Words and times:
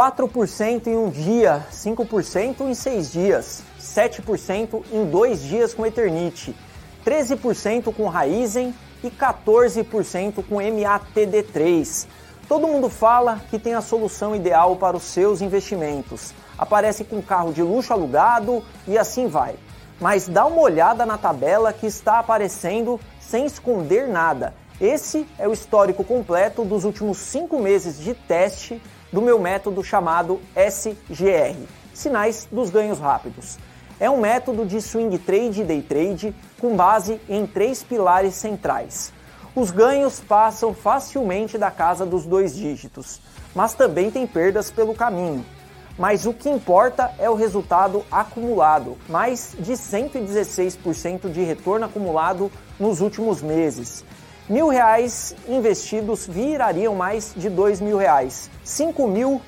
4% 0.00 0.86
em 0.86 0.96
um 0.96 1.10
dia, 1.10 1.66
5% 1.70 2.62
em 2.62 2.72
seis 2.72 3.12
dias, 3.12 3.62
7% 3.78 4.82
em 4.90 5.04
dois 5.04 5.42
dias 5.42 5.74
com 5.74 5.84
Eternite, 5.84 6.56
13% 7.04 7.94
com 7.94 8.08
Raizen 8.08 8.74
e 9.04 9.10
14% 9.10 10.42
com 10.48 10.56
MATD3. 10.56 12.06
Todo 12.48 12.66
mundo 12.66 12.88
fala 12.88 13.42
que 13.50 13.58
tem 13.58 13.74
a 13.74 13.82
solução 13.82 14.34
ideal 14.34 14.74
para 14.76 14.96
os 14.96 15.02
seus 15.02 15.42
investimentos. 15.42 16.32
Aparece 16.56 17.04
com 17.04 17.20
carro 17.20 17.52
de 17.52 17.62
luxo 17.62 17.92
alugado 17.92 18.64
e 18.88 18.96
assim 18.96 19.28
vai. 19.28 19.56
Mas 20.00 20.26
dá 20.26 20.46
uma 20.46 20.62
olhada 20.62 21.04
na 21.04 21.18
tabela 21.18 21.74
que 21.74 21.86
está 21.86 22.20
aparecendo 22.20 22.98
sem 23.20 23.44
esconder 23.44 24.08
nada. 24.08 24.54
Esse 24.80 25.28
é 25.38 25.46
o 25.46 25.52
histórico 25.52 26.02
completo 26.02 26.64
dos 26.64 26.84
últimos 26.84 27.18
cinco 27.18 27.58
meses 27.58 27.98
de 27.98 28.14
teste 28.14 28.80
do 29.12 29.20
meu 29.20 29.38
método 29.38 29.82
chamado 29.82 30.40
SGR 30.54 31.56
Sinais 31.92 32.48
dos 32.50 32.70
Ganhos 32.70 32.98
Rápidos. 32.98 33.58
É 33.98 34.08
um 34.08 34.20
método 34.20 34.64
de 34.64 34.80
swing 34.80 35.18
trade 35.18 35.60
e 35.60 35.64
day 35.64 35.82
trade 35.82 36.34
com 36.58 36.74
base 36.74 37.20
em 37.28 37.46
três 37.46 37.82
pilares 37.82 38.34
centrais. 38.34 39.12
Os 39.54 39.70
ganhos 39.70 40.20
passam 40.20 40.72
facilmente 40.72 41.58
da 41.58 41.70
casa 41.70 42.06
dos 42.06 42.24
dois 42.24 42.54
dígitos, 42.54 43.20
mas 43.54 43.74
também 43.74 44.10
tem 44.10 44.26
perdas 44.26 44.70
pelo 44.70 44.94
caminho. 44.94 45.44
Mas 45.98 46.24
o 46.24 46.32
que 46.32 46.48
importa 46.48 47.12
é 47.18 47.28
o 47.28 47.34
resultado 47.34 48.02
acumulado, 48.10 48.96
mais 49.08 49.54
de 49.58 49.72
116% 49.72 51.30
de 51.30 51.42
retorno 51.42 51.84
acumulado 51.84 52.50
nos 52.78 53.02
últimos 53.02 53.42
meses. 53.42 54.02
Mil 54.50 54.66
reais 54.66 55.32
investidos 55.48 56.26
virariam 56.26 56.92
mais 56.92 57.32
de 57.36 57.48
dois 57.48 57.80
mil 57.80 57.96
reais. 57.96 58.50
Cinco 58.64 59.06
mil 59.06 59.40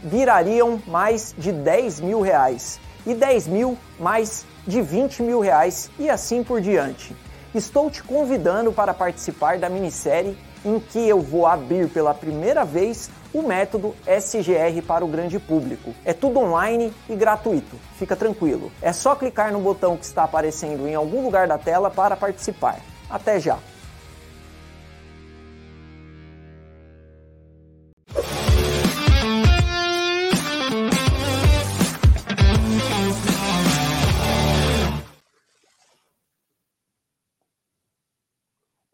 virariam 0.00 0.80
mais 0.86 1.34
de 1.36 1.50
dez 1.50 1.98
mil 1.98 2.20
reais. 2.20 2.78
E 3.04 3.14
dez 3.14 3.48
mil 3.48 3.76
mais 3.98 4.46
de 4.64 4.80
vinte 4.80 5.24
mil 5.24 5.40
reais 5.40 5.90
e 5.98 6.08
assim 6.08 6.44
por 6.44 6.60
diante. 6.60 7.16
Estou 7.52 7.90
te 7.90 8.00
convidando 8.00 8.72
para 8.72 8.94
participar 8.94 9.58
da 9.58 9.68
minissérie 9.68 10.38
em 10.64 10.78
que 10.78 11.00
eu 11.00 11.20
vou 11.20 11.48
abrir 11.48 11.88
pela 11.88 12.14
primeira 12.14 12.64
vez 12.64 13.10
o 13.32 13.42
método 13.42 13.92
SGR 14.06 14.80
para 14.86 15.04
o 15.04 15.08
grande 15.08 15.40
público. 15.40 15.92
É 16.04 16.12
tudo 16.12 16.38
online 16.38 16.94
e 17.08 17.16
gratuito, 17.16 17.74
fica 17.98 18.14
tranquilo. 18.14 18.70
É 18.80 18.92
só 18.92 19.16
clicar 19.16 19.52
no 19.52 19.58
botão 19.58 19.96
que 19.96 20.04
está 20.04 20.22
aparecendo 20.22 20.86
em 20.86 20.94
algum 20.94 21.24
lugar 21.24 21.48
da 21.48 21.58
tela 21.58 21.90
para 21.90 22.16
participar. 22.16 22.78
Até 23.10 23.40
já! 23.40 23.58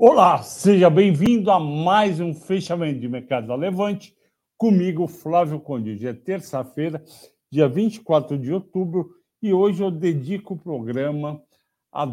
Olá, 0.02 0.42
seja 0.42 0.88
bem-vindo 0.88 1.50
a 1.50 1.60
mais 1.60 2.18
um 2.20 2.32
fechamento 2.32 3.00
de 3.00 3.08
mercado 3.08 3.48
da 3.48 3.54
Levante, 3.54 4.16
comigo, 4.56 5.06
Flávio 5.06 5.60
Conde. 5.60 5.90
Hoje 5.90 6.06
é 6.06 6.14
terça-feira, 6.14 7.04
dia 7.52 7.68
24 7.68 8.38
de 8.38 8.50
outubro, 8.50 9.10
e 9.42 9.52
hoje 9.52 9.82
eu 9.82 9.90
dedico 9.90 10.54
o 10.54 10.58
programa 10.58 11.42
a 11.92 12.06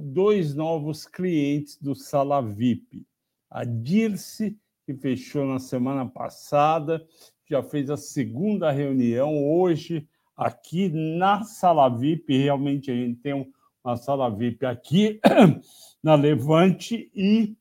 dois 0.00 0.54
novos 0.54 1.04
clientes 1.06 1.76
do 1.76 1.94
Sala 1.94 2.40
VIP. 2.40 3.06
A 3.50 3.64
Dirce, 3.64 4.58
que 4.86 4.94
fechou 4.94 5.44
na 5.44 5.58
semana 5.58 6.06
passada, 6.06 7.04
já 7.50 7.60
fez 7.60 7.90
a 7.90 7.96
segunda 7.96 8.70
reunião 8.70 9.44
hoje 9.44 10.08
aqui 10.36 10.88
na 10.88 11.42
Sala 11.42 11.88
VIP. 11.88 12.38
Realmente 12.38 12.92
a 12.92 12.94
gente 12.94 13.18
tem 13.20 13.52
uma 13.84 13.96
Sala 13.96 14.30
VIP 14.30 14.64
aqui 14.64 15.20
na 16.00 16.14
Levante 16.14 17.10
e 17.12 17.56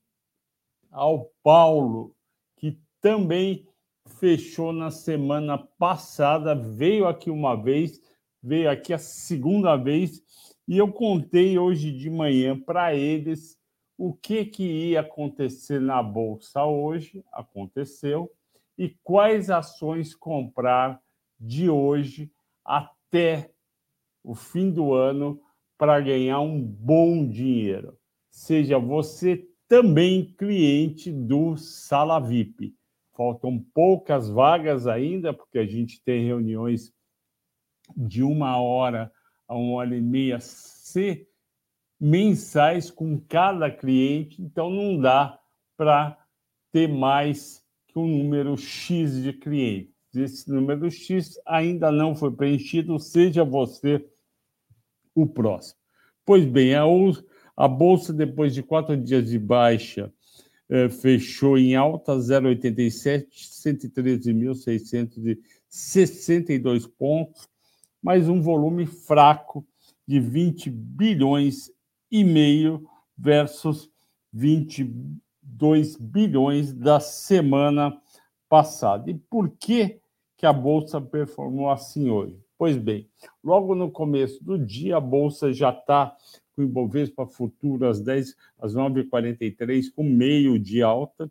ao 0.92 1.32
Paulo, 1.42 2.16
que 2.58 2.80
também 3.02 3.68
fechou 4.20 4.72
na 4.72 4.92
semana 4.92 5.58
passada, 5.58 6.54
veio 6.54 7.08
aqui 7.08 7.32
uma 7.32 7.56
vez, 7.56 8.00
veio 8.42 8.70
aqui 8.70 8.94
a 8.94 9.00
segunda 9.00 9.76
vez, 9.76 10.22
e 10.68 10.78
eu 10.78 10.92
contei 10.92 11.58
hoje 11.58 11.92
de 11.92 12.08
manhã 12.08 12.60
para 12.60 12.94
eles 12.96 13.55
o 13.98 14.14
que, 14.14 14.46
que 14.46 14.64
ia 14.64 15.02
acontecer 15.02 15.80
na 15.80 16.02
Bolsa 16.04 16.64
hoje, 16.66 17.24
aconteceu, 17.32 18.32
e 18.78 18.90
quais 19.04 19.50
ações 19.50 20.14
comprar 20.14 21.02
de 21.40 21.70
hoje 21.70 22.32
até 22.64 23.52
o 24.24 24.36
fim 24.36 24.72
do 24.72 24.94
ano 24.94 25.42
para 25.78 26.00
ganhar 26.02 26.40
um 26.42 26.62
bom 26.62 27.28
dinheiro 27.28 27.98
seja 28.36 28.78
você 28.78 29.48
também 29.68 30.34
cliente 30.34 31.10
do 31.12 31.56
Sala 31.56 32.20
VIP. 32.20 32.76
Faltam 33.14 33.64
poucas 33.74 34.30
vagas 34.30 34.88
ainda, 34.88 35.34
porque 35.34 35.58
a 35.58 35.66
gente 35.66 36.04
tem 36.04 36.26
reuniões 36.26 36.94
de 37.96 38.22
uma 38.22 38.60
hora 38.60 39.12
a 39.48 39.56
uma 39.56 39.78
hora 39.78 39.96
e 39.96 40.02
meia 40.02 40.40
se 40.42 41.26
mensais 42.00 42.92
com 42.92 43.20
cada 43.20 43.72
cliente, 43.72 44.42
então 44.42 44.70
não 44.70 45.00
dá 45.00 45.40
para 45.78 46.18
ter 46.72 46.88
mais 46.88 47.64
que 47.88 47.98
um 47.98 48.08
número 48.08 48.58
X 48.58 49.22
de 49.22 49.34
clientes. 49.34 49.94
Esse 50.14 50.50
número 50.50 50.90
X 50.90 51.40
ainda 51.46 51.92
não 51.92 52.16
foi 52.16 52.32
preenchido, 52.32 52.98
seja 53.00 53.44
você 53.44 54.06
o 55.14 55.26
próximo. 55.28 55.80
Pois 56.26 56.46
bem, 56.46 56.74
a 56.76 57.68
bolsa, 57.68 58.14
depois 58.14 58.54
de 58.54 58.64
quatro 58.64 58.98
dias 58.98 59.30
de 59.30 59.40
baixa, 59.40 60.12
eh, 60.68 60.90
fechou 60.90 61.58
em 61.58 61.76
alta 61.76 62.18
0,87, 62.18 63.28
113.662 65.70 66.88
pontos, 66.88 67.48
mais 68.02 68.28
um 68.28 68.42
volume 68.42 68.86
fraco 68.86 69.66
de 70.08 70.20
20 70.20 70.70
bilhões 70.70 71.72
e 72.12 72.24
meio 72.24 72.88
versus 73.18 73.90
22 74.32 75.96
bilhões 75.98 76.74
da 76.74 77.00
semana 77.00 78.00
passada. 78.50 79.10
E 79.10 79.14
por 79.14 79.50
que, 79.50 80.00
que 80.38 80.46
a 80.46 80.54
bolsa 80.54 81.00
performou 81.00 81.70
assim 81.70 82.10
hoje? 82.10 82.38
Pois 82.58 82.78
bem, 82.78 83.10
logo 83.44 83.76
no 83.76 83.92
começo 83.92 84.44
do 84.44 84.58
dia, 84.58 84.98
a 84.98 85.02
bolsa 85.02 85.52
já 85.52 85.72
está 85.72 86.16
com 86.56 86.62
o 86.62 86.66
Ibovespa 86.66 87.26
Futuro 87.28 87.88
às 87.88 88.00
10, 88.00 88.36
às 88.60 88.74
9h43, 88.74 89.92
com 89.94 90.04
meio 90.04 90.58
de 90.58 90.82
alta, 90.82 91.30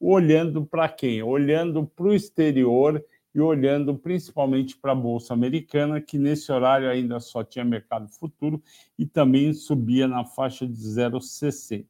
olhando 0.00 0.64
para 0.64 0.88
quem? 0.88 1.22
Olhando 1.22 1.86
para 1.86 2.06
o 2.06 2.14
exterior 2.14 3.04
e 3.34 3.40
olhando 3.40 3.96
principalmente 3.96 4.76
para 4.76 4.92
a 4.92 4.94
Bolsa 4.94 5.34
Americana, 5.34 6.00
que 6.00 6.18
nesse 6.18 6.52
horário 6.52 6.88
ainda 6.88 7.18
só 7.18 7.42
tinha 7.42 7.64
mercado 7.64 8.08
futuro 8.08 8.62
e 8.98 9.04
também 9.04 9.52
subia 9.52 10.06
na 10.06 10.24
faixa 10.24 10.66
de 10.66 10.74
0,60. 10.74 11.84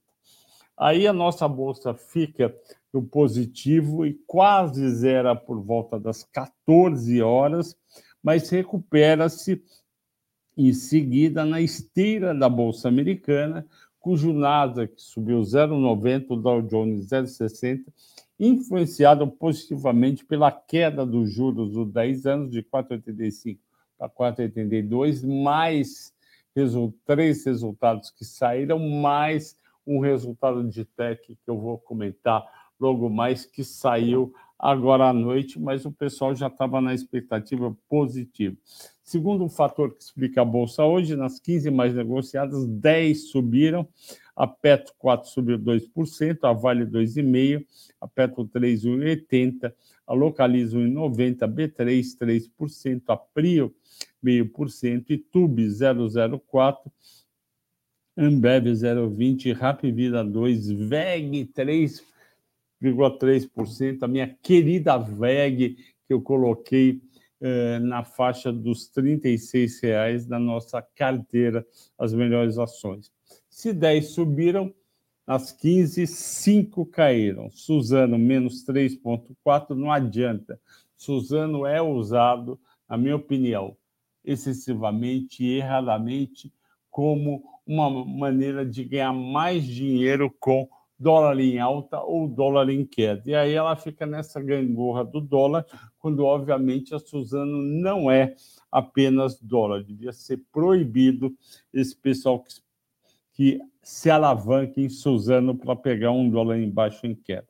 Aí 0.77 1.07
a 1.07 1.13
nossa 1.13 1.47
bolsa 1.47 1.95
fica 1.95 2.54
no 2.92 3.03
positivo 3.03 4.04
e 4.07 4.15
quase 4.27 4.89
zera 4.91 5.36
por 5.36 5.60
volta 5.60 6.01
das 6.01 6.24
14 6.24 7.22
horas, 7.22 7.77
mas 8.22 8.48
recupera-se 8.48 9.63
em 10.57 10.72
seguida 10.72 11.45
na 11.45 11.60
esteira 11.60 12.34
da 12.34 12.48
Bolsa 12.48 12.89
Americana, 12.89 13.66
cujo 13.98 14.33
Nasdaq 14.33 14.92
subiu 14.97 15.41
0,90, 15.41 16.27
o 16.30 16.36
Dow 16.36 16.63
Jones 16.63 17.07
0,60, 17.07 17.84
influenciado 18.39 19.27
positivamente 19.27 20.25
pela 20.25 20.51
queda 20.51 21.07
dos 21.07 21.31
juros 21.33 21.72
dos 21.72 21.92
10 21.92 22.27
anos 22.27 22.51
de 22.51 22.63
4,85 22.63 23.59
para 23.97 24.09
4,82, 24.09 25.25
mais 25.25 26.13
três 27.04 27.45
resultados 27.45 28.10
que 28.10 28.25
saíram, 28.25 28.78
mais 28.78 29.59
um 29.86 29.98
resultado 29.98 30.69
de 30.69 30.84
tech 30.84 31.21
que 31.27 31.51
eu 31.51 31.59
vou 31.59 31.78
comentar 31.78 32.45
logo 32.78 33.09
mais, 33.09 33.45
que 33.45 33.63
saiu 33.63 34.33
agora 34.59 35.09
à 35.09 35.13
noite, 35.13 35.60
mas 35.60 35.84
o 35.84 35.92
pessoal 35.92 36.34
já 36.34 36.47
estava 36.47 36.80
na 36.80 36.95
expectativa 36.95 37.77
positiva. 37.89 38.57
Segundo 39.04 39.45
um 39.45 39.51
fator 39.51 39.92
que 39.92 40.03
explica 40.03 40.41
a 40.41 40.45
bolsa 40.47 40.83
hoje, 40.83 41.15
nas 41.15 41.39
15 41.39 41.71
mais 41.71 41.95
negociadas, 41.95 42.66
10 42.66 43.30
subiram, 43.30 43.86
a 44.34 44.47
Petro 44.47 44.95
4 44.98 45.28
subiu 45.28 45.59
2%, 45.59 46.39
a 46.42 46.54
Vale 46.54 46.86
2,5%, 46.86 47.66
a 48.01 48.09
Petro 48.09 48.47
3 48.47 48.83
1,80%, 48.83 49.74
a 50.06 50.15
Localiza 50.15 50.78
1,90%, 50.78 51.42
a 51.42 51.48
B3 51.48 52.03
3%, 52.18 53.03
a 53.09 53.16
Prio 53.16 53.74
0,5%, 54.24 55.10
e 55.10 55.18
Tube 55.18 55.66
0,04%, 55.66 56.91
Ambev 58.16 58.68
0,20%, 58.68 59.53
Rapvida 59.53 60.24
2%, 60.24 60.89
VEG 60.89 61.53
3%, 61.53 62.03
3,3%, 62.83 64.03
a 64.03 64.09
minha 64.09 64.34
querida 64.42 64.97
VEG, 64.97 65.77
que 66.06 66.12
eu 66.12 66.22
coloquei 66.22 67.03
eh, 67.46 67.78
na 67.78 68.02
faixa 68.02 68.50
dos 68.50 68.91
R$ 68.96 69.20
reais 69.82 70.26
na 70.26 70.38
nossa 70.38 70.80
carteira, 70.80 71.62
as 71.98 72.14
melhores 72.14 72.56
ações. 72.56 73.12
Se 73.50 73.70
10 73.70 74.12
subiram, 74.12 74.72
as 75.26 75.52
15, 75.52 76.06
5 76.06 76.86
caíram. 76.86 77.50
Suzano, 77.50 78.18
menos 78.18 78.64
3,4, 78.64 79.76
não 79.76 79.92
adianta. 79.92 80.58
Suzano 80.96 81.66
é 81.66 81.82
usado, 81.82 82.58
na 82.88 82.96
minha 82.96 83.16
opinião, 83.16 83.76
excessivamente 84.24 85.44
e 85.44 85.58
erradamente 85.58 86.50
como 86.91 87.44
uma 87.66 87.91
maneira 87.91 88.64
de 88.64 88.84
ganhar 88.84 89.12
mais 89.12 89.66
dinheiro 89.66 90.34
com 90.41 90.66
dólar 90.98 91.38
em 91.41 91.58
alta 91.58 92.00
ou 92.00 92.26
dólar 92.26 92.70
em 92.70 92.86
queda. 92.86 93.22
E 93.26 93.34
aí 93.34 93.52
ela 93.52 93.76
fica 93.76 94.06
nessa 94.06 94.41
gangorra 94.41 95.04
do 95.04 95.20
dólar, 95.20 95.66
quando 96.04 96.22
obviamente 96.22 96.95
a 96.95 96.98
Suzano 96.98 97.62
não 97.62 98.10
é 98.10 98.36
apenas 98.71 99.41
dólar, 99.41 99.83
devia 99.83 100.12
ser 100.12 100.39
proibido 100.53 101.34
esse 101.72 101.97
pessoal 101.97 102.45
que, 102.45 102.60
que 103.33 103.59
se 103.83 104.10
alavanca 104.10 104.83
em 104.83 104.91
Suzano 104.91 105.56
para 105.56 105.74
pegar 105.74 106.10
um 106.10 106.28
dólar 106.28 106.59
embaixo 106.59 107.06
em 107.06 107.15
queda. 107.15 107.48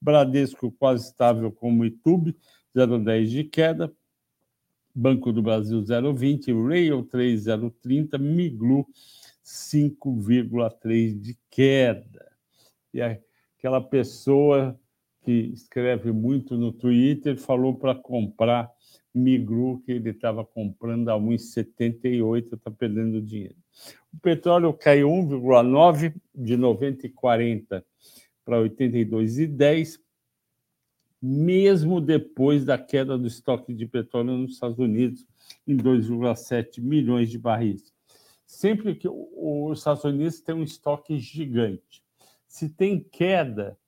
Bradesco 0.00 0.72
quase 0.72 1.08
estável 1.08 1.52
como 1.52 1.84
YouTube, 1.84 2.34
0,10 2.74 3.26
de 3.26 3.44
queda. 3.44 3.92
Banco 4.94 5.30
do 5.30 5.42
Brasil 5.42 5.82
0,20, 5.82 6.68
Rail 6.68 7.02
3,030, 7.02 8.16
Miglu 8.16 8.86
5,3 9.44 11.20
de 11.20 11.36
queda. 11.50 12.32
E 12.94 13.02
aquela 13.02 13.82
pessoa 13.82 14.80
que 15.30 15.52
escreve 15.54 16.10
muito 16.10 16.56
no 16.56 16.72
Twitter 16.72 17.38
falou 17.38 17.72
para 17.72 17.94
comprar 17.94 18.68
Migru, 19.14 19.80
que 19.86 19.92
ele 19.92 20.10
estava 20.10 20.44
comprando 20.44 21.08
a 21.08 21.14
1,78, 21.14 22.54
está 22.54 22.68
perdendo 22.68 23.22
dinheiro. 23.22 23.54
O 24.12 24.18
petróleo 24.18 24.72
caiu 24.72 25.08
1,9 25.08 26.14
de 26.34 26.56
90,40 26.56 27.84
para 28.44 28.56
82,10, 28.56 30.00
mesmo 31.22 32.00
depois 32.00 32.64
da 32.64 32.76
queda 32.76 33.16
do 33.16 33.28
estoque 33.28 33.72
de 33.72 33.86
petróleo 33.86 34.36
nos 34.36 34.54
Estados 34.54 34.78
Unidos 34.78 35.24
em 35.64 35.76
2,7 35.76 36.80
milhões 36.80 37.30
de 37.30 37.38
barris. 37.38 37.92
Sempre 38.44 38.96
que 38.96 39.08
os 39.08 39.78
Estados 39.78 40.02
Unidos 40.02 40.40
têm 40.40 40.56
um 40.56 40.64
estoque 40.64 41.20
gigante, 41.20 42.02
se 42.48 42.68
tem 42.68 42.98
queda 42.98 43.78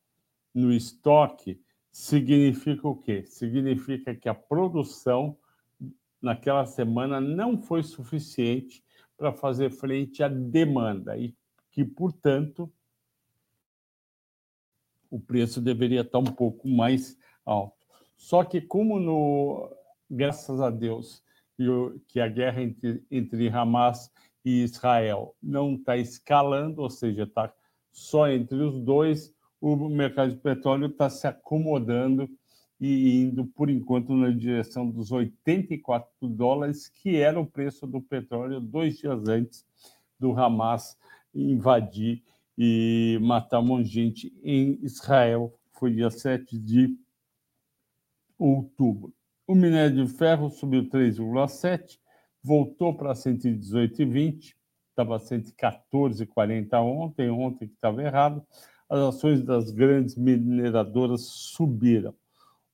no 0.54 0.72
estoque, 0.72 1.60
significa 1.90 2.88
o 2.88 2.96
quê? 2.96 3.25
Significa 3.26 4.14
que 4.14 4.28
a 4.28 4.34
produção 4.34 5.37
naquela 6.20 6.64
semana 6.66 7.20
não 7.20 7.60
foi 7.60 7.82
suficiente 7.82 8.84
para 9.16 9.32
fazer 9.32 9.70
frente 9.70 10.22
à 10.22 10.28
demanda 10.28 11.16
e 11.16 11.34
que, 11.70 11.84
portanto, 11.84 12.72
o 15.10 15.20
preço 15.20 15.60
deveria 15.60 16.00
estar 16.00 16.19
um 16.19 16.25
pouco 16.25 16.69
mais 16.69 17.19
alto. 17.44 17.87
Só 18.16 18.44
que 18.44 18.60
como 18.60 18.99
no 18.99 19.70
graças 20.08 20.60
a 20.60 20.70
Deus 20.70 21.22
que 22.06 22.20
a 22.20 22.28
guerra 22.28 22.62
entre, 22.62 23.04
entre 23.10 23.49
Hamas 23.49 24.10
e 24.44 24.62
Israel 24.62 25.34
não 25.43 25.75
está 25.75 25.96
escalando, 25.96 26.82
ou 26.82 26.90
seja, 26.90 27.22
está 27.22 27.52
só 27.90 28.28
entre 28.28 28.56
os 28.56 28.81
dois, 28.81 29.34
o 29.62 29.88
mercado 29.88 30.32
de 30.32 30.41
petróleo 30.41 30.87
está 30.87 31.09
se 31.09 31.25
acomodando 31.25 32.29
e 32.81 33.23
indo, 33.23 33.47
por 33.47 33.70
enquanto, 33.70 34.12
na 34.12 34.31
direção 34.31 34.91
dos 34.91 35.12
84 35.12 36.11
dólares, 36.23 36.88
que 36.88 37.17
era 37.17 37.38
o 37.38 37.47
preço 37.47 37.87
do 37.87 38.00
petróleo 38.00 38.61
dois 38.61 38.99
dias 38.99 39.29
antes 39.29 39.64
do 40.19 40.37
Hamas 40.37 40.99
invadir 41.32 42.25
e 42.59 43.19
matar 43.23 43.61
um 43.61 43.67
monte 43.67 43.87
de 43.87 43.93
gente 43.93 44.32
em 44.43 44.81
Israel. 44.82 45.56
Foi 45.70 45.93
dia 45.93 46.11
7 46.11 46.59
de 46.59 46.99
outubro. 48.37 49.14
O 49.47 49.55
minério 49.55 50.05
de 50.05 50.12
ferro 50.12 50.50
subiu 50.50 50.88
3,7, 50.88 52.00
voltou 52.43 52.94
para 52.94 53.12
118,20, 53.12 54.56
estava 54.91 55.20
114,40 55.20 56.82
ontem, 56.82 57.31
ontem 57.31 57.69
que 57.69 57.75
estava 57.75 58.03
errado. 58.03 58.44
As 58.93 59.00
ações 59.00 59.43
das 59.43 59.71
grandes 59.71 60.17
mineradoras 60.17 61.23
subiram. 61.23 62.15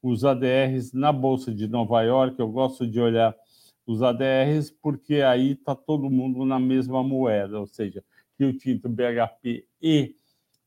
Os 0.03 0.25
ADRs 0.25 0.93
na 0.93 1.13
Bolsa 1.13 1.55
de 1.55 1.69
Nova 1.69 2.03
York, 2.03 2.41
eu 2.41 2.49
gosto 2.49 2.85
de 2.85 2.99
olhar 2.99 3.37
os 3.87 4.03
ADRs 4.03 4.69
porque 4.83 5.23
aí 5.23 5.53
está 5.53 5.77
todo 5.77 6.11
mundo 6.11 6.45
na 6.45 6.59
mesma 6.59 7.05
moeda, 7.05 7.61
ou 7.61 7.69
seja, 7.69 8.03
Rio 8.37 8.53
Tinto, 8.59 8.89
BHP 8.89 9.65
e 9.81 10.17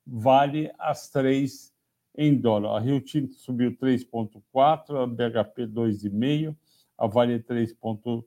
Vale 0.07 0.71
as 0.79 1.09
três 1.09 1.73
em 2.17 2.33
dólar. 2.33 2.77
A 2.77 2.79
Rio 2.79 3.01
Tinto 3.01 3.33
subiu 3.33 3.75
3,4, 3.75 5.03
a 5.03 5.05
BHP 5.05 5.67
2,5, 5.67 6.55
a 6.97 7.07
Vale 7.07 7.41
3,2, 7.41 8.23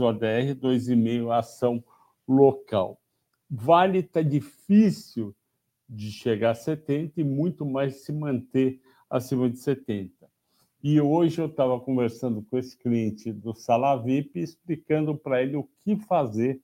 o 0.00 0.06
ADR 0.06 0.54
2,5, 0.60 1.30
a 1.30 1.38
ação 1.38 1.82
local. 2.28 3.00
Vale 3.48 4.00
está 4.00 4.20
difícil 4.20 5.34
de 5.88 6.10
chegar 6.10 6.50
a 6.50 6.54
70 6.54 7.20
e 7.20 7.24
muito 7.24 7.64
mais 7.64 8.04
se 8.04 8.12
manter 8.12 8.80
acima 9.08 9.48
de 9.48 9.58
70. 9.58 10.10
E 10.82 11.00
hoje 11.00 11.40
eu 11.40 11.46
estava 11.46 11.78
conversando 11.78 12.42
com 12.42 12.58
esse 12.58 12.76
cliente 12.76 13.32
do 13.32 13.54
Sala 13.54 13.96
VIP, 13.96 14.40
explicando 14.40 15.16
para 15.16 15.42
ele 15.42 15.56
o 15.56 15.68
que 15.84 15.96
fazer 15.96 16.60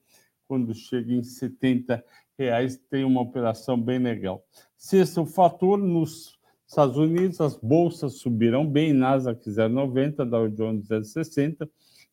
quando 0.49 0.75
chega 0.75 1.13
em 1.13 1.23
70 1.23 2.03
reais, 2.39 2.77
tem 2.91 3.05
uma 3.05 3.21
operação 3.21 3.81
bem 3.81 3.99
legal. 3.99 4.43
Sexto 4.77 5.27
fator, 5.27 5.77
nos 5.77 6.39
Estados 6.67 6.97
Unidos, 6.97 7.41
as 7.41 7.57
bolsas 7.57 8.15
subiram 8.15 8.67
bem, 8.67 8.93
Nasdaq 8.93 9.45
0,90, 9.49 10.25
Dow 10.25 10.49
Jones 10.49 10.89
0,60, 10.89 11.69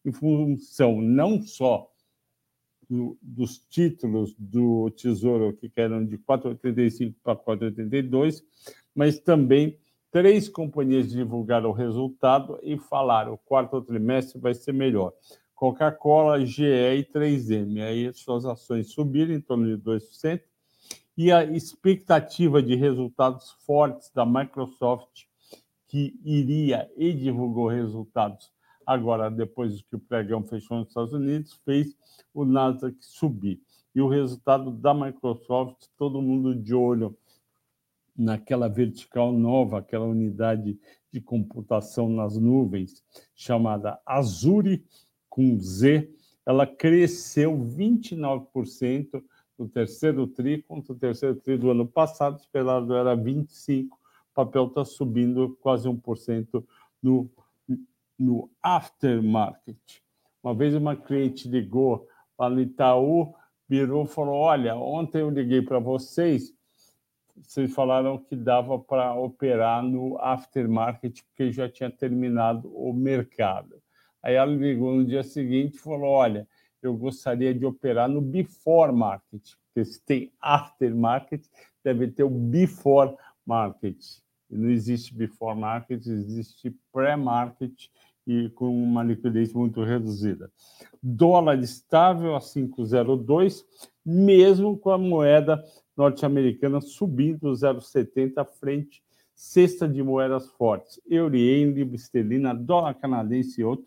em 0.06 0.12
função 0.12 1.02
não 1.02 1.42
só 1.42 1.90
do, 2.90 3.18
dos 3.22 3.58
títulos 3.70 4.36
do 4.38 4.90
Tesouro, 4.92 5.54
que 5.54 5.72
eram 5.76 6.06
de 6.06 6.18
4,85 6.18 7.16
para 7.24 7.36
4,82, 7.36 8.44
mas 8.94 9.20
também 9.20 9.78
três 10.12 10.48
companhias 10.48 11.10
divulgaram 11.10 11.70
o 11.70 11.74
resultado 11.74 12.58
e 12.64 12.78
falaram 12.78 13.34
o 13.34 13.38
quarto 13.38 13.82
trimestre 13.82 14.40
vai 14.40 14.54
ser 14.54 14.74
melhor. 14.74 15.14
Coca-Cola, 15.54 16.46
GE 16.46 16.64
e 16.64 17.04
3M. 17.04 17.82
Aí 17.82 18.14
suas 18.14 18.46
ações 18.46 18.92
subiram 18.92 19.34
em 19.34 19.42
torno 19.42 19.66
de 19.66 19.82
2%. 19.82 20.42
E 21.18 21.32
a 21.32 21.46
expectativa 21.46 22.62
de 22.62 22.76
resultados 22.76 23.52
fortes 23.66 24.12
da 24.14 24.26
Microsoft, 24.26 25.24
que 25.88 26.20
iria 26.24 26.92
e 26.98 27.14
divulgou 27.14 27.68
resultados 27.68 28.52
agora, 28.86 29.30
depois 29.30 29.82
que 29.82 29.96
o 29.96 30.00
pregão 30.00 30.44
fechou 30.44 30.78
nos 30.78 30.90
Estados 30.90 31.14
Unidos, 31.14 31.54
fez 31.66 31.96
o 32.34 32.46
Nasdaq 32.46 32.96
subir. 33.00 33.62
E 33.94 34.02
o 34.02 34.08
resultado 34.08 34.72
da 34.72 34.94
Microsoft, 34.94 35.88
todo 35.98 36.22
mundo 36.22 36.54
de 36.54 36.74
olho 36.74 37.18
naquela 38.18 38.68
vertical 38.68 39.32
nova, 39.32 39.80
aquela 39.80 40.06
unidade 40.06 40.80
de 41.12 41.22
computação 41.22 42.10
nas 42.10 42.38
nuvens, 42.38 43.04
chamada 43.34 44.00
Azure, 44.06 44.84
com 45.30 45.58
Z, 45.60 46.10
ela 46.46 46.68
cresceu 46.68 47.58
29% 47.58 49.24
no 49.58 49.68
terceiro 49.68 50.28
TRI 50.28 50.62
contra 50.62 50.94
o 50.94 50.96
terceiro 50.96 51.36
TRI 51.36 51.58
do 51.58 51.72
ano 51.72 51.88
passado, 51.88 52.40
esperado 52.40 52.94
era 52.94 53.16
25%, 53.16 53.88
o 53.92 53.98
papel 54.36 54.68
está 54.68 54.84
subindo 54.84 55.58
quase 55.62 55.88
1% 55.88 56.64
no, 57.02 57.30
no 58.18 58.50
aftermarket. 58.62 60.02
Uma 60.44 60.54
vez 60.54 60.76
uma 60.76 60.96
cliente 60.96 61.48
ligou 61.48 62.08
lá 62.38 62.50
no 62.50 62.62
Itaú, 62.62 63.34
virou 63.68 64.06
e 64.06 64.08
falou, 64.08 64.36
olha, 64.36 64.76
ontem 64.76 65.22
eu 65.22 65.30
liguei 65.30 65.62
para 65.62 65.80
vocês, 65.80 66.54
vocês 67.36 67.74
falaram 67.74 68.18
que 68.18 68.36
dava 68.36 68.80
para 68.80 69.14
operar 69.14 69.84
no 69.84 70.18
aftermarket 70.20 71.22
porque 71.24 71.52
já 71.52 71.70
tinha 71.70 71.92
terminado 71.92 72.70
o 72.74 72.94
mercado. 72.94 73.82
Aí 74.24 74.36
ela 74.36 74.52
ligou 74.52 74.96
no 74.96 75.06
dia 75.06 75.24
seguinte 75.24 75.76
e 75.76 75.80
falou: 75.80 76.10
Olha, 76.10 76.48
eu 76.82 76.96
gostaria 76.96 77.54
de 77.54 77.66
operar 77.66 78.10
no 78.10 78.22
before 78.22 78.92
market, 78.92 79.44
porque 79.66 79.86
se 79.86 80.02
tem 80.04 80.32
after 80.42 80.96
market, 80.96 81.46
deve 81.84 82.08
ter 82.08 82.24
o 82.24 82.30
before 82.30 83.16
market. 83.46 83.98
Não 84.50 84.70
existe 84.70 85.14
before 85.14 85.60
market, 85.60 86.06
existe 86.06 86.76
pré-market 86.92 87.74
e 88.28 88.50
com 88.50 88.70
uma 88.70 89.04
liquidez 89.04 89.54
muito 89.54 89.84
reduzida. 89.84 90.52
Dólar 91.02 91.60
estável 91.60 92.36
a 92.36 92.40
5,02, 92.40 93.64
mesmo 94.06 94.78
com 94.78 94.90
a 94.92 94.98
moeda 94.98 95.64
norte-americana 95.96 96.82
subindo 96.82 97.52
0,70 97.52 98.46
frente 98.60 99.04
cesta 99.36 99.88
de 99.88 100.02
moedas 100.02 100.48
fortes, 100.52 101.00
euro, 101.06 101.36
ien, 101.36 101.72
libra 101.72 101.98
esterlina, 101.98 102.56
dólar 102.56 102.94
canadense 102.96 103.60
e 103.60 103.64
outro, 103.66 103.86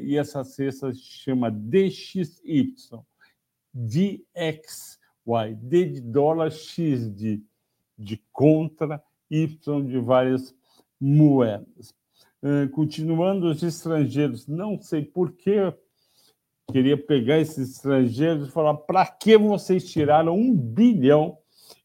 e 0.00 0.16
essa 0.16 0.44
cesta 0.44 0.94
se 0.94 1.00
chama 1.00 1.50
DXY, 1.50 2.72
DXY, 3.74 5.54
D 5.60 5.86
de 5.86 6.00
dólar, 6.00 6.52
X 6.52 7.12
de, 7.12 7.42
de 7.98 8.22
contra, 8.32 9.02
Y 9.30 9.46
de 9.86 9.98
várias 10.00 10.54
moedas. 10.98 11.94
Continuando, 12.72 13.46
os 13.48 13.62
estrangeiros, 13.62 14.46
não 14.46 14.80
sei 14.80 15.04
por 15.04 15.32
que 15.32 15.72
queria 16.72 16.96
pegar 16.96 17.38
esses 17.38 17.70
estrangeiros 17.70 18.48
e 18.48 18.50
falar 18.50 18.74
para 18.74 19.06
que 19.06 19.36
vocês 19.36 19.90
tiraram 19.90 20.38
um 20.38 20.54
bilhão 20.54 21.36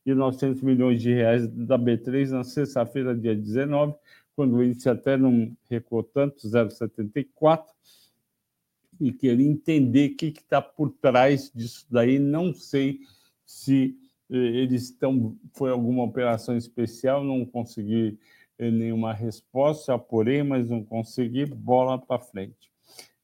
e 0.05 0.13
900 0.13 0.61
milhões 0.61 1.01
de 1.01 1.13
reais 1.13 1.47
da 1.47 1.77
B3 1.77 2.29
na 2.29 2.43
sexta-feira, 2.43 3.15
dia 3.15 3.35
19, 3.35 3.95
quando 4.35 4.55
o 4.55 4.63
índice 4.63 4.87
até 4.89 5.17
não 5.17 5.55
recuou 5.69 6.03
tanto, 6.03 6.47
0,74, 6.47 7.65
e 8.99 9.11
queria 9.11 9.47
entender 9.47 10.11
o 10.11 10.15
que 10.15 10.27
está 10.27 10.61
por 10.61 10.91
trás 11.01 11.51
disso 11.53 11.85
daí. 11.89 12.19
Não 12.19 12.53
sei 12.53 12.99
se 13.45 13.97
eles 14.29 14.83
estão. 14.83 15.35
Foi 15.53 15.71
alguma 15.71 16.03
operação 16.03 16.57
especial, 16.57 17.23
não 17.23 17.45
consegui 17.45 18.17
eh, 18.57 18.71
nenhuma 18.71 19.13
resposta, 19.13 19.93
apurei, 19.93 20.43
mas 20.43 20.69
não 20.69 20.83
consegui. 20.83 21.45
Bola 21.45 21.97
para 21.97 22.19
frente. 22.19 22.71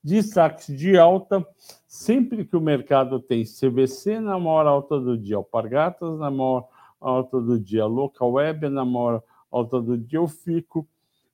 Destaques 0.03 0.75
de 0.75 0.97
alta, 0.97 1.45
sempre 1.87 2.43
que 2.43 2.55
o 2.55 2.61
mercado 2.61 3.19
tem 3.19 3.43
CVC 3.43 4.19
na 4.19 4.39
maior 4.39 4.65
alta 4.65 4.99
do 4.99 5.15
dia, 5.15 5.35
Alpargatas 5.35 6.17
na 6.17 6.31
maior 6.31 6.67
alta 6.99 7.39
do 7.39 7.59
dia, 7.59 7.85
Local 7.85 8.31
Web 8.31 8.69
na 8.69 8.83
maior 8.83 9.21
alta 9.51 9.79
do 9.79 9.95
dia, 9.95 10.17
eu 10.17 10.27
fico 10.27 10.87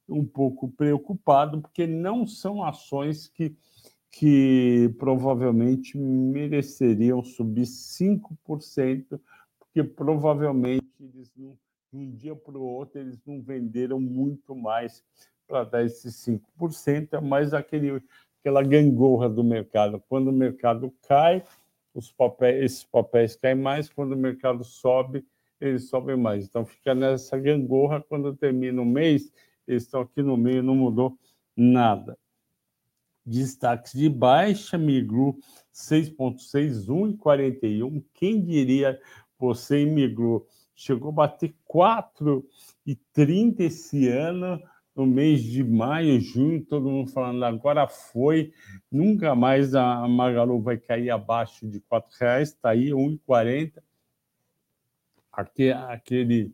um 0.09 0.25
pouco 0.25 0.69
preocupado, 0.69 1.62
porque 1.62 1.88
não 1.88 2.27
são 2.27 2.62
ações 2.62 3.27
que, 3.27 3.55
que 4.12 4.93
provavelmente 4.97 5.97
mereceriam 5.97 7.24
subir 7.24 7.65
5%, 7.65 9.19
porque 9.77 9.84
provavelmente 9.84 10.88
eles 11.00 11.31
não, 11.36 11.57
de 11.91 12.00
um 12.00 12.12
dia 12.12 12.36
para 12.36 12.57
o 12.57 12.62
outro 12.62 13.00
eles 13.00 13.19
não 13.25 13.41
venderam 13.41 14.00
muito 14.00 14.55
mais 14.55 15.03
para 15.48 15.63
dar 15.63 15.84
esses 15.84 16.15
5%, 16.25 17.13
é 17.13 17.22
mais 17.22 17.53
aquele 17.53 18.01
aquela 18.39 18.63
gangorra 18.63 19.29
do 19.29 19.43
mercado. 19.43 20.01
Quando 20.07 20.29
o 20.29 20.34
mercado 20.34 20.93
cai, 21.07 21.43
os 21.93 22.12
papéis, 22.12 22.63
esses 22.63 22.84
papéis 22.84 23.36
caem 23.36 23.55
mais, 23.55 23.89
quando 23.89 24.13
o 24.13 24.17
mercado 24.17 24.63
sobe, 24.63 25.25
eles 25.60 25.89
sobem 25.89 26.15
mais. 26.15 26.46
Então 26.46 26.65
fica 26.65 26.96
nessa 26.96 27.38
gangorra, 27.38 28.01
quando 28.01 28.36
termina 28.36 28.81
o 28.81 28.86
mês, 28.86 29.31
eles 29.67 29.84
estão 29.84 30.01
aqui 30.01 30.22
no 30.22 30.38
meio, 30.38 30.63
não 30.63 30.75
mudou 30.75 31.17
nada. 31.55 32.17
Destaques 33.25 33.91
de 33.93 34.07
baixa, 34.07 34.77
Migru 34.77 35.38
6,61 35.74 37.17
41. 37.17 38.01
Quem 38.13 38.41
diria 38.41 39.00
você 39.39 39.79
em 39.79 39.91
Migru? 39.91 40.46
Chegou 40.75 41.10
a 41.10 41.13
bater 41.13 41.56
4,30 41.67 43.62
esse 43.62 44.08
ano 44.08 44.62
no 44.98 45.06
mês 45.06 45.44
de 45.44 45.63
maio, 45.63 46.20
junho, 46.20 46.65
todo 46.65 46.89
mundo 46.89 47.12
falando 47.12 47.46
agora 47.46 47.88
foi, 47.88 48.51
nunca 48.91 49.36
mais 49.36 49.75
a 49.75 50.08
Magalu 50.08 50.60
vai 50.60 50.75
cair 50.75 51.12
abaixo 51.12 51.67
de 51.67 51.77
R$ 51.77 52.01
reais, 52.20 52.50
está 52.50 52.72
aí, 52.72 52.86
R$ 52.86 53.20
1,40. 53.27 53.74
Aquele, 55.32 56.51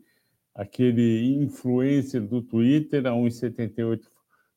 aquele 0.54 1.36
influencer 1.42 2.22
do 2.22 2.42
Twitter, 2.42 3.06
a 3.08 3.12
1,78 3.12 4.02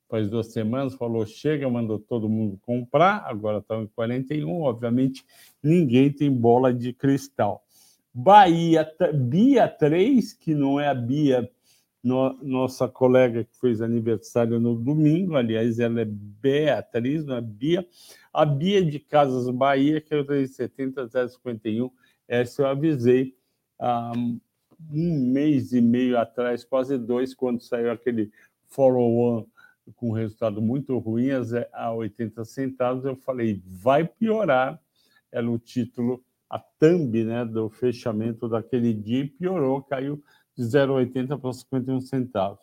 faz 0.08 0.28
duas 0.28 0.52
semanas, 0.52 0.94
falou 0.94 1.24
chega, 1.24 1.68
mandou 1.70 1.98
todo 1.98 2.28
mundo 2.28 2.58
comprar, 2.62 3.24
agora 3.26 3.58
está 3.58 3.76
1,41, 3.76 4.48
obviamente 4.62 5.24
ninguém 5.62 6.12
tem 6.12 6.30
bola 6.30 6.74
de 6.74 6.92
cristal. 6.92 7.65
Bahia, 8.18 8.90
Bia 9.12 9.68
3, 9.68 10.32
que 10.32 10.54
não 10.54 10.80
é 10.80 10.88
a 10.88 10.94
Bia 10.94 11.50
no, 12.02 12.32
nossa 12.42 12.88
colega 12.88 13.44
que 13.44 13.60
fez 13.60 13.82
aniversário 13.82 14.58
no 14.58 14.74
domingo, 14.74 15.36
aliás, 15.36 15.78
ela 15.78 16.00
é 16.00 16.06
Beatriz, 16.06 17.26
não 17.26 17.36
é 17.36 17.42
Bia, 17.42 17.86
a 18.32 18.46
Bia 18.46 18.82
de 18.82 18.98
Casas 18.98 19.50
Bahia, 19.50 20.00
que 20.00 20.14
é 20.14 20.16
o 20.16 20.24
370 20.24 21.28
051, 21.28 21.90
essa 22.26 22.62
eu 22.62 22.66
avisei 22.68 23.36
há 23.78 24.12
um 24.90 25.30
mês 25.30 25.74
e 25.74 25.82
meio 25.82 26.18
atrás, 26.18 26.64
quase 26.64 26.96
dois, 26.96 27.34
quando 27.34 27.60
saiu 27.60 27.90
aquele 27.90 28.32
follow-on 28.70 29.44
com 29.94 30.10
resultado 30.10 30.62
muito 30.62 30.96
ruim, 30.96 31.28
a 31.70 31.92
80 31.92 32.46
centavos, 32.46 33.04
eu 33.04 33.14
falei, 33.14 33.60
vai 33.66 34.06
piorar, 34.08 34.80
era 35.30 35.50
o 35.50 35.58
título, 35.58 36.24
a 36.48 36.58
thumb 36.58 37.24
né, 37.24 37.44
do 37.44 37.68
fechamento 37.68 38.48
daquele 38.48 38.92
dia, 38.94 39.24
e 39.24 39.28
piorou, 39.28 39.82
caiu 39.82 40.22
de 40.56 40.62
0,80 40.64 41.38
para 41.38 41.52
51 41.52 42.00
centavos. 42.00 42.58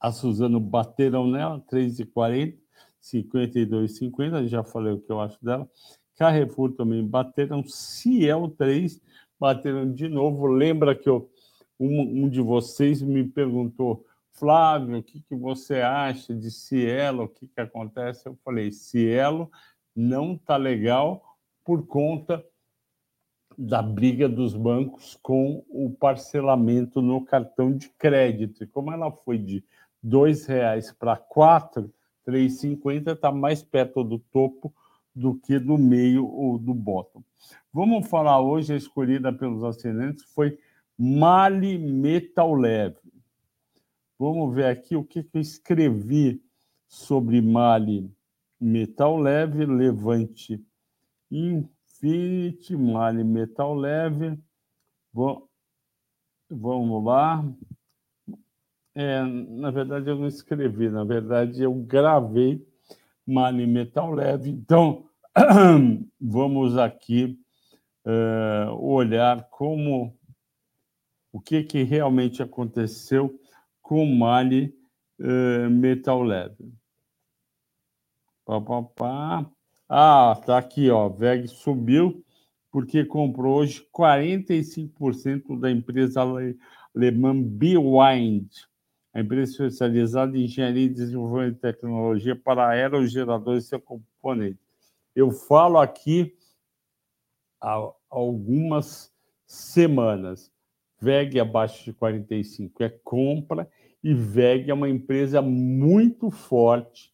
A 0.00 0.10
Suzano 0.10 0.58
bateram 0.58 1.28
nela, 1.28 1.60
3,40, 1.70 2.58
52,50, 3.00 4.48
já 4.48 4.64
falei 4.64 4.92
o 4.92 5.00
que 5.00 5.10
eu 5.10 5.20
acho 5.20 5.42
dela. 5.44 5.68
Carrefour 6.16 6.72
também 6.72 7.06
bateram, 7.06 7.64
Ciel 7.66 8.48
3, 8.56 9.00
bateram 9.38 9.92
de 9.92 10.08
novo. 10.08 10.46
Lembra 10.46 10.94
que 10.94 11.08
eu, 11.08 11.30
um, 11.78 12.24
um 12.24 12.28
de 12.28 12.40
vocês 12.40 13.00
me 13.00 13.26
perguntou, 13.28 14.04
Flávio, 14.32 14.98
o 14.98 15.02
que, 15.02 15.20
que 15.20 15.36
você 15.36 15.80
acha 15.80 16.34
de 16.34 16.50
Cielo? 16.50 17.24
O 17.24 17.28
que, 17.28 17.46
que 17.46 17.60
acontece? 17.60 18.26
Eu 18.26 18.36
falei, 18.44 18.72
Cielo 18.72 19.50
não 19.94 20.34
está 20.34 20.56
legal 20.56 21.22
por 21.64 21.86
conta 21.86 22.44
da 23.56 23.82
briga 23.82 24.28
dos 24.28 24.54
bancos 24.54 25.18
com 25.22 25.64
o 25.68 25.90
parcelamento 25.90 27.00
no 27.00 27.24
cartão 27.24 27.76
de 27.76 27.88
crédito. 27.90 28.64
E 28.64 28.66
como 28.66 28.92
ela 28.92 29.10
foi 29.10 29.38
de 29.38 29.64
R$ 30.02 30.32
reais 30.46 30.92
para 30.92 31.14
R$ 31.14 31.20
3,50 32.26 33.12
está 33.12 33.30
mais 33.30 33.62
perto 33.62 34.02
do 34.02 34.18
topo 34.18 34.72
do 35.14 35.34
que 35.34 35.58
do 35.58 35.76
meio 35.76 36.26
ou 36.26 36.58
do 36.58 36.72
bottom. 36.72 37.22
Vamos 37.72 38.08
falar 38.08 38.40
hoje, 38.40 38.72
a 38.72 38.76
escolhida 38.76 39.32
pelos 39.32 39.64
assinantes 39.64 40.24
foi 40.24 40.58
Mali 40.98 41.78
Metal 41.78 42.54
Leve. 42.54 42.96
Vamos 44.18 44.54
ver 44.54 44.66
aqui 44.66 44.94
o 44.94 45.04
que, 45.04 45.22
que 45.22 45.36
eu 45.36 45.40
escrevi 45.40 46.40
sobre 46.86 47.40
Mali 47.40 48.10
Metal 48.60 49.18
Leve, 49.18 49.66
Levante 49.66 50.64
Fit, 52.02 52.76
Mali 52.76 53.22
Metal 53.22 53.72
Leve. 53.76 54.36
Vamos 56.50 57.04
lá. 57.04 57.44
É, 58.92 59.22
na 59.22 59.70
verdade, 59.70 60.10
eu 60.10 60.16
não 60.16 60.26
escrevi, 60.26 60.90
na 60.90 61.04
verdade, 61.04 61.62
eu 61.62 61.72
gravei 61.72 62.66
Mali 63.24 63.68
Metal 63.68 64.10
Leve. 64.10 64.50
Então, 64.50 65.08
vamos 66.20 66.76
aqui 66.76 67.38
uh, 68.04 68.74
olhar 68.84 69.48
como 69.48 70.18
o 71.32 71.40
que, 71.40 71.62
que 71.62 71.84
realmente 71.84 72.42
aconteceu 72.42 73.40
com 73.80 74.04
Mali 74.04 74.76
uh, 75.20 75.70
Metal 75.70 76.20
Leve. 76.20 76.74
Pá, 78.44 78.60
pá, 78.60 78.82
pá. 78.82 79.61
Ah, 79.94 80.40
tá 80.46 80.56
aqui, 80.56 80.88
ó. 80.88 81.06
VEG 81.10 81.46
subiu 81.48 82.24
porque 82.70 83.04
comprou 83.04 83.56
hoje 83.58 83.86
45% 83.92 85.60
da 85.60 85.70
empresa 85.70 86.22
alemã 86.94 87.38
BeWind, 87.42 88.48
a 89.12 89.20
empresa 89.20 89.52
especializada 89.52 90.34
em 90.34 90.44
engenharia 90.44 90.86
e 90.86 90.88
desenvolvimento 90.88 91.56
de 91.56 91.60
tecnologia 91.60 92.34
para 92.34 92.70
aerogeradores 92.70 93.66
e 93.66 93.68
seu 93.68 93.78
componente. 93.78 94.58
Eu 95.14 95.30
falo 95.30 95.76
aqui 95.76 96.34
há 97.60 97.78
algumas 98.08 99.12
semanas. 99.46 100.50
VEG 101.02 101.38
abaixo 101.38 101.84
de 101.84 101.92
45 101.92 102.82
é 102.82 102.88
compra 102.88 103.68
e 104.02 104.14
VEG 104.14 104.70
é 104.70 104.74
uma 104.74 104.88
empresa 104.88 105.42
muito 105.42 106.30
forte 106.30 107.11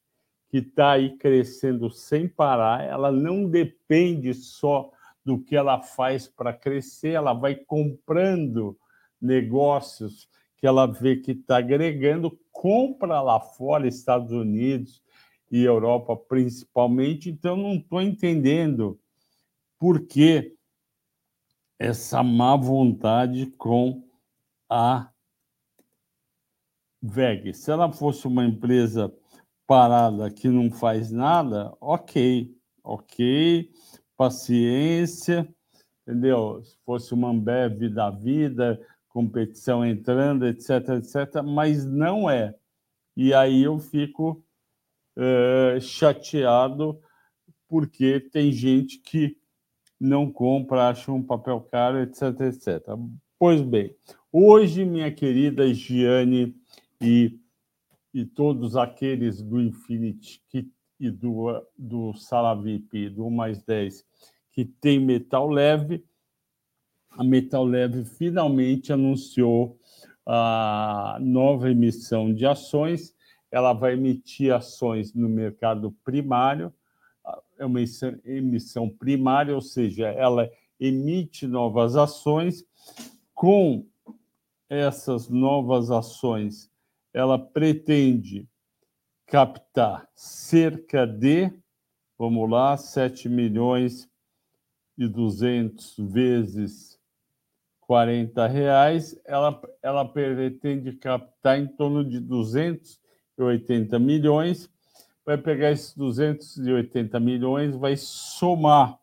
que 0.49 0.59
está 0.59 0.93
aí 0.93 1.17
crescendo 1.17 1.91
sem 1.91 2.27
parar, 2.27 2.85
ela 2.85 3.13
não 3.13 3.49
depende 3.49 4.33
só 4.33 4.91
do 5.25 5.39
que 5.39 5.55
ela 5.55 5.83
faz 5.83 6.27
para 6.27 6.55
crescer, 6.55 7.11
ela 7.11 7.35
vai 7.35 7.55
comprando 7.55 8.79
negócios 9.21 10.29
que 10.57 10.67
ela 10.67 10.87
vê 10.87 11.17
que 11.17 11.33
está 11.33 11.59
agregando, 11.59 12.39
compra 12.51 13.21
lá 13.21 13.39
fora, 13.39 13.87
Estados 13.87 14.33
Unidos 14.33 15.03
e 15.51 15.63
Europa 15.63 16.17
principalmente. 16.17 17.31
Então, 17.31 17.57
não 17.57 17.75
estou 17.75 18.01
entendendo 18.01 18.99
por 19.79 20.07
que 20.07 20.57
essa 21.79 22.23
má 22.23 22.57
vontade 22.57 23.47
com 23.59 24.03
a 24.69 25.11
VEG. 27.01 27.55
Se 27.55 27.71
ela 27.71 27.93
fosse 27.93 28.27
uma 28.27 28.45
empresa 28.45 29.15
parada 29.69 30.31
que 30.31 30.49
não 30.49 30.71
faz 30.71 31.13
nada, 31.13 31.77
ok, 31.79 32.51
ok, 32.83 33.71
paciência, 34.17 35.47
entendeu? 36.03 36.63
Se 36.65 36.75
fosse 36.87 37.13
uma 37.13 37.29
Ambev 37.29 37.91
da 37.91 38.11
vida, 38.11 38.81
competição 39.11 39.85
entrando, 39.85 40.47
etc, 40.47 40.71
etc, 40.97 41.43
mas 41.45 41.85
não 41.85 42.31
é. 42.31 42.55
E 43.15 43.35
aí 43.35 43.65
eu 43.65 43.79
fico 43.79 44.43
é, 45.15 45.79
chateado 45.81 46.99
porque 47.69 48.21
tem 48.21 48.51
gente 48.51 48.99
que 48.99 49.37
não 50.01 50.33
compra, 50.33 50.89
acha 50.89 51.13
um 51.13 51.23
papel 51.23 51.61
caro, 51.61 51.99
etc, 51.99 52.41
etc. 52.41 52.87
Pois 53.39 53.61
bem, 53.61 53.95
hoje, 54.33 54.87
minha 54.87 55.13
querida 55.13 55.75
Giane 55.75 56.57
e, 57.03 57.39
e 58.19 58.27
todos 58.27 58.77
aqueles 58.77 59.41
do 59.41 59.61
Infinity 59.61 60.43
que, 60.49 60.69
e 60.99 61.09
do, 61.09 61.65
do 61.77 62.13
Sala 62.15 62.53
VIP, 62.61 63.11
do 63.11 63.25
1 63.27 63.31
mais 63.31 63.63
10, 63.63 64.05
que 64.51 64.65
tem 64.65 64.99
metal 64.99 65.49
leve, 65.49 66.05
a 67.13 67.25
Metal 67.25 67.65
Leve 67.65 68.05
finalmente 68.05 68.93
anunciou 68.93 69.79
a 70.27 71.19
nova 71.21 71.71
emissão 71.71 72.33
de 72.33 72.45
ações. 72.47 73.15
Ela 73.51 73.73
vai 73.73 73.95
emitir 73.95 74.53
ações 74.53 75.15
no 75.15 75.29
mercado 75.29 75.91
primário, 76.05 76.73
é 77.59 77.65
uma 77.65 77.81
emissão 78.25 78.89
primária, 78.89 79.55
ou 79.55 79.61
seja, 79.61 80.09
ela 80.09 80.49
emite 80.79 81.47
novas 81.47 81.97
ações. 81.97 82.65
Com 83.35 83.87
essas 84.69 85.29
novas 85.29 85.91
ações, 85.91 86.71
ela 87.19 87.39
pretende 87.39 88.49
captar 89.27 90.09
cerca 90.15 91.05
de, 91.05 91.53
vamos 92.17 92.49
lá, 92.49 92.77
7 92.77 93.29
milhões 93.29 94.09
e 94.97 95.09
200 95.09 95.97
vezes 95.99 96.97
40 97.81 98.47
reais, 98.47 99.21
ela, 99.25 99.61
ela 99.83 100.05
pretende 100.05 100.93
captar 100.93 101.59
em 101.59 101.67
torno 101.67 102.09
de 102.09 102.21
280 102.21 103.99
milhões. 103.99 104.71
Vai 105.25 105.37
pegar 105.37 105.73
esses 105.73 105.93
280 105.95 107.19
milhões, 107.19 107.75
vai 107.75 107.97
somar, 107.97 108.97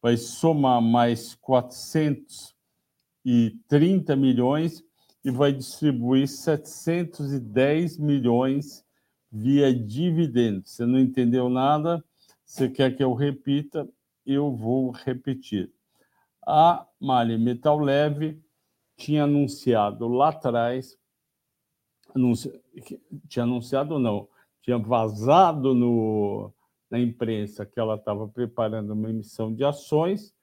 vai 0.00 0.16
somar 0.16 0.80
mais 0.80 1.34
430 1.34 4.14
milhões 4.14 4.84
e 5.24 5.30
vai 5.30 5.52
distribuir 5.52 6.28
710 6.28 7.98
milhões 7.98 8.84
via 9.30 9.72
dividendos. 9.74 10.72
Você 10.72 10.84
não 10.84 10.98
entendeu 10.98 11.48
nada? 11.48 12.04
Você 12.44 12.68
quer 12.68 12.96
que 12.96 13.02
eu 13.02 13.14
repita? 13.14 13.88
Eu 14.26 14.54
vou 14.54 14.90
repetir 14.90 15.72
a 16.46 16.86
Mali 17.00 17.38
Metal 17.38 17.78
Leve 17.78 18.40
tinha 18.96 19.24
anunciado 19.24 20.06
lá 20.08 20.28
atrás, 20.28 20.98
anunci, 22.14 22.52
tinha 23.28 23.44
anunciado 23.44 23.98
não, 23.98 24.28
tinha 24.60 24.78
vazado 24.78 25.74
no, 25.74 26.52
na 26.90 26.98
imprensa 26.98 27.64
que 27.64 27.80
ela 27.80 27.94
estava 27.94 28.28
preparando 28.28 28.92
uma 28.92 29.10
emissão 29.10 29.52
de 29.52 29.64
ações, 29.64 30.34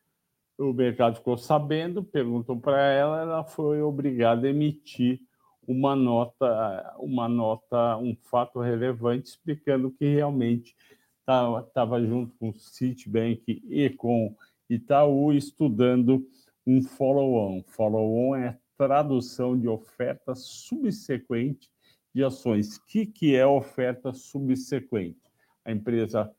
o 0.59 0.73
mercado 0.73 1.15
ficou 1.15 1.37
sabendo, 1.37 2.03
perguntou 2.03 2.59
para 2.59 2.81
ela, 2.81 3.21
ela 3.21 3.43
foi 3.45 3.81
obrigada 3.81 4.45
a 4.45 4.49
emitir 4.49 5.21
uma 5.65 5.95
nota, 5.95 6.95
uma 6.99 7.29
nota, 7.29 7.97
um 7.97 8.15
fato 8.23 8.59
relevante 8.59 9.29
explicando 9.29 9.91
que 9.91 10.05
realmente 10.05 10.75
estava 11.21 12.03
junto 12.03 12.35
com 12.37 12.49
o 12.49 12.53
Citibank 12.53 13.43
e 13.47 13.89
com 13.91 14.35
Itaú 14.69 15.31
estudando 15.31 16.27
um 16.65 16.81
follow-on. 16.81 17.63
Follow-on 17.67 18.35
é 18.35 18.57
tradução 18.77 19.57
de 19.57 19.67
oferta 19.67 20.33
subsequente 20.35 21.69
de 22.13 22.23
ações. 22.23 22.77
O 22.77 22.85
que, 22.85 23.05
que 23.05 23.35
é 23.35 23.45
oferta 23.45 24.11
subsequente? 24.11 25.21
A 25.63 25.71
empresa 25.71 26.33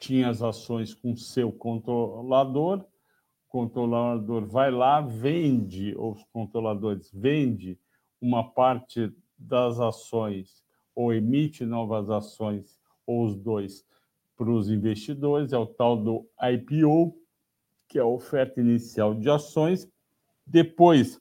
tinha 0.00 0.30
as 0.30 0.42
ações 0.42 0.94
com 0.94 1.14
seu 1.14 1.52
controlador, 1.52 2.80
o 2.80 3.50
controlador 3.50 4.46
vai 4.46 4.70
lá, 4.70 5.02
vende, 5.02 5.94
ou 5.94 6.12
os 6.12 6.24
controladores 6.32 7.10
vende 7.12 7.78
uma 8.20 8.50
parte 8.50 9.12
das 9.38 9.78
ações, 9.78 10.64
ou 10.94 11.12
emite 11.12 11.66
novas 11.66 12.08
ações, 12.10 12.80
ou 13.06 13.26
os 13.26 13.36
dois, 13.36 13.84
para 14.36 14.50
os 14.50 14.70
investidores, 14.70 15.52
é 15.52 15.58
o 15.58 15.66
tal 15.66 15.96
do 15.96 16.26
IPO, 16.40 17.14
que 17.86 17.98
é 17.98 18.02
a 18.02 18.06
oferta 18.06 18.58
inicial 18.58 19.14
de 19.14 19.28
ações. 19.28 19.86
Depois 20.46 21.20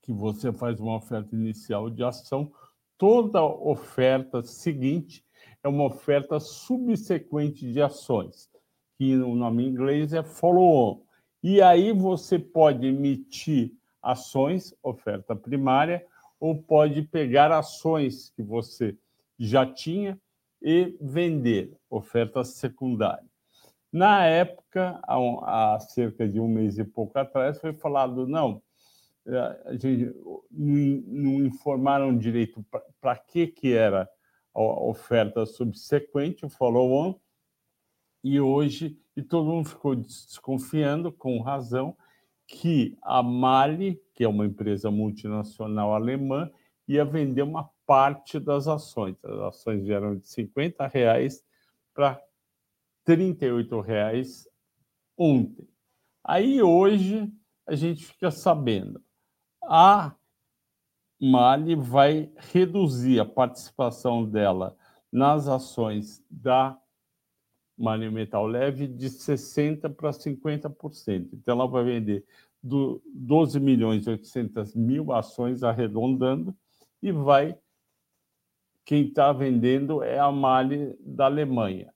que 0.00 0.12
você 0.12 0.50
faz 0.50 0.80
uma 0.80 0.96
oferta 0.96 1.34
inicial 1.34 1.90
de 1.90 2.02
ação, 2.02 2.50
toda 2.96 3.42
oferta 3.44 4.42
seguinte 4.42 5.24
é 5.62 5.68
uma 5.68 5.84
oferta 5.84 6.40
subsequente 6.40 7.70
de 7.70 7.80
ações, 7.80 8.48
que 8.96 9.14
no 9.14 9.34
nome 9.34 9.66
inglês 9.66 10.12
é 10.12 10.22
follow-on. 10.22 11.02
E 11.42 11.60
aí 11.62 11.92
você 11.92 12.38
pode 12.38 12.86
emitir 12.86 13.72
ações, 14.02 14.74
oferta 14.82 15.36
primária, 15.36 16.04
ou 16.38 16.62
pode 16.62 17.02
pegar 17.02 17.52
ações 17.52 18.30
que 18.30 18.42
você 18.42 18.96
já 19.38 19.66
tinha 19.66 20.18
e 20.62 20.96
vender, 21.00 21.74
oferta 21.88 22.44
secundária. 22.44 23.28
Na 23.92 24.24
época, 24.24 25.00
há, 25.02 25.78
cerca 25.80 26.28
de 26.28 26.38
um 26.38 26.46
mês 26.46 26.78
e 26.78 26.84
pouco 26.84 27.18
atrás, 27.18 27.60
foi 27.60 27.72
falado: 27.72 28.26
não, 28.26 28.62
eh, 29.26 29.62
a 29.66 29.72
gente 29.72 30.14
não 30.50 31.44
informaram 31.44 32.16
direito 32.16 32.64
para 33.00 33.16
que, 33.16 33.48
que 33.48 33.72
era 33.72 34.08
a 34.54 34.60
oferta 34.60 35.46
subsequente, 35.46 36.44
o 36.44 36.48
follow-on, 36.48 37.18
e 38.22 38.40
hoje, 38.40 38.98
e 39.16 39.22
todo 39.22 39.50
mundo 39.50 39.68
ficou 39.68 39.94
desconfiando, 39.94 41.10
com 41.10 41.40
razão, 41.40 41.96
que 42.46 42.98
a 43.02 43.22
Mali, 43.22 44.02
que 44.14 44.24
é 44.24 44.28
uma 44.28 44.44
empresa 44.44 44.90
multinacional 44.90 45.94
alemã, 45.94 46.50
ia 46.86 47.04
vender 47.04 47.42
uma 47.42 47.70
parte 47.86 48.38
das 48.38 48.66
ações. 48.66 49.16
As 49.24 49.38
ações 49.40 49.84
vieram 49.84 50.16
de 50.16 50.28
50 50.28 50.86
reais 50.88 51.44
para 51.94 52.20
38 53.04 53.80
reais 53.80 54.48
ontem. 55.16 55.68
Aí 56.24 56.62
hoje 56.62 57.32
a 57.66 57.74
gente 57.74 58.04
fica 58.04 58.30
sabendo 58.30 59.02
a 59.62 60.14
Mali 61.20 61.74
vai 61.74 62.30
reduzir 62.52 63.20
a 63.20 63.26
participação 63.26 64.24
dela 64.24 64.76
nas 65.12 65.48
ações 65.48 66.24
da 66.30 66.78
Mali 67.76 68.10
Metal 68.10 68.46
Leve 68.46 68.86
de 68.86 69.08
60% 69.08 69.94
para 69.94 70.10
50%. 70.10 71.28
Então, 71.32 71.54
ela 71.54 71.66
vai 71.66 71.84
vender 71.84 72.24
do 72.62 73.02
12 73.14 73.58
milhões 73.58 74.06
e 74.06 74.10
800 74.10 74.74
mil 74.74 75.12
ações, 75.12 75.62
arredondando, 75.62 76.54
e 77.02 77.10
vai 77.10 77.58
quem 78.84 79.06
está 79.06 79.32
vendendo 79.32 80.02
é 80.02 80.18
a 80.18 80.32
Mali 80.32 80.96
da 81.00 81.26
Alemanha. 81.26 81.92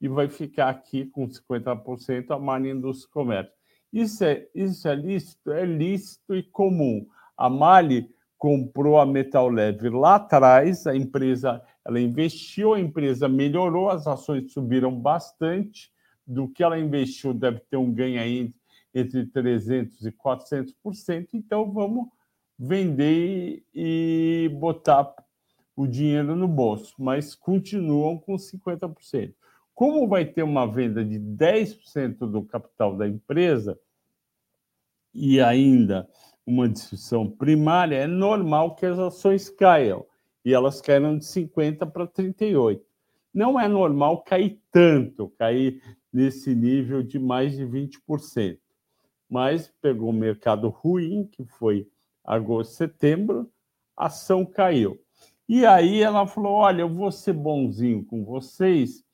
E 0.00 0.08
vai 0.08 0.28
ficar 0.28 0.68
aqui 0.68 1.06
com 1.06 1.26
50% 1.26 2.30
a 2.30 2.38
Mali 2.38 2.70
Indústria 2.70 3.08
e 3.08 3.12
Comércio. 3.12 3.52
Isso 3.92 4.24
é, 4.24 4.46
isso 4.54 4.86
é 4.86 4.94
lícito? 4.94 5.50
É 5.50 5.64
lícito 5.64 6.36
e 6.36 6.42
comum. 6.42 7.06
A 7.36 7.48
Mali 7.48 8.14
comprou 8.38 8.98
a 8.98 9.06
Metal 9.06 9.48
Leve 9.48 9.88
lá 9.88 10.16
atrás, 10.16 10.86
a 10.86 10.94
empresa 10.94 11.62
ela 11.84 12.00
investiu, 12.00 12.74
a 12.74 12.80
empresa 12.80 13.28
melhorou, 13.28 13.88
as 13.88 14.06
ações 14.06 14.52
subiram 14.52 14.92
bastante. 14.98 15.92
Do 16.26 16.48
que 16.48 16.64
ela 16.64 16.76
investiu, 16.76 17.32
deve 17.32 17.60
ter 17.60 17.76
um 17.76 17.92
ganho 17.92 18.20
aí 18.20 18.52
entre 18.92 19.26
300% 19.26 20.06
e 20.06 20.10
400%. 20.10 21.28
Então, 21.34 21.72
vamos 21.72 22.08
vender 22.58 23.62
e 23.72 24.50
botar 24.58 25.14
o 25.76 25.86
dinheiro 25.86 26.34
no 26.34 26.48
bolso, 26.48 26.94
mas 26.98 27.34
continuam 27.34 28.18
com 28.18 28.34
50%. 28.34 29.34
Como 29.74 30.08
vai 30.08 30.24
ter 30.24 30.42
uma 30.42 30.66
venda 30.66 31.04
de 31.04 31.20
10% 31.20 32.18
do 32.28 32.42
capital 32.42 32.96
da 32.96 33.06
empresa 33.06 33.78
e 35.14 35.40
ainda 35.40 36.08
uma 36.46 36.68
discussão 36.68 37.28
primária, 37.28 37.96
é 37.96 38.06
normal 38.06 38.76
que 38.76 38.86
as 38.86 38.98
ações 38.98 39.50
caiam 39.50 40.06
e 40.44 40.54
elas 40.54 40.80
caíram 40.80 41.18
de 41.18 41.26
50 41.26 41.84
para 41.86 42.06
38. 42.06 42.80
Não 43.34 43.58
é 43.58 43.66
normal 43.66 44.22
cair 44.22 44.60
tanto, 44.70 45.28
cair 45.36 45.82
nesse 46.12 46.54
nível 46.54 47.02
de 47.02 47.18
mais 47.18 47.56
de 47.56 47.64
20%. 47.64 48.58
Mas 49.28 49.72
pegou 49.82 50.10
um 50.10 50.12
mercado 50.12 50.68
ruim, 50.68 51.28
que 51.30 51.44
foi 51.44 51.88
agosto, 52.24 52.74
setembro, 52.74 53.50
a 53.96 54.06
ação 54.06 54.44
caiu. 54.46 54.98
E 55.48 55.66
aí 55.66 56.00
ela 56.00 56.26
falou: 56.26 56.52
Olha, 56.52 56.82
eu 56.82 56.88
vou 56.88 57.10
ser 57.10 57.32
bonzinho 57.32 58.04
com 58.04 58.24
vocês, 58.24 59.04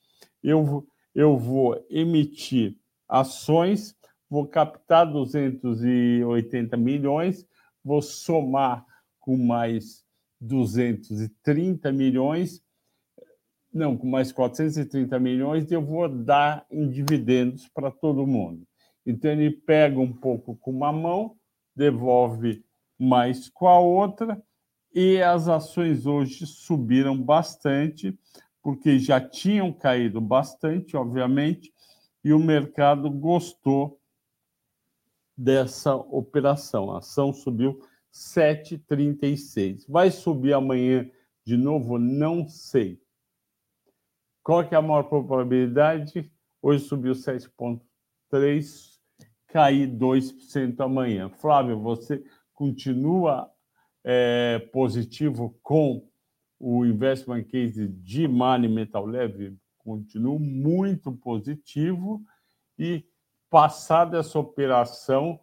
eu, 0.43 0.87
eu 1.15 1.37
vou 1.39 1.83
emitir 1.89 2.77
ações, 3.09 3.97
vou 4.33 4.47
captar 4.47 5.05
280 5.13 6.75
milhões, 6.79 7.47
vou 7.85 8.01
somar 8.01 8.83
com 9.21 9.37
mais 9.37 10.07
230 10.41 11.93
milhões, 11.93 12.63
não, 13.71 13.95
com 13.95 14.07
mais 14.07 14.33
430 14.33 15.19
milhões, 15.21 15.71
e 15.71 15.75
eu 15.75 15.85
vou 15.85 16.09
dar 16.09 16.65
em 16.71 16.89
dividendos 16.89 17.69
para 17.69 17.91
todo 17.91 18.27
mundo. 18.27 18.67
Então 19.05 19.31
ele 19.31 19.51
pega 19.51 20.01
um 20.01 20.15
pouco 20.15 20.57
com 20.57 20.71
uma 20.71 20.91
mão, 20.91 21.37
devolve 21.77 22.65
mais 22.99 23.51
com 23.51 23.69
a 23.69 23.79
outra, 23.79 24.43
e 24.95 25.21
as 25.21 25.47
ações 25.47 26.07
hoje 26.07 26.47
subiram 26.47 27.23
bastante, 27.23 28.19
porque 28.63 28.99
já 28.99 29.21
tinham 29.21 29.71
caído 29.75 30.23
bastante, 30.23 30.97
obviamente, 30.97 31.71
e 32.25 32.33
o 32.33 32.39
mercado 32.39 33.11
gostou 33.11 34.01
dessa 35.37 35.95
operação. 35.95 36.91
A 36.91 36.99
ação 36.99 37.33
subiu 37.33 37.79
7,36. 38.13 39.85
Vai 39.89 40.11
subir 40.11 40.53
amanhã 40.53 41.09
de 41.45 41.57
novo? 41.57 41.99
Não 41.99 42.49
sei. 42.49 43.01
Qual 44.43 44.67
que 44.67 44.75
é 44.75 44.79
a 44.79 44.83
maior 44.83 45.05
probabilidade? 45.05 46.31
Hoje 46.61 46.85
subiu 46.85 47.13
7,3, 47.13 48.99
cair 49.49 49.89
2% 49.89 50.81
amanhã. 50.81 51.29
Flávio, 51.29 51.79
você 51.81 52.23
continua 52.53 53.51
é, 54.05 54.59
positivo 54.73 55.59
com 55.63 56.09
o 56.59 56.85
investment 56.85 57.45
case 57.45 57.89
de 57.89 58.29
Mali 58.29 58.69
Metal 58.69 59.05
Leve? 59.05 59.57
Continuo 59.79 60.39
muito 60.39 61.13
positivo 61.13 62.25
e 62.79 63.05
passada 63.53 64.17
essa 64.17 64.39
operação, 64.39 65.39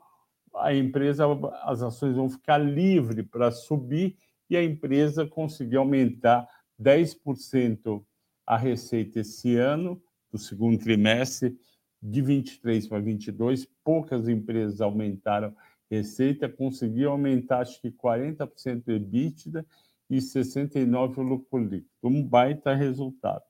a 0.55 0.73
empresa, 0.73 1.25
as 1.61 1.83
ações 1.83 2.15
vão 2.15 2.27
ficar 2.27 2.57
livres 2.57 3.23
para 3.29 3.51
subir 3.51 4.17
e 4.49 4.57
a 4.57 4.63
empresa 4.63 5.27
conseguir 5.27 5.77
aumentar 5.77 6.49
10% 6.81 8.03
a 8.47 8.57
receita 8.57 9.19
esse 9.19 9.55
ano, 9.55 10.01
do 10.31 10.39
segundo 10.39 10.79
trimestre, 10.79 11.55
de 12.01 12.19
23 12.19 12.87
para 12.87 12.99
22. 12.99 13.67
Poucas 13.83 14.27
empresas 14.27 14.81
aumentaram 14.81 15.55
receita, 15.87 16.49
conseguiu 16.49 17.11
aumentar 17.11 17.59
acho 17.59 17.79
que 17.79 17.91
40% 17.91 18.85
do 18.85 18.91
EBITDA 18.91 19.63
e 20.09 20.17
69% 20.17 21.17
o 21.17 21.21
lucro 21.21 21.59
líquido. 21.59 21.87
Um 22.01 22.23
baita 22.23 22.73
resultado. 22.73 23.43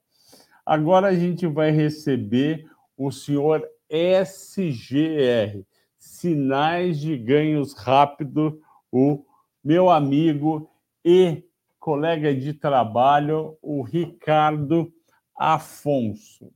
Agora 0.65 1.07
a 1.07 1.15
gente 1.15 1.47
vai 1.47 1.71
receber 1.71 2.69
o 2.97 3.09
senhor 3.09 3.65
SGR, 3.89 5.63
Sinais 5.97 6.99
de 6.99 7.17
Ganhos 7.17 7.73
Rápido, 7.73 8.61
o 8.91 9.23
meu 9.63 9.89
amigo 9.89 10.69
e 11.03 11.43
colega 11.79 12.33
de 12.33 12.53
trabalho, 12.53 13.57
o 13.61 13.81
Ricardo 13.81 14.91
Afonso. 15.35 16.51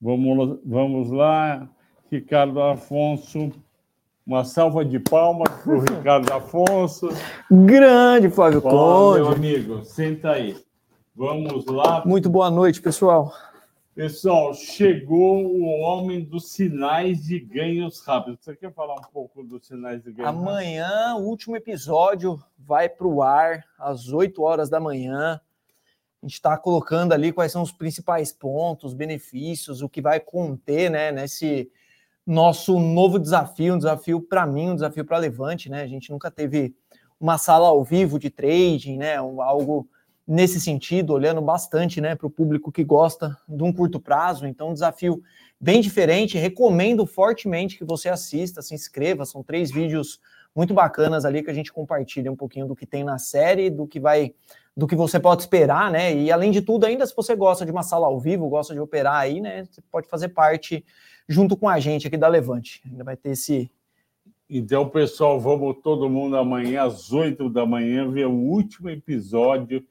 Vamos, 0.00 0.58
vamos 0.64 1.10
lá, 1.10 1.68
Ricardo 2.10 2.60
Afonso. 2.60 3.52
Uma 4.26 4.42
salva 4.44 4.84
de 4.84 4.98
palmas 4.98 5.48
para 5.62 5.76
o 5.76 5.80
Ricardo 5.84 6.32
Afonso. 6.32 7.08
Grande 7.50 8.30
Flávio 8.30 8.62
Conde. 8.62 9.20
Meu 9.20 9.28
amigo, 9.28 9.84
senta 9.84 10.30
aí. 10.30 10.56
Vamos 11.14 11.66
lá. 11.66 12.02
Muito 12.04 12.28
boa 12.28 12.50
noite, 12.50 12.80
pessoal. 12.82 13.32
Pessoal, 13.94 14.52
chegou 14.54 15.46
o 15.46 15.62
homem 15.78 16.24
dos 16.24 16.50
sinais 16.50 17.22
de 17.22 17.38
ganhos 17.38 18.00
rápidos. 18.00 18.40
Você 18.44 18.56
quer 18.56 18.72
falar 18.72 18.94
um 18.94 19.12
pouco 19.12 19.44
dos 19.44 19.68
sinais 19.68 20.02
de 20.02 20.10
ganhos 20.10 20.30
Amanhã, 20.30 21.14
o 21.14 21.20
último 21.20 21.54
episódio 21.54 22.42
vai 22.58 22.88
para 22.88 23.06
o 23.06 23.22
ar 23.22 23.64
às 23.78 24.08
8 24.08 24.42
horas 24.42 24.68
da 24.68 24.80
manhã. 24.80 25.40
A 26.20 26.26
gente 26.26 26.32
está 26.32 26.58
colocando 26.58 27.12
ali 27.12 27.32
quais 27.32 27.52
são 27.52 27.62
os 27.62 27.70
principais 27.70 28.32
pontos, 28.32 28.92
benefícios, 28.92 29.80
o 29.80 29.88
que 29.88 30.02
vai 30.02 30.18
conter 30.18 30.90
né, 30.90 31.12
nesse 31.12 31.70
nosso 32.26 32.80
novo 32.80 33.16
desafio, 33.16 33.74
um 33.74 33.78
desafio 33.78 34.20
para 34.20 34.44
mim, 34.44 34.70
um 34.70 34.74
desafio 34.74 35.04
para 35.04 35.18
Levante. 35.18 35.70
Né? 35.70 35.82
A 35.82 35.86
gente 35.86 36.10
nunca 36.10 36.32
teve 36.32 36.74
uma 37.20 37.38
sala 37.38 37.68
ao 37.68 37.84
vivo 37.84 38.18
de 38.18 38.28
trading, 38.28 38.98
né? 38.98 39.14
algo 39.18 39.88
nesse 40.26 40.60
sentido, 40.60 41.12
olhando 41.12 41.40
bastante 41.40 42.00
né, 42.00 42.14
para 42.14 42.26
o 42.26 42.30
público 42.30 42.72
que 42.72 42.82
gosta 42.82 43.36
de 43.46 43.62
um 43.62 43.72
curto 43.72 44.00
prazo. 44.00 44.46
Então, 44.46 44.70
um 44.70 44.72
desafio 44.72 45.22
bem 45.60 45.80
diferente. 45.80 46.38
Recomendo 46.38 47.04
fortemente 47.06 47.76
que 47.76 47.84
você 47.84 48.08
assista, 48.08 48.62
se 48.62 48.74
inscreva. 48.74 49.24
São 49.24 49.42
três 49.42 49.70
vídeos 49.70 50.18
muito 50.54 50.72
bacanas 50.72 51.24
ali 51.24 51.42
que 51.42 51.50
a 51.50 51.54
gente 51.54 51.72
compartilha 51.72 52.32
um 52.32 52.36
pouquinho 52.36 52.66
do 52.66 52.76
que 52.76 52.86
tem 52.86 53.04
na 53.04 53.18
série, 53.18 53.68
do 53.68 53.86
que 53.86 54.00
vai, 54.00 54.32
do 54.76 54.86
que 54.86 54.94
você 54.94 55.20
pode 55.20 55.42
esperar, 55.42 55.90
né? 55.90 56.14
E 56.14 56.30
além 56.32 56.50
de 56.50 56.62
tudo, 56.62 56.86
ainda 56.86 57.06
se 57.06 57.14
você 57.14 57.34
gosta 57.34 57.64
de 57.66 57.72
uma 57.72 57.82
sala 57.82 58.06
ao 58.06 58.18
vivo, 58.18 58.48
gosta 58.48 58.72
de 58.72 58.80
operar 58.80 59.16
aí, 59.16 59.40
né? 59.40 59.64
Você 59.64 59.82
pode 59.90 60.08
fazer 60.08 60.28
parte 60.28 60.84
junto 61.28 61.56
com 61.56 61.68
a 61.68 61.78
gente 61.80 62.06
aqui 62.06 62.16
da 62.16 62.28
Levante. 62.28 62.82
Ainda 62.88 63.04
vai 63.04 63.16
ter 63.16 63.30
esse. 63.30 63.70
Então, 64.48 64.88
pessoal, 64.88 65.40
vamos 65.40 65.76
todo 65.82 66.08
mundo 66.08 66.36
amanhã 66.36 66.84
às 66.84 67.12
8 67.12 67.48
da 67.50 67.66
manhã 67.66 68.08
ver 68.10 68.26
o 68.26 68.32
último 68.32 68.88
episódio 68.88 69.84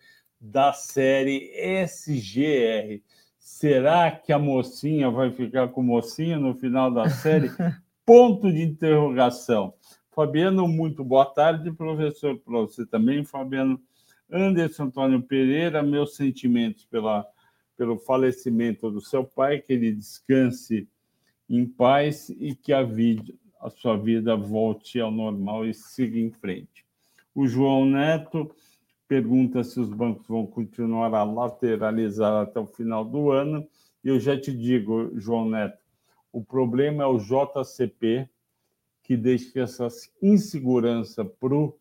da 0.44 0.74
série 0.74 1.54
SGR. 1.86 3.02
Será 3.40 4.12
que 4.12 4.34
a 4.34 4.38
mocinha 4.38 5.10
vai 5.10 5.32
ficar 5.32 5.70
com 5.70 5.82
mocinha 5.82 6.38
no 6.38 6.54
final 6.54 6.92
da 6.92 7.10
série? 7.10 7.50
Ponto 8.06 8.52
de 8.52 8.62
interrogação. 8.62 9.74
Fabiano, 10.12 10.68
muito 10.68 11.02
boa 11.02 11.26
tarde, 11.26 11.72
professor, 11.72 12.38
para 12.38 12.60
você 12.60 12.86
também, 12.86 13.24
Fabiano. 13.24 13.80
Anderson 14.30 14.84
Antônio 14.84 15.22
Pereira, 15.22 15.82
meus 15.82 16.16
sentimentos 16.16 16.86
pela, 16.86 17.26
pelo 17.78 17.98
falecimento 17.98 18.92
do 18.92 19.00
seu 19.00 19.24
pai, 19.24 19.60
que 19.60 19.72
ele 19.72 19.94
descanse 19.94 20.90
em 21.50 21.66
paz 21.66 22.30
e 22.30 22.54
que 22.54 22.74
a, 22.74 22.84
vida, 22.84 23.34
a 23.62 23.70
sua 23.70 23.96
vida 23.96 24.36
volte 24.36 25.00
ao 25.00 25.12
normal 25.12 25.66
e 25.66 25.74
siga 25.74 26.20
em 26.20 26.32
frente. 26.32 26.86
O 27.34 27.48
João 27.48 27.86
Neto, 27.86 28.54
pergunta 29.14 29.64
se 29.64 29.80
os 29.80 29.90
bancos 29.90 30.28
vão 30.28 30.48
continuar 30.48 31.14
a 31.14 31.24
lateralizar 31.24 32.42
até 32.42 32.60
o 32.60 32.66
final 32.66 33.06
do 33.06 33.30
ano. 33.30 33.64
E 34.04 34.08
eu 34.08 34.20
já 34.20 34.36
te 34.40 34.52
digo, 34.52 35.12
João 35.20 35.48
Neto, 35.48 35.78
o 36.32 36.44
problema 36.44 37.04
é 37.04 37.06
o 37.06 37.20
JCP, 37.20 38.28
que 39.04 39.16
deixa 39.16 39.60
essa 39.60 39.88
insegurança 40.20 41.24
para 41.24 41.54
o 41.54 41.78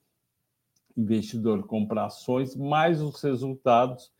investidor 0.94 1.66
comprar 1.66 2.06
ações, 2.06 2.54
mais 2.54 3.00
os 3.00 3.22
resultados 3.22 4.12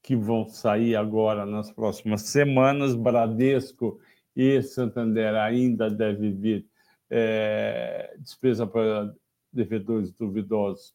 que 0.00 0.14
vão 0.14 0.48
sair 0.48 0.94
agora 0.94 1.44
nas 1.44 1.72
próximas 1.72 2.22
semanas. 2.22 2.94
Bradesco 2.94 3.98
e 4.36 4.62
Santander 4.62 5.34
ainda 5.34 5.90
deve 5.90 6.30
vir 6.30 6.66
é, 7.10 8.14
despesa 8.20 8.68
para 8.68 9.12
devedores 9.52 10.12
duvidosos 10.12 10.94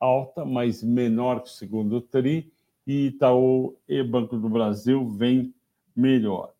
alta, 0.00 0.44
mas 0.44 0.82
menor 0.82 1.42
que 1.42 1.48
o 1.48 1.52
segundo 1.52 2.00
TRI, 2.00 2.50
e 2.86 3.08
Itaú 3.08 3.76
e 3.86 4.02
Banco 4.02 4.38
do 4.38 4.48
Brasil 4.48 5.06
vem 5.06 5.54
melhor. 5.94 6.54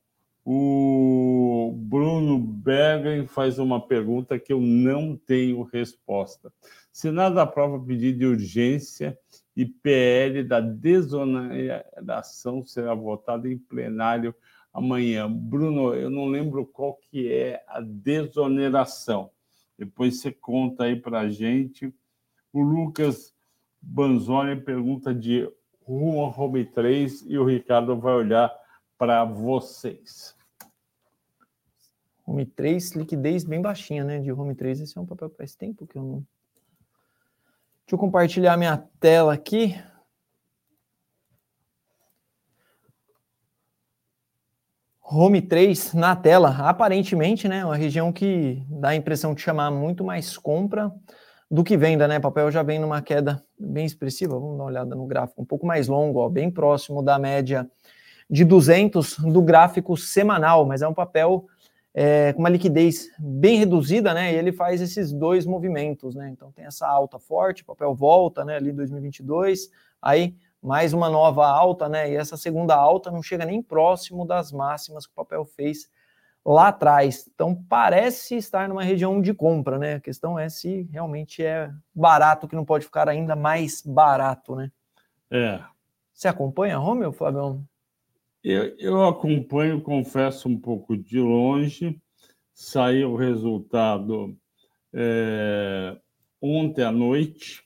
O 0.44 1.72
Bruno 1.76 2.38
Bergen 2.38 3.26
faz 3.26 3.58
uma 3.58 3.80
pergunta 3.80 4.38
que 4.38 4.52
eu 4.52 4.60
não 4.60 5.16
tenho 5.16 5.62
resposta. 5.62 6.52
Se 6.92 7.10
nada 7.10 7.42
aprova 7.42 7.84
pedido 7.84 8.18
de 8.18 8.26
urgência 8.26 9.18
e 9.56 9.66
PL 9.66 10.44
da 10.44 10.60
desoneração 10.60 12.62
será 12.62 12.94
votado 12.94 13.48
em 13.48 13.58
plenário 13.58 14.32
amanhã. 14.72 15.30
Bruno, 15.30 15.94
eu 15.94 16.10
não 16.10 16.26
lembro 16.26 16.66
qual 16.66 16.94
que 16.94 17.32
é 17.32 17.62
a 17.66 17.80
desoneração. 17.80 19.30
Depois 19.78 20.20
você 20.20 20.30
conta 20.30 20.84
aí 20.84 20.96
para 20.96 21.20
a 21.20 21.28
gente 21.28 21.92
o 22.52 22.62
Lucas 22.62 23.34
Banzoni 23.80 24.60
pergunta 24.60 25.14
de 25.14 25.50
rumo 25.82 26.20
ao 26.20 26.38
home 26.38 26.64
3 26.64 27.22
e 27.26 27.38
o 27.38 27.44
Ricardo 27.44 27.98
vai 27.98 28.14
olhar 28.14 28.52
para 28.98 29.24
vocês. 29.24 30.36
Home 32.26 32.46
3, 32.46 32.92
liquidez 32.92 33.44
bem 33.44 33.60
baixinha, 33.60 34.04
né? 34.04 34.20
De 34.20 34.30
Home 34.30 34.54
3, 34.54 34.82
esse 34.82 34.96
é 34.96 35.00
um 35.00 35.06
papel 35.06 35.30
que 35.30 35.36
faz 35.36 35.56
tempo 35.56 35.86
que 35.86 35.98
eu 35.98 36.02
não. 36.02 36.18
Deixa 36.18 37.94
eu 37.94 37.98
compartilhar 37.98 38.56
minha 38.56 38.76
tela 39.00 39.34
aqui. 39.34 39.74
Home 45.02 45.42
3 45.42 45.94
na 45.94 46.14
tela, 46.14 46.50
aparentemente, 46.68 47.48
né? 47.48 47.64
Uma 47.64 47.74
região 47.74 48.12
que 48.12 48.64
dá 48.68 48.90
a 48.90 48.94
impressão 48.94 49.34
de 49.34 49.40
chamar 49.40 49.72
muito 49.72 50.04
mais 50.04 50.38
compra 50.38 50.92
do 51.50 51.64
que 51.64 51.76
venda, 51.76 52.06
né? 52.06 52.20
Papel 52.20 52.50
já 52.50 52.62
vem 52.62 52.78
numa 52.78 53.02
queda 53.02 53.42
bem 53.58 53.84
expressiva. 53.84 54.38
Vamos 54.38 54.56
dar 54.56 54.62
uma 54.62 54.70
olhada 54.70 54.94
no 54.94 55.06
gráfico, 55.06 55.42
um 55.42 55.44
pouco 55.44 55.66
mais 55.66 55.88
longo, 55.88 56.20
ó, 56.20 56.28
bem 56.28 56.50
próximo 56.50 57.02
da 57.02 57.18
média 57.18 57.68
de 58.30 58.44
200 58.44 59.18
do 59.18 59.42
gráfico 59.42 59.96
semanal, 59.96 60.64
mas 60.64 60.82
é 60.82 60.86
um 60.86 60.94
papel 60.94 61.46
é, 61.92 62.32
com 62.32 62.38
uma 62.38 62.48
liquidez 62.48 63.08
bem 63.18 63.56
reduzida, 63.58 64.14
né? 64.14 64.32
E 64.32 64.36
ele 64.36 64.52
faz 64.52 64.80
esses 64.80 65.12
dois 65.12 65.44
movimentos, 65.44 66.14
né? 66.14 66.30
Então 66.30 66.52
tem 66.52 66.64
essa 66.64 66.86
alta 66.86 67.18
forte, 67.18 67.64
papel 67.64 67.92
volta, 67.92 68.44
né? 68.44 68.54
Ali 68.54 68.70
2022, 68.70 69.70
aí 70.00 70.36
mais 70.62 70.92
uma 70.92 71.10
nova 71.10 71.46
alta, 71.46 71.88
né? 71.88 72.12
E 72.12 72.14
essa 72.14 72.36
segunda 72.36 72.76
alta 72.76 73.10
não 73.10 73.22
chega 73.22 73.44
nem 73.44 73.60
próximo 73.60 74.24
das 74.24 74.52
máximas 74.52 75.06
que 75.06 75.12
o 75.12 75.16
papel 75.16 75.44
fez 75.44 75.90
lá 76.44 76.68
atrás. 76.68 77.28
Então 77.32 77.54
parece 77.68 78.36
estar 78.36 78.68
numa 78.68 78.82
região 78.82 79.20
de 79.20 79.34
compra, 79.34 79.78
né? 79.78 79.94
A 79.94 80.00
questão 80.00 80.38
é 80.38 80.48
se 80.48 80.82
realmente 80.90 81.44
é 81.44 81.70
barato, 81.94 82.48
que 82.48 82.56
não 82.56 82.64
pode 82.64 82.84
ficar 82.84 83.08
ainda 83.08 83.36
mais 83.36 83.82
barato, 83.82 84.56
né? 84.56 84.70
É. 85.30 85.60
Você 86.12 86.28
acompanha, 86.28 86.76
Romeu, 86.76 87.12
Fabião? 87.12 87.64
Eu, 88.42 88.74
eu 88.78 89.06
acompanho, 89.06 89.82
confesso, 89.82 90.48
um 90.48 90.58
pouco 90.58 90.96
de 90.96 91.20
longe. 91.20 92.00
Saiu 92.54 93.12
o 93.12 93.16
resultado 93.16 94.36
é, 94.92 95.96
ontem 96.40 96.82
à 96.82 96.90
noite. 96.90 97.62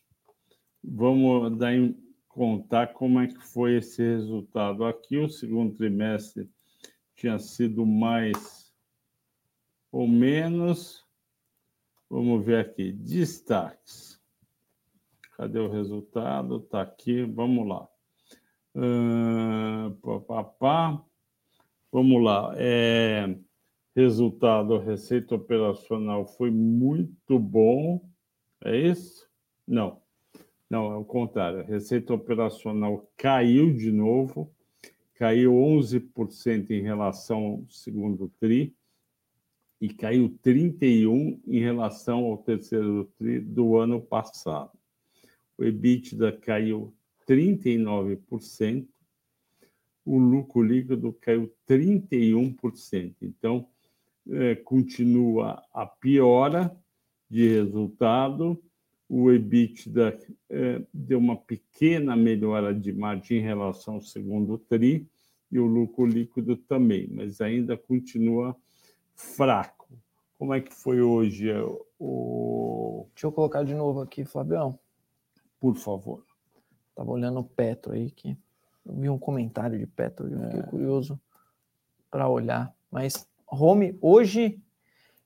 Vamos 0.82 1.56
dar 1.56 1.74
em, 1.74 1.96
contar 2.34 2.88
como 2.88 3.20
é 3.20 3.28
que 3.28 3.40
foi 3.40 3.76
esse 3.76 4.02
resultado. 4.02 4.84
Aqui, 4.84 5.16
o 5.16 5.28
segundo 5.28 5.74
trimestre 5.74 6.50
tinha 7.14 7.38
sido 7.38 7.86
mais 7.86 8.63
ou 9.94 10.08
menos. 10.08 11.06
Vamos 12.10 12.44
ver 12.44 12.58
aqui. 12.58 12.90
Destaques. 12.90 14.20
Cadê 15.36 15.60
o 15.60 15.70
resultado? 15.70 16.56
Está 16.56 16.82
aqui. 16.82 17.22
Vamos 17.22 17.68
lá. 17.68 17.88
Uh, 18.74 19.94
pá, 20.02 20.20
pá, 20.20 20.44
pá. 20.44 21.04
Vamos 21.92 22.24
lá. 22.24 22.54
É, 22.56 23.38
resultado, 23.94 24.78
receita 24.78 25.36
operacional 25.36 26.26
foi 26.26 26.50
muito 26.50 27.38
bom. 27.38 28.04
É 28.64 28.76
isso? 28.76 29.28
Não. 29.64 30.02
Não, 30.68 30.90
é 30.90 30.96
o 30.96 31.04
contrário. 31.04 31.60
A 31.60 31.62
receita 31.62 32.12
operacional 32.12 33.08
caiu 33.16 33.72
de 33.72 33.92
novo, 33.92 34.52
caiu 35.14 35.52
11% 35.52 36.70
em 36.70 36.82
relação 36.82 37.44
ao 37.44 37.64
segundo 37.68 38.28
TRI 38.40 38.74
e 39.84 39.88
caiu 39.90 40.34
31% 40.42 41.40
em 41.46 41.60
relação 41.60 42.24
ao 42.24 42.38
terceiro 42.38 43.04
TRI 43.18 43.38
do 43.38 43.76
ano 43.76 44.00
passado. 44.00 44.70
O 45.58 45.64
EBITDA 45.64 46.32
caiu 46.32 46.94
39%, 47.28 48.86
o 50.02 50.18
lucro 50.18 50.62
líquido 50.62 51.12
caiu 51.20 51.52
31%. 51.68 53.14
Então, 53.20 53.68
é, 54.30 54.54
continua 54.54 55.62
a 55.70 55.84
piora 55.84 56.74
de 57.28 57.46
resultado. 57.46 58.58
O 59.06 59.30
EBITDA 59.30 60.18
é, 60.48 60.82
deu 60.94 61.18
uma 61.18 61.36
pequena 61.36 62.16
melhora 62.16 62.74
de 62.74 62.90
margem 62.90 63.36
em 63.36 63.42
relação 63.42 63.96
ao 63.96 64.00
segundo 64.00 64.56
TRI 64.56 65.06
e 65.52 65.58
o 65.58 65.66
lucro 65.66 66.06
líquido 66.06 66.56
também, 66.56 67.06
mas 67.12 67.42
ainda 67.42 67.76
continua 67.76 68.56
fraco. 69.14 69.73
Como 70.44 70.52
é 70.52 70.60
que 70.60 70.74
foi 70.74 71.00
hoje 71.00 71.50
o. 71.98 73.06
Deixa 73.14 73.26
eu 73.26 73.32
colocar 73.32 73.64
de 73.64 73.74
novo 73.74 74.02
aqui, 74.02 74.26
Fabião. 74.26 74.78
Por 75.58 75.74
favor. 75.74 76.22
Tava 76.94 77.10
olhando 77.10 77.40
o 77.40 77.44
Petro 77.44 77.94
aí, 77.94 78.10
que 78.10 78.36
eu 78.84 78.94
vi 78.94 79.08
um 79.08 79.18
comentário 79.18 79.78
de 79.78 79.86
Petro, 79.86 80.28
eu 80.28 80.38
fiquei 80.38 80.60
é. 80.60 80.62
curioso 80.64 81.18
para 82.10 82.28
olhar. 82.28 82.76
Mas 82.90 83.26
Home, 83.50 83.96
hoje, 84.02 84.60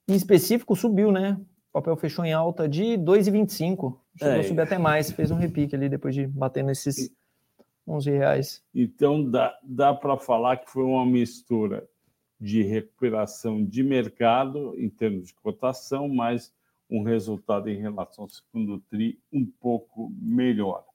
em 0.06 0.14
específico, 0.14 0.76
subiu, 0.76 1.10
né? 1.10 1.36
O 1.70 1.72
papel 1.72 1.96
fechou 1.96 2.24
em 2.24 2.32
alta 2.32 2.68
de 2.68 2.96
2,25. 2.96 3.98
Chegou 4.16 4.34
é. 4.34 4.38
a 4.38 4.44
subir 4.44 4.60
até 4.60 4.78
mais, 4.78 5.10
fez 5.10 5.32
um 5.32 5.36
repique 5.36 5.74
ali 5.74 5.88
depois 5.88 6.14
de 6.14 6.28
bater 6.28 6.62
nesses 6.62 7.10
11 7.88 8.08
reais. 8.08 8.62
Então 8.72 9.28
dá, 9.28 9.58
dá 9.64 9.92
para 9.92 10.16
falar 10.16 10.58
que 10.58 10.70
foi 10.70 10.84
uma 10.84 11.04
mistura 11.04 11.88
de 12.40 12.62
recuperação 12.62 13.64
de 13.64 13.82
mercado 13.82 14.74
em 14.78 14.88
termos 14.88 15.28
de 15.28 15.34
cotação, 15.34 16.08
mas 16.08 16.52
um 16.90 17.02
resultado 17.02 17.68
em 17.68 17.78
relação 17.78 18.24
ao 18.24 18.30
segundo 18.30 18.80
TRI 18.88 19.18
um 19.32 19.44
pouco 19.44 20.10
melhor 20.20 20.88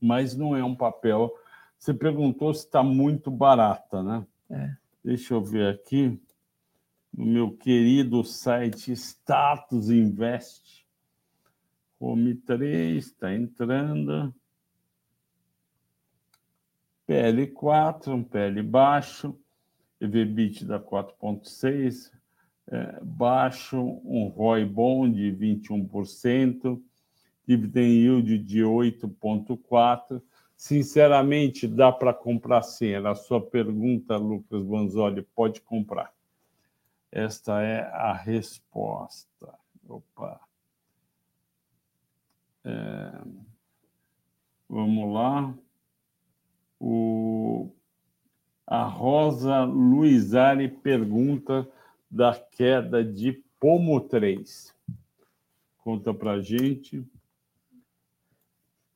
mas 0.00 0.36
não 0.36 0.56
é 0.56 0.62
um 0.64 0.74
papel. 0.74 1.34
Você 1.78 1.92
perguntou 1.92 2.52
se 2.54 2.64
está 2.64 2.82
muito 2.82 3.30
barata, 3.30 4.02
né? 4.02 4.26
É. 4.50 4.76
Deixa 5.04 5.34
eu 5.34 5.42
ver 5.42 5.74
aqui 5.74 6.20
no 7.12 7.26
meu 7.26 7.52
querido 7.52 8.24
site 8.24 8.92
Status 8.92 9.90
Invest. 9.90 10.86
Home 11.98 12.34
3 12.34 13.04
está 13.04 13.32
entrando. 13.32 14.34
PL4, 17.08 18.08
um 18.08 18.24
PL 18.24 18.62
baixo, 18.62 19.38
EVBIT 20.00 20.64
da 20.64 20.78
4,6, 20.78 22.12
é, 22.68 23.00
baixo, 23.02 23.78
um 24.04 24.28
ROI 24.28 24.64
bom 24.64 25.10
de 25.10 25.32
21%, 25.32 26.80
dividend 27.46 27.92
yield 27.92 28.38
de 28.38 28.60
8,4%. 28.62 30.20
Sinceramente, 30.56 31.68
dá 31.68 31.92
para 31.92 32.14
comprar 32.14 32.62
sim. 32.62 32.88
Era 32.88 33.10
a 33.10 33.14
sua 33.14 33.40
pergunta, 33.40 34.16
Lucas 34.16 34.62
Banzoli. 34.62 35.22
Pode 35.22 35.60
comprar. 35.60 36.12
Esta 37.12 37.62
é 37.62 37.80
a 37.80 38.14
resposta. 38.14 39.54
Opa. 39.86 40.40
É... 42.64 43.12
Vamos 44.68 45.14
lá. 45.14 45.54
O... 46.80 47.70
A 48.66 48.82
Rosa 48.82 49.62
Luizari 49.62 50.68
pergunta 50.68 51.68
da 52.10 52.34
queda 52.34 53.04
de 53.04 53.32
Pomo 53.60 54.00
3. 54.00 54.74
Conta 55.78 56.12
para 56.12 56.32
a 56.32 56.40
gente. 56.40 57.06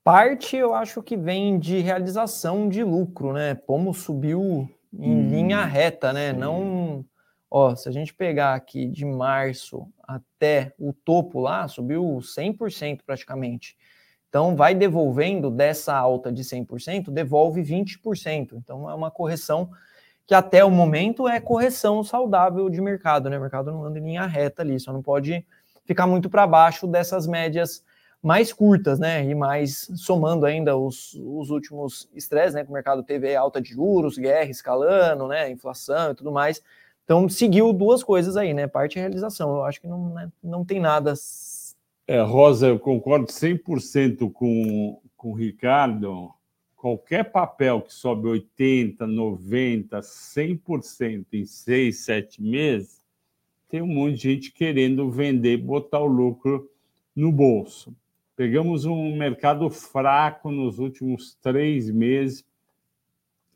Parte 0.03 0.57
eu 0.57 0.75
acho 0.75 1.01
que 1.05 1.17
vem 1.17 1.57
de 1.57 1.79
realização 1.79 2.69
de 2.69 2.83
lucro, 2.83 3.33
né? 3.33 3.55
Pomo 3.55 3.95
subiu 3.95 4.69
em 4.93 5.13
hum, 5.13 5.31
linha 5.31 5.65
reta, 5.65 6.13
né? 6.13 6.33
Sim. 6.33 6.39
Não, 6.41 7.05
ó, 7.49 7.77
se 7.77 7.89
a 7.89 7.93
gente 7.93 8.13
pegar 8.13 8.55
aqui 8.55 8.89
de 8.89 9.05
março 9.05 9.87
até 10.03 10.75
o 10.81 10.93
topo 10.93 11.39
lá, 11.39 11.69
subiu 11.69 12.19
100% 12.21 13.03
praticamente. 13.07 13.77
Então 14.31 14.55
vai 14.55 14.75
devolvendo 14.77 15.51
dessa 15.51 15.95
alta 15.95 16.33
de 16.33 16.45
100%, 16.45 17.11
devolve 17.11 17.61
20%. 17.63 18.53
Então 18.55 18.89
é 18.89 18.95
uma 18.95 19.11
correção 19.11 19.71
que 20.25 20.35
até 20.35 20.65
o 20.65 20.71
momento 20.71 21.29
é 21.29 21.41
correção 21.41 22.05
saudável 22.05 22.71
de 22.71 22.81
mercado, 22.81 23.29
né? 23.29 23.37
O 23.37 23.41
mercado 23.41 23.73
não 23.73 23.85
anda 23.85 23.99
em 23.99 24.05
linha 24.05 24.25
reta 24.27 24.63
ali, 24.63 24.79
só 24.79 24.93
não 24.93 25.03
pode 25.03 25.45
ficar 25.85 26.07
muito 26.07 26.31
para 26.31 26.47
baixo 26.47 26.87
dessas 26.87 27.27
médias 27.27 27.85
mais 28.23 28.53
curtas, 28.53 29.01
né? 29.01 29.25
E 29.25 29.35
mais 29.35 29.91
somando 29.97 30.47
ainda 30.47 30.77
os, 30.77 31.15
os 31.15 31.51
últimos 31.51 32.09
estresses, 32.15 32.55
né? 32.55 32.63
Que 32.63 32.71
o 32.71 32.73
mercado 32.73 33.03
teve 33.03 33.35
alta 33.35 33.61
de 33.61 33.71
juros, 33.71 34.17
guerra 34.17 34.49
escalando, 34.49 35.27
né? 35.27 35.51
Inflação 35.51 36.13
e 36.13 36.15
tudo 36.15 36.31
mais. 36.31 36.63
Então 37.05 37.29
seguiu 37.29 37.73
duas 37.73 38.05
coisas 38.05 38.37
aí, 38.37 38.55
né? 38.55 38.69
Parte 38.69 38.97
e 38.97 39.01
realização. 39.01 39.57
Eu 39.57 39.65
acho 39.65 39.81
que 39.81 39.89
não, 39.89 40.11
né? 40.11 40.31
não 40.41 40.65
tem 40.65 40.79
nada. 40.79 41.15
É, 42.11 42.21
Rosa, 42.23 42.67
eu 42.67 42.77
concordo 42.77 43.27
100% 43.27 44.33
com, 44.33 45.01
com 45.17 45.31
o 45.31 45.33
Ricardo. 45.33 46.35
Qualquer 46.75 47.31
papel 47.31 47.81
que 47.83 47.95
sobe 47.95 48.27
80, 48.27 49.07
90, 49.07 50.01
100% 50.01 51.27
em 51.35 51.45
6, 51.45 51.97
7 51.97 52.43
meses, 52.43 53.01
tem 53.69 53.81
um 53.81 53.87
monte 53.87 54.17
de 54.17 54.23
gente 54.23 54.51
querendo 54.51 55.09
vender, 55.09 55.59
botar 55.59 56.01
o 56.01 56.09
lucro 56.09 56.69
no 57.15 57.31
bolso. 57.31 57.95
Pegamos 58.35 58.85
um 58.85 59.17
mercado 59.17 59.71
fraco 59.71 60.51
nos 60.51 60.81
últimos 60.81 61.39
três 61.41 61.89
meses. 61.89 62.45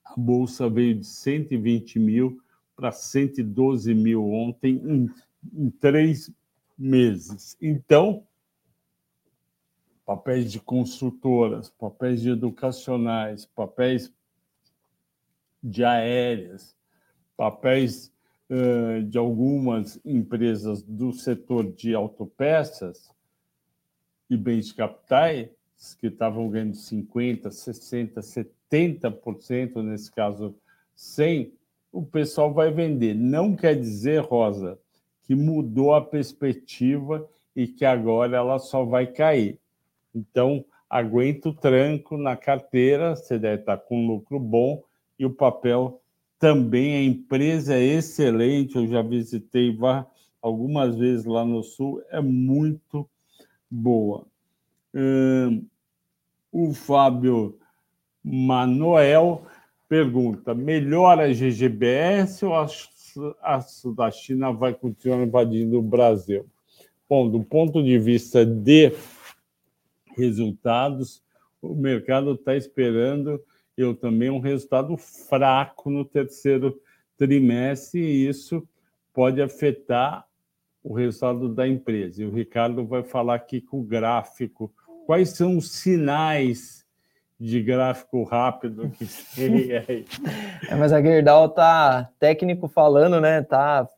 A 0.05 0.15
bolsa 0.17 0.71
veio 0.71 0.95
de 0.95 1.07
120 1.07 1.99
mil 1.99 2.41
para 2.77 2.93
112 2.93 3.93
mil 3.93 4.31
ontem, 4.31 4.81
em, 4.87 5.11
em 5.53 5.71
três 5.71 6.31
meses. 6.79 7.57
Então, 7.61 8.23
papéis 10.05 10.51
de 10.53 10.61
construtoras, 10.61 11.71
papéis 11.71 12.21
de 12.21 12.31
educacionais, 12.31 13.47
papéis 13.47 14.13
de 15.63 15.85
aéreas, 15.85 16.77
papéis 17.37 18.13
uh, 18.51 19.03
de 19.03 19.17
algumas 19.17 19.99
empresas 20.05 20.83
do 20.83 21.13
setor 21.13 21.73
de 21.73 21.95
autopeças 21.95 23.11
e 24.29 24.37
bens 24.37 24.67
de 24.67 24.75
capitais, 24.75 25.49
que 26.01 26.07
estavam 26.07 26.49
ganhando 26.49 26.75
50%, 26.75 27.49
60%, 27.49 28.49
70%, 28.71 29.83
nesse 29.83 30.11
caso 30.11 30.55
100%, 30.97 31.51
o 31.93 32.03
pessoal 32.03 32.53
vai 32.53 32.73
vender. 32.73 33.15
Não 33.15 33.55
quer 33.55 33.79
dizer, 33.79 34.21
Rosa, 34.21 34.79
que 35.23 35.35
mudou 35.35 35.95
a 35.95 36.05
perspectiva 36.05 37.29
e 37.55 37.69
que 37.69 37.85
agora 37.85 38.37
ela 38.37 38.59
só 38.59 38.85
vai 38.85 39.07
cair. 39.07 39.61
Então, 40.15 40.65
aguenta 40.89 41.49
o 41.49 41.55
tranco 41.55 42.17
na 42.17 42.37
carteira, 42.37 43.17
você 43.17 43.39
deve 43.39 43.63
estar 43.63 43.79
com 43.79 44.07
lucro 44.07 44.39
bom 44.39 44.83
e 45.19 45.27
o 45.27 45.31
papel 45.31 46.01
também, 46.39 46.95
a 46.95 47.03
empresa 47.03 47.75
é 47.75 47.83
excelente, 47.83 48.77
eu 48.77 48.87
já 48.87 49.01
visitei 49.03 49.77
algumas 50.43 50.95
vezes 50.97 51.25
lá 51.25 51.45
no 51.45 51.63
Sul, 51.63 52.03
é 52.11 52.21
muito 52.21 53.09
boa. 53.71 54.27
Hum, 54.95 55.65
o 56.53 56.73
Fábio 56.75 57.59
Manoel 58.23 59.43
pergunta: 59.89 60.55
melhora 60.55 61.25
a 61.25 61.33
GGBS 61.33 62.45
ou 62.45 62.55
a, 62.55 62.67
a 63.43 63.65
da 63.97 64.11
China 64.11 64.53
vai 64.53 64.75
continuar 64.75 65.25
invadindo 65.25 65.79
o 65.79 65.83
Brasil? 65.83 66.47
Bom, 67.09 67.29
do 67.29 67.43
ponto 67.43 67.83
de 67.83 67.99
vista 67.99 68.45
de 68.45 68.93
resultados, 70.17 71.23
o 71.61 71.75
mercado 71.75 72.35
está 72.35 72.57
esperando 72.57 73.41
eu 73.77 73.95
também 73.95 74.31
um 74.31 74.39
resultado 74.39 74.97
fraco 74.97 75.91
no 75.91 76.05
terceiro 76.05 76.81
trimestre 77.17 78.01
e 78.01 78.29
isso 78.29 78.67
pode 79.13 79.43
afetar 79.43 80.25
o 80.83 80.95
resultado 80.95 81.49
da 81.49 81.67
empresa. 81.67 82.23
E 82.23 82.27
o 82.27 82.33
Ricardo 82.33 82.87
vai 82.87 83.03
falar 83.03 83.35
aqui 83.35 83.61
com 83.61 83.81
o 83.81 83.85
gráfico. 83.85 84.73
Quais 85.07 85.31
são 85.31 85.57
os 85.57 85.73
sinais 85.73 86.85
de 87.39 87.63
gráfico 87.63 88.23
rápido 88.23 88.91
que 88.91 89.07
tem 89.35 89.73
aí? 89.73 90.05
É, 90.69 90.75
mas 90.75 90.93
a 90.93 91.03
Gerdau 91.03 91.49
tá 91.49 92.11
técnico 92.19 92.69
falando, 92.69 93.21
né? 93.21 93.43
Tá 93.43 93.89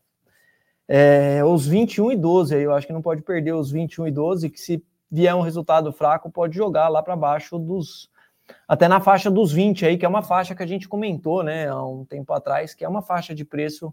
é, 0.88 1.44
os 1.44 1.66
21 1.66 2.12
e 2.12 2.16
12 2.16 2.54
aí, 2.54 2.62
eu 2.62 2.72
acho 2.72 2.86
que 2.86 2.92
não 2.92 3.02
pode 3.02 3.22
perder 3.22 3.52
os 3.52 3.70
21 3.70 4.06
e 4.06 4.10
12, 4.10 4.50
que 4.50 4.60
se 4.60 4.82
vier 5.10 5.34
um 5.34 5.40
resultado 5.40 5.92
fraco, 5.92 6.30
pode 6.30 6.56
jogar 6.56 6.88
lá 6.88 7.02
para 7.02 7.16
baixo 7.16 7.58
dos 7.58 8.10
até 8.68 8.86
na 8.86 9.00
faixa 9.00 9.28
dos 9.28 9.52
20 9.52 9.86
aí, 9.86 9.98
que 9.98 10.06
é 10.06 10.08
uma 10.08 10.22
faixa 10.22 10.54
que 10.54 10.62
a 10.62 10.66
gente 10.66 10.88
comentou, 10.88 11.42
né, 11.42 11.68
há 11.68 11.84
um 11.84 12.04
tempo 12.04 12.32
atrás, 12.32 12.74
que 12.74 12.84
é 12.84 12.88
uma 12.88 13.02
faixa 13.02 13.34
de 13.34 13.44
preço 13.44 13.92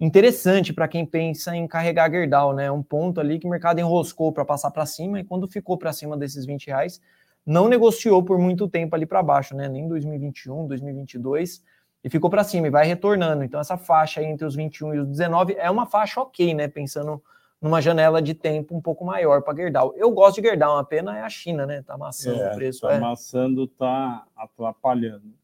interessante 0.00 0.72
para 0.72 0.86
quem 0.86 1.04
pensa 1.04 1.56
em 1.56 1.66
carregar 1.66 2.10
Gerdau, 2.10 2.54
né? 2.54 2.70
Um 2.70 2.82
ponto 2.82 3.20
ali 3.20 3.38
que 3.38 3.46
o 3.46 3.50
mercado 3.50 3.80
enroscou 3.80 4.32
para 4.32 4.44
passar 4.44 4.70
para 4.70 4.86
cima 4.86 5.18
e 5.18 5.24
quando 5.24 5.48
ficou 5.48 5.76
para 5.76 5.92
cima 5.92 6.16
desses 6.16 6.46
20 6.46 6.68
reais, 6.68 7.00
não 7.44 7.68
negociou 7.68 8.22
por 8.22 8.38
muito 8.38 8.68
tempo 8.68 8.94
ali 8.94 9.06
para 9.06 9.22
baixo, 9.22 9.56
né? 9.56 9.68
Nem 9.68 9.88
2021, 9.88 10.66
2022 10.68 11.62
e 12.04 12.08
ficou 12.08 12.30
para 12.30 12.44
cima 12.44 12.68
e 12.68 12.70
vai 12.70 12.86
retornando. 12.86 13.42
Então 13.42 13.60
essa 13.60 13.76
faixa 13.76 14.22
entre 14.22 14.46
os 14.46 14.54
21 14.54 14.94
e 14.94 14.98
os 15.00 15.08
19 15.08 15.56
é 15.58 15.70
uma 15.70 15.86
faixa 15.86 16.20
ok, 16.20 16.54
né? 16.54 16.68
Pensando 16.68 17.20
numa 17.60 17.80
janela 17.80 18.22
de 18.22 18.34
tempo 18.34 18.76
um 18.76 18.80
pouco 18.80 19.04
maior 19.04 19.42
para 19.42 19.56
Gerdau. 19.56 19.94
Eu 19.96 20.10
gosto 20.10 20.40
de 20.40 20.48
Gerdau, 20.48 20.76
uma 20.76 20.84
pena 20.84 21.16
é 21.16 21.22
a 21.22 21.28
China, 21.28 21.66
né? 21.66 21.82
Tá 21.82 21.94
amassando 21.94 22.40
é, 22.40 22.52
o 22.52 22.54
preço. 22.54 22.80
Tá 22.82 22.92
é. 22.92 22.96
amassando, 22.96 23.66
tá 23.66 24.24
atrapalhando. 24.36 25.34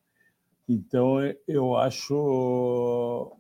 Então 0.68 1.18
eu 1.46 1.77
acho 1.77 3.37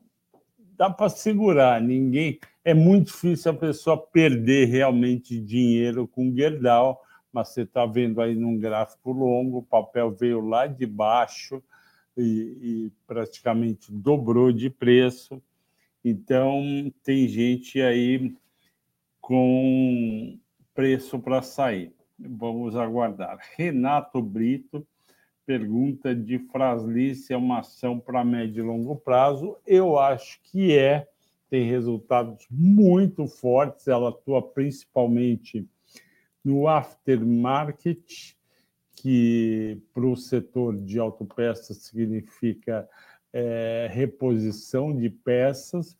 dá 0.76 0.90
para 0.90 1.08
segurar. 1.08 1.80
Ninguém 1.80 2.38
é 2.64 2.74
muito 2.74 3.06
difícil 3.06 3.52
a 3.52 3.54
pessoa 3.54 3.96
perder 3.96 4.66
realmente 4.66 5.40
dinheiro 5.40 6.06
com 6.08 6.34
Gerdau, 6.34 7.00
mas 7.32 7.48
você 7.48 7.62
está 7.62 7.86
vendo 7.86 8.20
aí 8.20 8.34
num 8.34 8.58
gráfico 8.58 9.12
longo, 9.12 9.58
o 9.58 9.62
papel 9.62 10.10
veio 10.10 10.40
lá 10.40 10.66
de 10.66 10.86
baixo 10.86 11.62
e, 12.16 12.22
e 12.22 12.92
praticamente 13.06 13.92
dobrou 13.92 14.52
de 14.52 14.68
preço. 14.70 15.42
Então 16.04 16.92
tem 17.02 17.26
gente 17.28 17.80
aí 17.80 18.34
com 19.26 20.38
preço 20.74 21.18
para 21.18 21.40
sair. 21.40 21.94
Vamos 22.18 22.76
aguardar. 22.76 23.38
Renato 23.56 24.20
Brito 24.20 24.86
pergunta 25.46 26.14
de 26.14 26.38
Frasli 26.38 27.14
se 27.14 27.32
é 27.32 27.36
uma 27.36 27.60
ação 27.60 27.98
para 27.98 28.22
médio 28.22 28.62
e 28.62 28.66
longo 28.66 28.96
prazo. 28.96 29.56
Eu 29.66 29.98
acho 29.98 30.38
que 30.42 30.76
é, 30.76 31.08
tem 31.48 31.66
resultados 31.66 32.46
muito 32.50 33.26
fortes. 33.26 33.88
Ela 33.88 34.10
atua 34.10 34.42
principalmente 34.42 35.66
no 36.44 36.68
aftermarket, 36.68 38.36
que 38.92 39.80
para 39.94 40.06
o 40.06 40.16
setor 40.16 40.76
de 40.76 40.98
autopeças 40.98 41.78
significa 41.78 42.86
é, 43.32 43.88
reposição 43.90 44.94
de 44.94 45.08
peças 45.08 45.96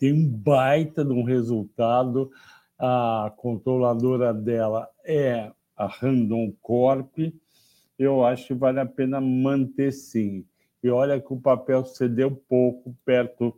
tem 0.00 0.14
um 0.14 0.26
baita 0.26 1.04
de 1.04 1.12
um 1.12 1.22
resultado. 1.22 2.30
A 2.78 3.30
controladora 3.36 4.32
dela 4.32 4.88
é 5.04 5.52
a 5.76 5.86
Randon 5.86 6.50
Corp. 6.62 7.18
Eu 7.98 8.24
acho 8.24 8.46
que 8.48 8.54
vale 8.54 8.80
a 8.80 8.86
pena 8.86 9.20
manter 9.20 9.92
sim. 9.92 10.46
E 10.82 10.88
olha 10.88 11.20
que 11.20 11.30
o 11.30 11.38
papel 11.38 11.84
cedeu 11.84 12.30
pouco 12.48 12.96
perto 13.04 13.54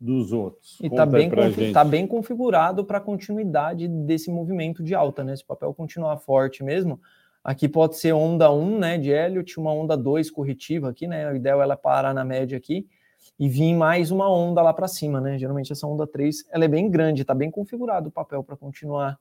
dos 0.00 0.32
outros. 0.32 0.80
E 0.82 0.86
está 0.86 1.04
bem, 1.04 1.30
tá 1.72 1.84
bem 1.84 2.06
configurado 2.06 2.82
para 2.84 2.96
a 2.96 3.00
continuidade 3.00 3.86
desse 3.86 4.30
movimento 4.30 4.82
de 4.82 4.94
alta, 4.94 5.22
né? 5.22 5.36
Se 5.36 5.44
o 5.44 5.46
papel 5.46 5.74
continuar 5.74 6.16
forte 6.16 6.64
mesmo, 6.64 6.98
aqui 7.44 7.68
pode 7.68 7.98
ser 7.98 8.12
onda 8.14 8.50
1, 8.50 8.78
né, 8.78 8.98
de 8.98 9.10
Elliott, 9.10 9.60
uma 9.60 9.72
onda 9.72 9.96
2 9.96 10.30
corretiva 10.30 10.88
aqui, 10.88 11.06
né? 11.06 11.30
O 11.30 11.36
ideal 11.36 11.60
é 11.60 11.64
ela 11.64 11.76
parar 11.76 12.14
na 12.14 12.24
média 12.24 12.56
aqui 12.56 12.88
e 13.38 13.48
vir 13.48 13.74
mais 13.74 14.10
uma 14.10 14.30
onda 14.30 14.62
lá 14.62 14.72
para 14.72 14.88
cima, 14.88 15.20
né? 15.20 15.38
Geralmente 15.38 15.72
essa 15.72 15.86
onda 15.86 16.06
3, 16.06 16.44
ela 16.50 16.64
é 16.64 16.68
bem 16.68 16.90
grande, 16.90 17.22
está 17.22 17.34
bem 17.34 17.50
configurado 17.50 18.08
o 18.08 18.12
papel 18.12 18.42
para 18.42 18.56
continuar 18.56 19.18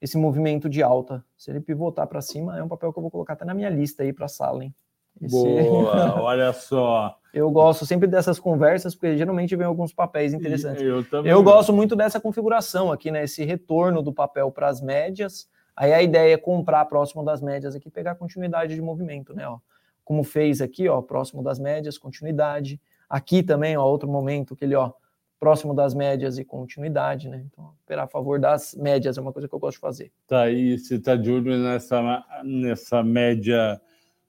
esse 0.00 0.16
movimento 0.16 0.68
de 0.68 0.82
alta. 0.82 1.24
Se 1.36 1.50
ele 1.50 1.60
pivotar 1.60 2.06
para 2.06 2.20
cima, 2.20 2.58
é 2.58 2.62
um 2.62 2.68
papel 2.68 2.92
que 2.92 2.98
eu 2.98 3.02
vou 3.02 3.10
colocar 3.10 3.34
até 3.34 3.44
na 3.44 3.54
minha 3.54 3.68
lista 3.68 4.02
aí 4.02 4.12
para 4.12 4.28
sala, 4.28 4.64
hein? 4.64 4.74
Esse... 5.20 5.36
Boa, 5.36 6.20
olha 6.22 6.52
só. 6.52 7.16
Eu 7.32 7.50
gosto 7.50 7.86
sempre 7.86 8.08
dessas 8.08 8.40
conversas, 8.40 8.94
porque 8.94 9.16
geralmente 9.16 9.54
vem 9.54 9.66
alguns 9.66 9.92
papéis 9.92 10.32
interessantes. 10.32 10.82
Eu, 10.82 11.04
também 11.04 11.30
eu 11.30 11.42
gosto 11.42 11.72
muito 11.72 11.94
dessa 11.94 12.20
configuração 12.20 12.90
aqui, 12.90 13.10
né? 13.10 13.24
Esse 13.24 13.44
retorno 13.44 14.02
do 14.02 14.12
papel 14.12 14.50
para 14.50 14.68
as 14.68 14.80
médias. 14.80 15.48
Aí 15.76 15.92
a 15.92 16.02
ideia 16.02 16.34
é 16.34 16.36
comprar 16.36 16.84
próximo 16.86 17.24
das 17.24 17.40
médias 17.40 17.74
aqui, 17.74 17.88
pegar 17.88 18.16
continuidade 18.16 18.74
de 18.74 18.82
movimento, 18.82 19.34
né? 19.34 19.46
Ó, 19.48 19.58
como 20.04 20.24
fez 20.24 20.60
aqui, 20.60 20.88
ó, 20.88 21.00
próximo 21.00 21.42
das 21.42 21.58
médias, 21.58 21.96
continuidade. 21.96 22.80
Aqui 23.10 23.42
também, 23.42 23.76
ó, 23.76 23.84
outro 23.84 24.08
momento 24.08 24.54
que 24.54 24.64
ele, 24.64 24.76
ó, 24.76 24.92
próximo 25.40 25.74
das 25.74 25.94
médias 25.94 26.38
e 26.38 26.44
continuidade, 26.44 27.28
né? 27.28 27.44
Então, 27.50 27.72
operar 27.82 28.04
a 28.04 28.08
favor 28.08 28.38
das 28.38 28.74
médias 28.76 29.18
é 29.18 29.20
uma 29.20 29.32
coisa 29.32 29.48
que 29.48 29.54
eu 29.54 29.58
gosto 29.58 29.78
de 29.78 29.80
fazer. 29.80 30.12
Tá 30.28 30.42
aí, 30.42 30.78
você 30.78 30.94
está 30.94 31.16
de 31.16 31.28
olho 31.28 31.58
nessa, 31.58 32.24
nessa 32.44 33.02
média 33.02 33.80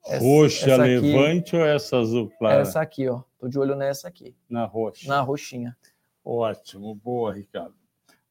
essa, 0.04 0.24
roxa 0.24 0.72
essa 0.72 0.84
aqui, 0.84 1.00
levante 1.00 1.56
ou 1.56 1.64
essa 1.64 1.98
azul 1.98 2.32
clara? 2.40 2.62
Essa 2.62 2.82
aqui, 2.82 3.08
ó. 3.08 3.22
Tô 3.38 3.48
de 3.48 3.60
olho 3.60 3.76
nessa 3.76 4.08
aqui. 4.08 4.36
Na 4.50 4.66
roxa. 4.66 5.08
Na 5.08 5.22
roxinha. 5.22 5.78
Ótimo, 6.26 6.96
boa, 6.96 7.34
Ricardo. 7.34 7.76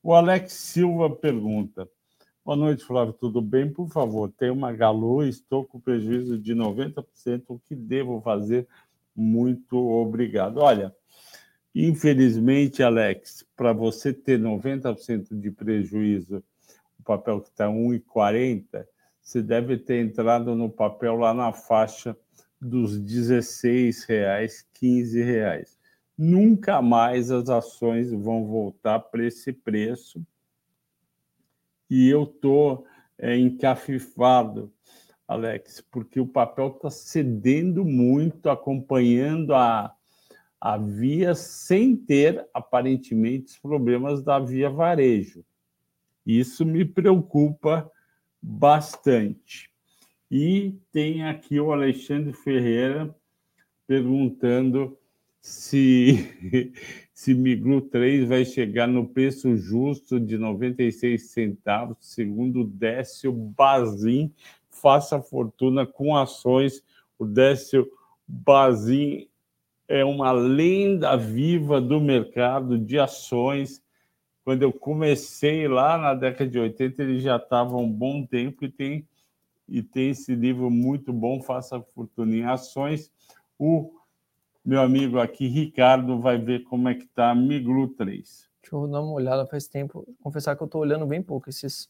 O 0.02 0.14
Alex 0.14 0.52
Silva 0.52 1.10
pergunta: 1.10 1.88
Boa 2.44 2.56
noite, 2.56 2.82
Flávio, 2.82 3.12
tudo 3.12 3.40
bem? 3.42 3.70
Por 3.70 3.88
favor, 3.88 4.32
tenho 4.36 4.54
uma 4.54 4.72
Galo, 4.72 5.22
estou 5.22 5.64
com 5.64 5.78
prejuízo 5.78 6.38
de 6.38 6.54
90%, 6.54 7.44
o 7.48 7.58
que 7.58 7.74
devo 7.74 8.20
fazer 8.20 8.66
muito 9.20 9.76
obrigado. 9.76 10.58
Olha, 10.58 10.94
infelizmente, 11.74 12.82
Alex, 12.82 13.46
para 13.54 13.72
você 13.72 14.14
ter 14.14 14.40
90% 14.40 15.38
de 15.38 15.50
prejuízo, 15.50 16.42
o 16.98 17.02
papel 17.02 17.42
que 17.42 17.50
está 17.50 17.66
1,40, 17.66 18.86
você 19.20 19.42
deve 19.42 19.76
ter 19.76 20.02
entrado 20.02 20.54
no 20.54 20.70
papel 20.70 21.16
lá 21.16 21.34
na 21.34 21.52
faixa 21.52 22.16
dos 22.58 22.98
16 22.98 24.04
reais, 24.04 24.66
15 24.74 25.22
reais. 25.22 25.78
Nunca 26.16 26.80
mais 26.80 27.30
as 27.30 27.48
ações 27.48 28.10
vão 28.10 28.46
voltar 28.46 29.00
para 29.00 29.26
esse 29.26 29.52
preço. 29.52 30.24
E 31.88 32.08
eu 32.08 32.24
estou 32.24 32.86
é, 33.18 33.36
encafifado 33.36 34.72
Alex, 35.30 35.80
porque 35.92 36.18
o 36.18 36.26
papel 36.26 36.72
está 36.74 36.90
cedendo 36.90 37.84
muito, 37.84 38.50
acompanhando 38.50 39.54
a, 39.54 39.94
a 40.60 40.76
via 40.76 41.36
sem 41.36 41.94
ter, 41.94 42.44
aparentemente, 42.52 43.52
os 43.52 43.58
problemas 43.58 44.24
da 44.24 44.40
via 44.40 44.68
varejo. 44.68 45.44
Isso 46.26 46.66
me 46.66 46.84
preocupa 46.84 47.88
bastante. 48.42 49.70
E 50.28 50.74
tem 50.90 51.24
aqui 51.24 51.60
o 51.60 51.72
Alexandre 51.72 52.32
Ferreira 52.32 53.14
perguntando 53.86 54.98
se, 55.40 56.28
se 57.14 57.34
Miglu 57.34 57.82
3 57.82 58.28
vai 58.28 58.44
chegar 58.44 58.88
no 58.88 59.06
preço 59.08 59.56
justo 59.56 60.18
de 60.18 60.36
96 60.36 61.30
centavos, 61.30 61.98
segundo 62.00 62.64
Décio 62.64 63.32
Bazin, 63.32 64.34
faça 64.70 65.20
fortuna 65.20 65.86
com 65.86 66.16
ações. 66.16 66.82
O 67.18 67.24
Décio 67.24 67.90
Bazin 68.26 69.28
é 69.88 70.04
uma 70.04 70.30
lenda 70.32 71.16
viva 71.16 71.80
do 71.80 72.00
mercado 72.00 72.78
de 72.78 72.98
ações. 72.98 73.82
Quando 74.44 74.62
eu 74.62 74.72
comecei 74.72 75.68
lá 75.68 75.98
na 75.98 76.14
década 76.14 76.48
de 76.48 76.58
80, 76.58 77.02
ele 77.02 77.18
já 77.18 77.36
estava 77.36 77.76
um 77.76 77.90
bom 77.90 78.24
tempo 78.24 78.64
e 78.64 78.70
tem, 78.70 79.06
e 79.68 79.82
tem 79.82 80.10
esse 80.10 80.34
livro 80.34 80.70
muito 80.70 81.12
bom, 81.12 81.42
Faça 81.42 81.80
Fortuna 81.80 82.36
em 82.36 82.44
Ações. 82.44 83.10
O 83.58 83.92
meu 84.64 84.80
amigo 84.80 85.18
aqui, 85.18 85.46
Ricardo, 85.48 86.20
vai 86.20 86.38
ver 86.38 86.64
como 86.64 86.88
é 86.88 86.94
que 86.94 87.04
está 87.04 87.34
Miglu 87.34 87.88
3. 87.88 88.48
Deixa 88.62 88.76
eu 88.76 88.86
dar 88.86 89.00
uma 89.00 89.12
olhada, 89.12 89.46
faz 89.46 89.66
tempo. 89.66 90.06
Confessar 90.22 90.54
que 90.56 90.62
eu 90.62 90.66
estou 90.66 90.82
olhando 90.82 91.06
bem 91.06 91.22
pouco 91.22 91.48
esses, 91.48 91.88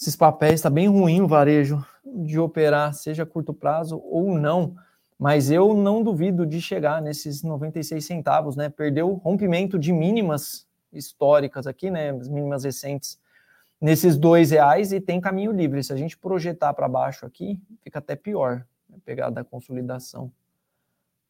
esses 0.00 0.16
papéis. 0.16 0.54
Está 0.54 0.70
bem 0.70 0.88
ruim 0.88 1.20
o 1.20 1.28
varejo 1.28 1.84
de 2.04 2.38
operar, 2.38 2.94
seja 2.94 3.26
curto 3.26 3.52
prazo 3.52 4.00
ou 4.04 4.38
não 4.38 4.76
mas 5.20 5.50
eu 5.50 5.74
não 5.74 6.02
duvido 6.02 6.46
de 6.46 6.62
chegar 6.62 7.02
nesses 7.02 7.42
96 7.42 8.02
centavos, 8.02 8.56
né? 8.56 8.70
Perdeu 8.70 9.12
rompimento 9.12 9.78
de 9.78 9.92
mínimas 9.92 10.66
históricas 10.90 11.66
aqui, 11.66 11.90
né? 11.90 12.08
As 12.08 12.26
mínimas 12.26 12.64
recentes 12.64 13.20
nesses 13.78 14.16
dois 14.16 14.50
reais 14.50 14.92
e 14.92 15.00
tem 15.00 15.20
caminho 15.20 15.52
livre. 15.52 15.84
Se 15.84 15.92
a 15.92 15.96
gente 15.96 16.16
projetar 16.16 16.72
para 16.72 16.88
baixo 16.88 17.26
aqui, 17.26 17.60
fica 17.82 17.98
até 17.98 18.16
pior. 18.16 18.64
Né? 18.88 18.96
Pegar 19.04 19.28
da 19.28 19.44
consolidação 19.44 20.32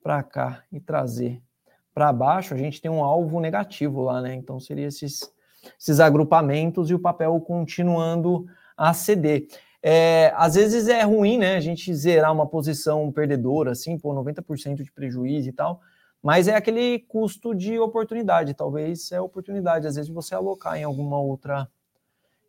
para 0.00 0.22
cá 0.22 0.62
e 0.70 0.78
trazer 0.78 1.42
para 1.92 2.12
baixo, 2.12 2.54
a 2.54 2.56
gente 2.56 2.80
tem 2.80 2.88
um 2.88 3.02
alvo 3.02 3.40
negativo 3.40 4.02
lá, 4.02 4.22
né? 4.22 4.36
Então 4.36 4.60
seria 4.60 4.86
esses, 4.86 5.34
esses 5.76 5.98
agrupamentos 5.98 6.90
e 6.90 6.94
o 6.94 6.98
papel 7.00 7.40
continuando 7.40 8.46
a 8.80 8.94
ceder. 8.94 9.46
É, 9.82 10.32
às 10.36 10.54
vezes 10.54 10.88
é 10.88 11.02
ruim, 11.02 11.36
né, 11.36 11.56
a 11.56 11.60
gente 11.60 11.94
zerar 11.94 12.32
uma 12.32 12.46
posição 12.46 13.12
perdedora, 13.12 13.72
assim, 13.72 13.98
por 13.98 14.14
90% 14.14 14.82
de 14.82 14.90
prejuízo 14.90 15.50
e 15.50 15.52
tal, 15.52 15.82
mas 16.22 16.48
é 16.48 16.54
aquele 16.56 16.98
custo 17.00 17.54
de 17.54 17.78
oportunidade, 17.78 18.54
talvez 18.54 19.12
é 19.12 19.20
oportunidade, 19.20 19.86
às 19.86 19.96
vezes, 19.96 20.10
você 20.10 20.34
alocar 20.34 20.78
em 20.78 20.84
alguma 20.84 21.20
outra, 21.20 21.68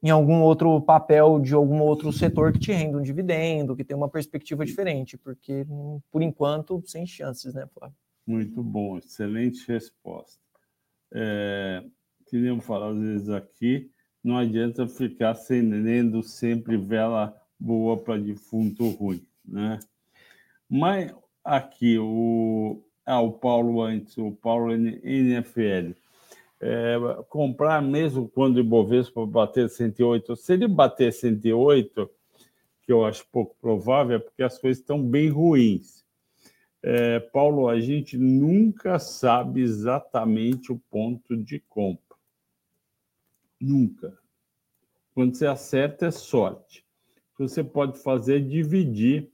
em 0.02 0.10
algum 0.10 0.42
outro 0.42 0.80
papel 0.82 1.40
de 1.42 1.54
algum 1.54 1.82
outro 1.82 2.14
setor 2.14 2.54
que 2.54 2.60
te 2.60 2.72
renda 2.72 2.98
um 2.98 3.02
dividendo, 3.02 3.76
que 3.76 3.84
tem 3.84 3.96
uma 3.96 4.10
perspectiva 4.10 4.66
diferente, 4.66 5.18
porque, 5.18 5.66
por 6.10 6.22
enquanto, 6.22 6.82
sem 6.86 7.06
chances, 7.06 7.54
né, 7.54 7.66
Flávio? 7.74 7.96
Muito 8.26 8.64
bom, 8.64 8.98
excelente 8.98 9.68
resposta. 9.68 10.40
É, 11.14 11.84
queríamos 12.26 12.64
falar, 12.66 12.92
às 12.92 13.00
vezes, 13.00 13.30
aqui, 13.30 13.90
não 14.24 14.38
adianta 14.38 14.88
ficar 14.88 15.32
acendendo 15.32 16.22
sempre 16.24 16.78
vela 16.78 17.36
boa 17.60 17.98
para 17.98 18.18
defunto 18.18 18.90
ruim, 18.90 19.26
né? 19.46 19.80
Mas 20.70 21.14
aqui 21.44 21.98
o 22.00 22.84
ah, 23.06 23.20
o 23.20 23.32
Paulo 23.34 23.82
antes, 23.82 24.18
o 24.18 24.32
Paulo 24.32 24.72
NFL, 24.74 25.94
é, 26.62 26.96
comprar 27.28 27.82
mesmo 27.82 28.30
quando 28.30 28.58
o 28.58 28.60
Ibovespa 28.60 29.26
bater 29.26 29.70
108, 29.70 30.36
se 30.36 30.54
ele 30.54 30.68
bater 30.68 31.12
108, 31.12 32.10
que 32.84 32.92
eu 32.92 33.04
acho 33.04 33.26
pouco 33.32 33.56
provável, 33.60 34.18
é 34.18 34.20
porque 34.20 34.44
as 34.44 34.58
coisas 34.58 34.80
estão 34.80 35.02
bem 35.02 35.30
ruins. 35.30 36.06
É, 36.84 37.20
Paulo, 37.20 37.68
a 37.68 37.80
gente 37.80 38.18
nunca 38.18 38.98
sabe 39.00 39.62
exatamente 39.62 40.72
o 40.72 40.82
ponto 40.90 41.36
de 41.36 41.60
compra. 41.60 42.11
Nunca. 43.62 44.18
Quando 45.14 45.36
você 45.36 45.46
acerta, 45.46 46.08
é 46.08 46.12
sorte. 46.12 46.86
O 47.34 47.38
que 47.38 47.44
você 47.50 47.64
pode 47.64 48.02
fazer 48.02 48.38
é 48.38 48.40
dividir 48.40 49.32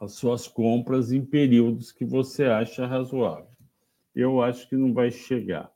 as 0.00 0.12
suas 0.12 0.46
compras 0.46 1.10
em 1.10 1.24
períodos 1.24 1.90
que 1.90 2.04
você 2.04 2.44
acha 2.44 2.86
razoável. 2.86 3.48
Eu 4.14 4.42
acho 4.42 4.68
que 4.68 4.76
não 4.76 4.92
vai 4.92 5.10
chegar. 5.10 5.72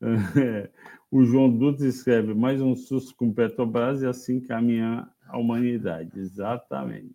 O 1.08 1.22
João 1.24 1.48
Dutra 1.48 1.86
escreve 1.86 2.34
mais 2.34 2.60
um 2.60 2.74
susto 2.74 3.14
com 3.14 3.32
Petrobras 3.32 4.02
e 4.02 4.06
assim 4.06 4.40
caminha 4.40 5.08
a 5.28 5.38
humanidade. 5.38 6.10
Exatamente. 6.18 7.14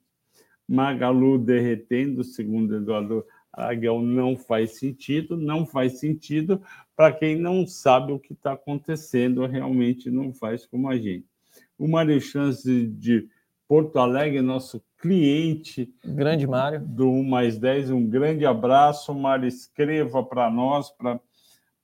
Magalu 0.66 1.38
derretendo, 1.38 2.24
segundo 2.24 2.78
Eduardo 2.78 3.26
Aguel, 3.52 4.02
não 4.02 4.38
faz 4.38 4.80
sentido. 4.80 5.36
Não 5.36 5.66
faz 5.66 6.00
sentido 6.00 6.64
para 7.02 7.12
quem 7.12 7.36
não 7.36 7.66
sabe 7.66 8.12
o 8.12 8.20
que 8.20 8.34
está 8.34 8.52
acontecendo, 8.52 9.48
realmente 9.48 10.12
não 10.12 10.32
faz 10.32 10.68
como 10.68 10.88
a 10.88 10.96
gente. 10.96 11.26
O 11.76 11.88
Mário 11.88 12.22
Chance 12.22 12.86
de 12.86 13.28
Porto 13.68 13.98
Alegre, 13.98 14.40
nosso 14.40 14.80
cliente. 15.00 15.92
Grande 16.06 16.46
Mário. 16.46 16.80
Do 16.80 17.10
1 17.10 17.24
mais 17.24 17.58
10, 17.58 17.90
um 17.90 18.08
grande 18.08 18.46
abraço. 18.46 19.16
Mário, 19.16 19.48
escreva 19.48 20.24
para 20.24 20.52
nós, 20.52 20.92
para 20.92 21.20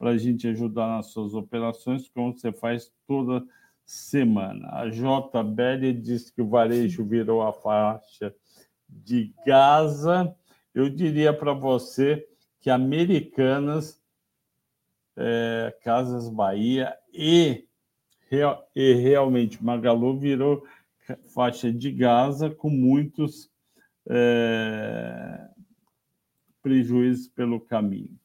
a 0.01 0.17
gente 0.17 0.47
ajudar 0.49 0.85
nas 0.85 1.07
suas 1.07 1.33
operações, 1.33 2.07
como 2.07 2.37
você 2.37 2.51
faz 2.51 2.91
toda 3.07 3.43
semana. 3.83 4.69
A 4.71 4.87
JBL 4.87 5.99
diz 5.99 6.29
que 6.29 6.43
o 6.43 6.47
varejo 6.47 7.03
virou 7.03 7.41
a 7.41 7.51
faixa 7.51 8.35
de 8.87 9.33
Gaza 9.43 10.31
eu 10.77 10.87
diria 10.89 11.33
para 11.33 11.53
você 11.53 12.23
que 12.59 12.69
Americanas, 12.69 13.99
é, 15.17 15.75
Casas 15.83 16.29
Bahia 16.29 16.95
e, 17.11 17.65
real, 18.29 18.69
e 18.75 18.93
realmente 18.93 19.63
Magalu 19.63 20.17
virou 20.17 20.63
faixa 21.33 21.71
de 21.71 21.91
Gaza 21.91 22.49
com 22.49 22.69
muitos 22.69 23.49
é, 24.07 25.47
prejuízos 26.61 27.27
pelo 27.27 27.59
caminho. 27.59 28.17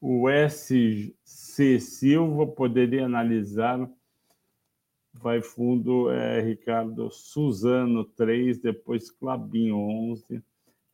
O 0.00 0.26
SC 0.30 1.80
Silva 1.80 2.46
poderia 2.46 3.04
analisar, 3.06 3.90
vai 5.12 5.42
fundo 5.42 6.10
é, 6.10 6.40
Ricardo 6.40 7.10
Suzano 7.10 8.04
3, 8.04 8.58
depois 8.58 9.10
Clabinho 9.10 9.76
11, 9.76 10.42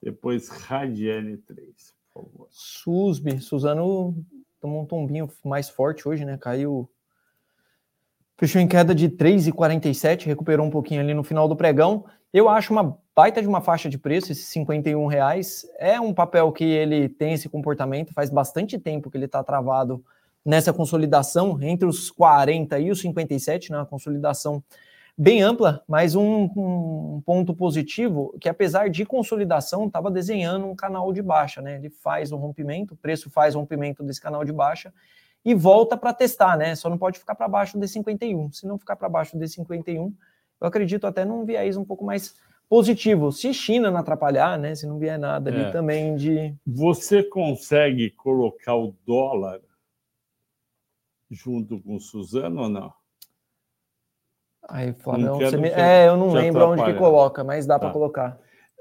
depois 0.03 0.49
Radiane 0.49 1.37
3, 1.37 1.95
por 2.13 2.25
favor. 2.25 2.49
Susbe, 2.51 3.41
Suzano 3.41 4.17
tomou 4.63 4.83
um 4.83 4.87
tombinho 4.87 5.29
mais 5.45 5.69
forte 5.69 6.09
hoje, 6.09 6.25
né? 6.25 6.39
Caiu. 6.39 6.89
Fechou 8.39 8.61
em 8.61 8.69
queda 8.69 8.95
de 8.95 9.09
3,47, 9.09 10.27
recuperou 10.27 10.65
um 10.65 10.71
pouquinho 10.71 11.01
ali 11.01 11.13
no 11.13 11.25
final 11.25 11.49
do 11.49 11.57
pregão. 11.57 12.05
Eu 12.33 12.49
acho 12.49 12.73
uma 12.73 12.97
baita 13.15 13.43
de 13.43 13.49
uma 13.49 13.61
faixa 13.61 13.91
de 13.91 13.99
preço, 13.99 14.31
esses 14.31 14.47
51 14.47 15.05
reais. 15.07 15.67
É 15.79 16.01
um 16.01 16.15
papel 16.15 16.51
que 16.53 16.65
ele 16.65 17.09
tem 17.09 17.35
esse 17.35 17.49
comportamento, 17.49 18.15
faz 18.15 18.31
bastante 18.31 18.79
tempo 18.79 19.11
que 19.11 19.17
ele 19.17 19.27
está 19.27 19.43
travado 19.43 20.03
nessa 20.45 20.73
consolidação 20.73 21.61
entre 21.61 21.87
os 21.87 22.11
40 22.11 22.79
e 22.79 22.91
os 22.91 23.01
57, 23.01 23.73
né? 23.73 23.79
Uma 23.79 23.87
consolidação 23.87 24.63
bem 25.17 25.43
ampla, 25.43 25.83
mas 25.87 26.15
um, 26.15 26.45
um, 26.57 27.23
ponto 27.25 27.55
positivo 27.55 28.37
que 28.41 28.49
apesar 28.49 28.89
de 28.89 29.05
consolidação 29.05 29.87
estava 29.87 30.11
desenhando 30.11 30.67
um 30.67 30.75
canal 30.75 31.13
de 31.13 31.23
baixa, 31.23 31.61
né? 31.61 31.77
Ele 31.77 31.91
faz 31.91 32.33
um 32.33 32.37
rompimento, 32.37 32.95
o 32.95 32.97
preço 32.97 33.31
faz 33.31 33.55
rompimento 33.55 34.03
desse 34.03 34.21
canal 34.21 34.45
de 34.45 34.53
baixa 34.53 34.93
e 35.45 35.55
volta 35.55 35.97
para 35.97 36.15
testar, 36.15 36.57
né? 36.57 36.75
Só 36.75 36.89
não 36.89 36.99
pode 36.99 37.19
ficar 37.19 37.35
para 37.35 37.49
baixo 37.49 37.79
de 37.79 37.87
51. 37.87 38.53
Se 38.53 38.67
não 38.67 38.79
ficar 38.79 38.97
para 38.97 39.09
baixo 39.09 39.39
de 39.39 39.49
51, 39.49 40.15
eu 40.61 40.67
acredito 40.67 41.07
até 41.07 41.25
num 41.25 41.45
viés 41.45 41.77
um 41.77 41.85
pouco 41.85 42.05
mais 42.05 42.37
positivo. 42.69 43.31
Se 43.33 43.53
China 43.53 43.91
não 43.91 43.99
atrapalhar, 43.99 44.59
né? 44.59 44.75
Se 44.75 44.87
não 44.87 44.99
vier 44.99 45.19
nada 45.19 45.51
ali 45.51 45.65
é. 45.65 45.71
também 45.71 46.17
de. 46.17 46.55
Você 46.67 47.23
consegue 47.23 48.11
colocar 48.11 48.77
o 48.77 48.95
dólar 49.05 49.61
junto 51.31 51.81
com 51.81 51.97
o 51.97 52.01
Suzano 52.01 52.63
ou 52.63 52.69
não? 52.69 53.02
Aí, 54.69 54.93
Flávio, 54.93 55.35
você 55.35 55.57
me... 55.57 55.69
é, 55.69 56.09
eu 56.09 56.17
não 56.17 56.33
lembro 56.33 56.69
onde 56.69 56.85
que 56.85 56.95
coloca, 56.95 57.43
mas 57.43 57.67
dá 57.67 57.79
tá. 57.79 57.81
para 57.81 57.93
colocar. 57.93 58.39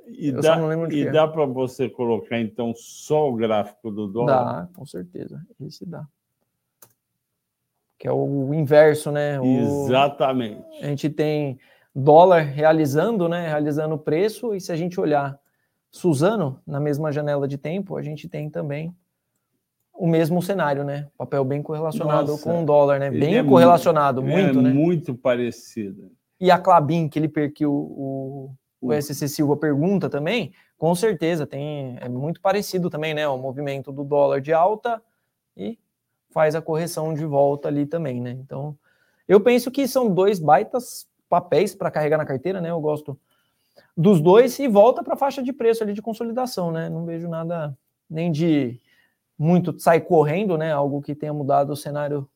E 0.08 0.30
eu 0.30 0.42
dá, 0.42 0.58
e 0.92 1.12
dá 1.12 1.28
para 1.28 1.46
você 1.46 1.90
colocar, 1.90 2.40
então, 2.40 2.74
só 2.76 3.30
o 3.30 3.36
gráfico 3.36 3.92
do 3.92 4.08
dólar? 4.08 4.34
Dá, 4.34 4.70
com 4.74 4.86
certeza. 4.86 5.42
Esse 5.60 5.86
dá. 5.86 6.06
Que 7.98 8.08
é 8.08 8.12
o 8.12 8.54
inverso, 8.54 9.12
né? 9.12 9.40
O... 9.40 9.46
Exatamente. 9.46 10.64
A 10.82 10.88
gente 10.88 11.10
tem 11.10 11.60
dólar 11.96 12.42
realizando, 12.42 13.30
né? 13.30 13.48
Realizando 13.48 13.96
o 13.96 14.00
preço, 14.00 14.54
e 14.56 14.60
se 14.60 14.72
a 14.72 14.76
gente 14.76 15.00
olhar 15.00 15.40
Suzano 15.92 16.60
na 16.66 16.80
mesma 16.80 17.12
janela 17.12 17.48
de 17.48 17.58
tempo, 17.58 17.98
a 17.98 18.02
gente 18.02 18.28
tem 18.28 18.50
também 18.50 18.96
o 20.02 20.08
mesmo 20.08 20.42
cenário, 20.42 20.84
né? 20.84 21.08
Papel 21.16 21.46
bem 21.46 21.62
correlacionado 21.62 22.32
Nossa, 22.32 22.44
com 22.44 22.64
o 22.64 22.66
dólar, 22.66 23.00
né? 23.00 23.12
Bem 23.12 23.38
é 23.38 23.44
correlacionado, 23.44 24.24
muito, 24.24 24.58
é 24.58 24.62
né? 24.64 24.74
Muito 24.74 25.14
parecido. 25.14 26.12
E 26.40 26.50
a 26.50 26.58
Clabin, 26.58 27.08
que 27.08 27.20
ele 27.20 27.28
perquiu 27.28 27.72
o, 27.72 28.56
o, 28.82 28.88
o 28.88 29.00
SC 29.00 29.28
Silva 29.28 29.56
pergunta 29.56 30.10
também, 30.10 30.54
Com 30.76 30.96
certeza, 30.96 31.46
tem 31.46 32.00
é 32.02 32.10
muito 32.10 32.42
parecido 32.42 32.90
também, 32.90 33.14
né? 33.14 33.28
O 33.28 33.38
movimento 33.38 33.92
do 33.92 34.04
dólar 34.04 34.42
de 34.42 34.52
alta 34.52 35.00
e 35.56 35.78
faz 36.32 36.56
a 36.56 36.64
correção 36.64 37.14
de 37.14 37.24
volta 37.24 37.68
ali 37.68 37.86
também, 37.86 38.20
né? 38.20 38.32
Então, 38.32 38.76
eu 39.28 39.40
penso 39.40 39.70
que 39.70 39.88
são 39.88 40.12
dois 40.12 40.40
baitas 40.40 41.08
papéis 41.30 41.76
para 41.76 41.92
carregar 41.92 42.18
na 42.18 42.26
carteira, 42.26 42.60
né? 42.60 42.72
Eu 42.72 42.82
gosto 42.82 43.16
dos 43.96 44.20
dois 44.20 44.58
e 44.58 44.68
volta 44.68 45.04
para 45.04 45.14
a 45.14 45.18
faixa 45.18 45.44
de 45.44 45.54
preço 45.54 45.84
ali 45.84 45.94
de 45.94 46.02
consolidação, 46.02 46.72
né? 46.72 46.90
Não 46.90 47.06
vejo 47.06 47.30
nada 47.30 47.78
nem 48.10 48.32
de 48.32 48.82
muito 49.42 49.78
sair 49.80 50.02
correndo, 50.02 50.56
né? 50.56 50.72
Algo 50.72 51.02
que 51.02 51.16
tenha 51.16 51.34
mudado 51.34 51.74
o 51.74 51.76
cenário 51.76 52.30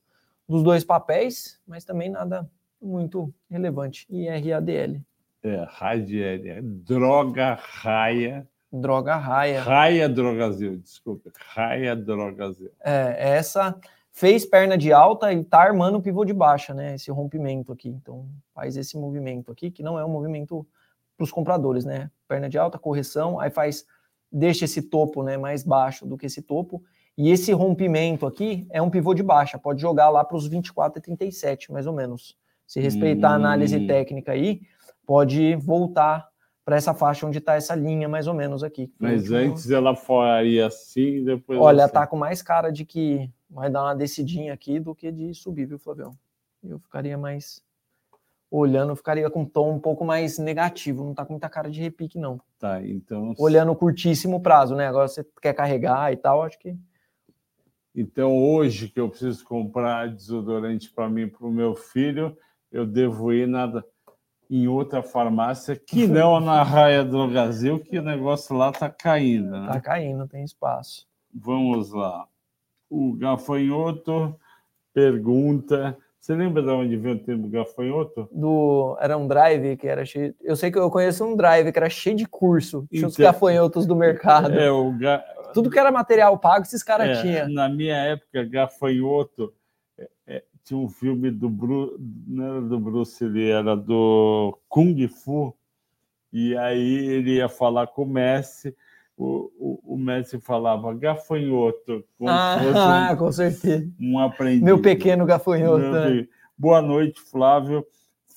dos 0.50 0.64
dois 0.64 0.84
papéis, 0.84 1.62
mas 1.68 1.86
também 1.86 2.10
nada 2.10 2.50
muito 2.82 3.32
relevante. 3.48 4.08
E 4.10 4.28
RADL. 4.28 5.00
É, 5.44 5.64
RADL, 5.70 6.48
é 6.48 6.62
droga 6.64 7.60
raia. 7.62 8.48
Droga 8.74 9.16
raia. 9.16 9.62
Raia 9.62 10.10
Drogazil, 10.10 10.78
desculpa. 10.78 11.32
Raia 11.54 11.96
Drogazil. 11.96 12.72
É, 12.84 13.36
essa 13.38 13.80
fez 14.12 14.44
perna 14.44 14.76
de 14.76 14.92
alta 14.92 15.32
e 15.32 15.44
tá 15.44 15.60
armando 15.60 16.00
o 16.00 16.02
pivô 16.02 16.26
de 16.26 16.34
baixa, 16.34 16.74
né? 16.74 16.96
Esse 16.96 17.12
rompimento 17.12 17.72
aqui. 17.72 17.88
Então, 17.88 18.28
faz 18.56 18.76
esse 18.78 18.98
movimento 18.98 19.52
aqui, 19.52 19.70
que 19.70 19.84
não 19.84 20.00
é 20.00 20.04
um 20.04 20.10
movimento 20.10 20.66
para 21.16 21.24
os 21.24 21.32
compradores, 21.32 21.86
né? 21.86 22.10
Perna 22.28 22.50
de 22.50 22.58
alta, 22.58 22.80
correção, 22.80 23.40
aí 23.40 23.52
faz, 23.52 23.86
deixa 24.32 24.66
esse 24.66 24.82
topo 24.82 25.22
né, 25.22 25.38
mais 25.38 25.64
baixo 25.64 26.04
do 26.08 26.18
que 26.18 26.26
esse 26.26 26.42
topo. 26.42 26.84
E 27.18 27.30
esse 27.30 27.52
rompimento 27.54 28.26
aqui 28.26 28.68
é 28.70 28.82
um 28.82 28.90
pivô 28.90 29.14
de 29.14 29.24
baixa, 29.24 29.58
pode 29.58 29.82
jogar 29.82 30.10
lá 30.10 30.24
para 30.24 30.36
os 30.36 30.50
24,37, 30.50 31.72
mais 31.72 31.88
ou 31.88 31.94
menos. 31.94 32.38
Se 32.68 32.80
respeitar 32.80 33.30
hum. 33.30 33.34
a 33.34 33.36
análise 33.36 33.88
técnica 33.88 34.34
aí, 34.34 34.62
pode 35.06 35.56
voltar 35.56 36.28
para 36.66 36.76
essa 36.76 36.94
faixa 36.94 37.28
onde 37.28 37.38
está 37.38 37.54
essa 37.54 37.76
linha, 37.76 38.10
mais 38.10 38.26
ou 38.28 38.34
menos 38.34 38.64
aqui. 38.64 38.92
Mas 39.00 39.32
antes 39.32 39.70
ela 39.70 39.96
faria 39.96 40.66
assim, 40.66 41.24
depois. 41.24 41.60
Olha, 41.60 41.86
assim. 41.86 41.94
tá 41.94 42.08
com 42.08 42.18
mais 42.18 42.42
cara 42.42 42.72
de 42.72 42.84
que 42.84 43.30
vai 43.50 43.70
dar 43.70 43.84
uma 43.84 43.96
descidinha 43.96 44.52
aqui 44.52 44.80
do 44.80 44.96
que 44.96 45.12
de 45.12 45.34
subir, 45.36 45.66
viu, 45.68 45.78
Flavião? 45.78 46.18
Eu 46.64 46.80
ficaria 46.80 47.18
mais 47.18 47.64
olhando, 48.50 48.96
ficaria 48.96 49.30
com 49.30 49.42
um 49.42 49.46
tom 49.46 49.74
um 49.74 49.80
pouco 49.80 50.04
mais 50.04 50.40
negativo, 50.40 51.04
não 51.04 51.14
tá 51.14 51.26
com 51.26 51.34
muita 51.34 51.50
cara 51.50 51.70
de 51.70 51.82
repique, 51.82 52.18
não. 52.18 52.42
Tá, 52.58 52.82
então. 52.84 53.34
Olhando 53.38 53.76
curtíssimo 53.76 54.42
prazo, 54.42 54.76
né? 54.76 54.88
Agora 54.88 55.08
você 55.08 55.26
quer 55.42 55.54
carregar 55.54 56.12
e 56.12 56.18
tal, 56.18 56.42
acho 56.42 56.58
que. 56.58 56.76
Então, 57.96 58.38
hoje 58.38 58.90
que 58.90 59.00
eu 59.00 59.10
preciso 59.10 59.46
comprar 59.46 60.10
desodorante 60.10 60.92
para 60.92 61.10
mim 61.10 61.22
e 61.22 61.28
para 61.28 61.48
o 61.48 61.52
meu 61.52 61.76
filho, 61.76 62.38
eu 62.72 62.86
devo 62.86 63.32
ir 63.32 63.48
na 63.48 63.84
em 64.50 64.68
outra 64.68 65.02
farmácia 65.02 65.76
que 65.76 66.06
não 66.08 66.40
na 66.40 66.62
Raia 66.62 67.04
do 67.04 67.28
Brasil, 67.28 67.80
que 67.80 67.98
o 67.98 68.04
negócio 68.04 68.56
lá 68.56 68.70
está 68.70 68.90
caindo. 68.90 69.50
Né? 69.50 69.68
Tá 69.72 69.80
caindo, 69.80 70.28
tem 70.28 70.44
espaço. 70.44 71.08
Vamos 71.34 71.92
lá. 71.92 72.28
O 72.90 73.14
gafanhoto 73.14 74.36
pergunta. 74.94 75.98
Você 76.20 76.34
lembra 76.34 76.64
de 76.64 76.70
onde 76.70 76.98
veio 76.98 77.16
o 77.16 77.20
termo 77.20 77.48
gafanhoto? 77.50 78.28
Do, 78.32 78.98
era 79.00 79.16
um 79.18 79.28
drive 79.28 79.78
que 79.78 79.88
era 79.88 80.06
cheio. 80.06 80.34
Eu 80.42 80.56
sei 80.56 80.72
que 80.72 80.80
eu 80.80 80.90
conheço 80.90 81.24
um 81.24 81.36
drive 81.36 81.72
que 81.72 81.78
era 81.78 81.90
cheio 81.90 82.16
de 82.16 82.26
curso. 82.26 82.88
Tinha 82.90 83.00
então, 83.00 83.10
os 83.10 83.18
gafanhotos 83.18 83.86
do 83.86 83.96
mercado. 83.96 84.54
É, 84.58 84.72
o 84.72 84.92
ga... 84.98 85.24
Tudo 85.56 85.70
que 85.70 85.80
era 85.80 85.90
material 85.90 86.38
pago, 86.38 86.66
esses 86.66 86.84
caras 86.84 87.18
é, 87.18 87.22
tinham. 87.22 87.48
Na 87.48 87.70
minha 87.70 87.96
época, 87.96 88.44
gafanhoto 88.44 89.54
é, 89.98 90.10
é 90.28 90.44
tinha 90.66 90.78
um 90.78 90.90
filme 90.90 91.32
do 91.32 91.50
Bruce, 91.50 91.96
não 92.28 92.46
era 92.46 92.62
do 92.62 92.78
Bruce 92.78 93.24
Lee, 93.24 93.52
era 93.52 93.74
do 93.74 94.60
Kung 94.68 95.08
Fu, 95.08 95.56
e 96.34 96.58
aí 96.58 97.08
ele 97.08 97.36
ia 97.36 97.48
falar 97.48 97.88
com 97.88 98.04
o 98.04 98.06
Messi, 98.06 98.76
o, 99.16 99.50
o, 99.58 99.94
o 99.94 99.98
Messi 99.98 100.42
falava 100.42 100.94
gafanhoto, 100.94 102.04
como 102.18 102.30
ah, 102.30 103.12
um, 103.14 103.16
com 103.16 103.32
certeza. 103.32 103.90
Um 103.98 104.20
aprendiz. 104.20 104.62
Meu 104.62 104.82
pequeno 104.82 105.26
gafanhoto. 105.26 105.80
Meu 105.80 106.16
né? 106.16 106.28
Boa 106.58 106.82
noite, 106.82 107.22
Flávio. 107.22 107.88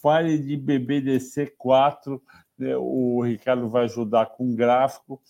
Fale 0.00 0.38
de 0.38 0.56
BBDC 0.56 1.54
4, 1.58 2.22
né? 2.56 2.76
o 2.76 3.20
Ricardo 3.22 3.68
vai 3.68 3.86
ajudar 3.86 4.26
com 4.26 4.54
gráfico. 4.54 5.20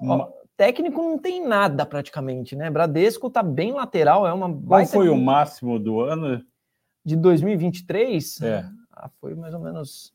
Uma 0.00 0.28
técnico 0.58 1.00
não 1.00 1.16
tem 1.16 1.46
nada 1.46 1.86
praticamente, 1.86 2.56
né? 2.56 2.68
Bradesco 2.68 3.30
tá 3.30 3.44
bem 3.44 3.72
lateral, 3.72 4.26
é 4.26 4.32
uma 4.32 4.52
Qual 4.52 4.84
foi 4.86 5.08
o 5.08 5.16
máximo 5.16 5.78
do 5.78 6.00
ano? 6.00 6.44
De 7.04 7.14
2023? 7.14 8.42
É. 8.42 8.68
Ah, 8.92 9.08
foi 9.20 9.36
mais 9.36 9.54
ou 9.54 9.60
menos. 9.60 10.12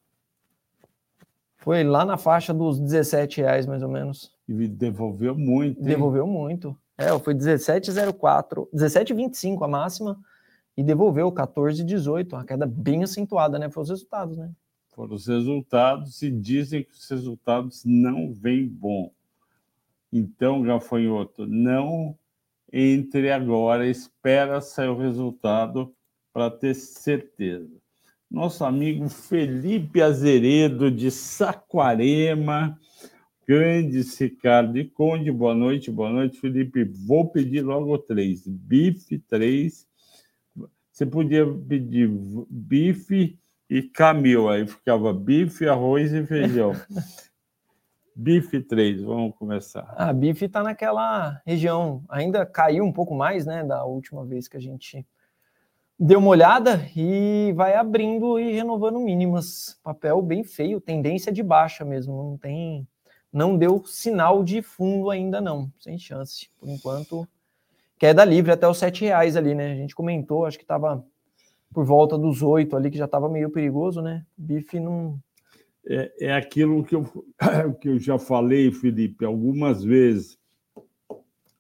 Foi 1.56 1.82
lá 1.86 2.04
na 2.04 2.18
faixa 2.18 2.54
dos 2.54 2.78
17 2.78 3.40
reais, 3.40 3.66
mais 3.66 3.82
ou 3.82 3.88
menos. 3.88 4.36
E 4.48 4.68
devolveu 4.68 5.34
muito. 5.34 5.80
Hein? 5.80 5.86
Devolveu 5.86 6.28
muito. 6.28 6.78
É, 6.98 7.18
foi 7.20 7.34
17,04, 7.34 8.68
17,25 8.74 9.64
a 9.64 9.68
máxima 9.68 10.20
e 10.76 10.84
devolveu 10.84 11.32
14,18. 11.32 12.34
Uma 12.34 12.44
queda 12.44 12.66
bem 12.68 13.02
acentuada, 13.02 13.58
né? 13.58 13.70
Foram 13.70 13.84
os 13.84 13.90
resultados, 13.90 14.38
né? 14.38 14.52
Foram 14.90 15.16
os 15.16 15.26
resultados 15.26 16.22
e 16.22 16.30
dizem 16.30 16.84
que 16.84 16.92
os 16.92 17.10
resultados 17.10 17.84
não 17.86 18.34
vêm 18.34 18.68
bom. 18.68 19.10
Então, 20.16 20.62
gafanhoto, 20.62 21.48
não 21.48 22.16
entre 22.72 23.32
agora, 23.32 23.90
espera 23.90 24.62
sair 24.62 24.88
o 24.90 24.96
resultado 24.96 25.92
para 26.32 26.52
ter 26.52 26.76
certeza. 26.76 27.68
Nosso 28.30 28.64
amigo 28.64 29.10
Felipe 29.10 30.04
Azeredo, 30.04 30.92
de 30.92 31.10
Saquarema, 31.10 32.80
grande 33.48 34.02
Ricardo 34.20 34.78
e 34.78 34.86
Conde, 34.86 35.32
boa 35.32 35.56
noite, 35.56 35.90
boa 35.90 36.12
noite, 36.12 36.40
Felipe. 36.40 36.84
Vou 36.84 37.32
pedir 37.32 37.62
logo 37.62 37.98
três, 37.98 38.48
bife 38.48 39.18
três. 39.18 39.88
Você 40.92 41.08
podia 41.08 41.44
pedir 41.44 42.08
bife 42.48 43.36
e 43.68 43.82
camil, 43.82 44.48
aí 44.48 44.68
ficava 44.68 45.12
bife, 45.12 45.68
arroz 45.68 46.14
e 46.14 46.24
feijão. 46.24 46.74
Bife 48.16 48.62
3, 48.62 49.02
vamos 49.02 49.36
começar. 49.36 49.94
A 49.96 50.10
ah, 50.10 50.14
Bife 50.14 50.46
está 50.46 50.62
naquela 50.62 51.42
região, 51.46 52.04
ainda 52.08 52.46
caiu 52.46 52.84
um 52.84 52.92
pouco 52.92 53.16
mais, 53.16 53.46
né, 53.46 53.64
da 53.64 53.84
última 53.86 54.24
vez 54.24 54.48
que 54.48 54.56
a 54.56 54.60
gente 54.60 55.06
deu 56.00 56.20
uma 56.20 56.30
olhada 56.30 56.86
e 56.96 57.54
vai 57.56 57.76
abrindo 57.76 58.40
e 58.40 58.52
renovando 58.52 59.00
mínimas. 59.00 59.80
Papel 59.84 60.22
bem 60.22 60.44
feio, 60.44 60.80
tendência 60.80 61.32
de 61.32 61.42
baixa 61.42 61.84
mesmo, 61.84 62.16
não 62.24 62.38
tem, 62.38 62.88
não 63.32 63.58
deu 63.58 63.84
sinal 63.86 64.44
de 64.44 64.62
fundo 64.62 65.10
ainda 65.10 65.42
não, 65.42 65.72
sem 65.80 65.98
chance. 65.98 66.50
Por 66.60 66.70
enquanto, 66.70 67.28
queda 67.98 68.24
livre 68.24 68.52
até 68.52 68.68
os 68.68 68.78
sete 68.78 69.06
reais 69.06 69.36
ali, 69.36 69.56
né? 69.56 69.72
A 69.72 69.76
gente 69.76 69.96
comentou, 69.96 70.46
acho 70.46 70.58
que 70.58 70.64
estava 70.64 71.04
por 71.74 71.84
volta 71.84 72.16
dos 72.18 72.44
oito 72.44 72.76
ali, 72.76 72.92
que 72.92 72.98
já 72.98 73.06
estava 73.06 73.28
meio 73.28 73.50
perigoso, 73.50 74.02
né? 74.02 74.24
Bife 74.38 74.80
não 74.80 75.20
é, 75.86 76.28
é 76.28 76.34
aquilo 76.34 76.84
que 76.84 76.96
eu, 76.96 77.04
que 77.80 77.90
eu 77.90 78.00
já 78.00 78.18
falei, 78.18 78.72
Felipe, 78.72 79.26
algumas 79.26 79.84
vezes 79.84 80.40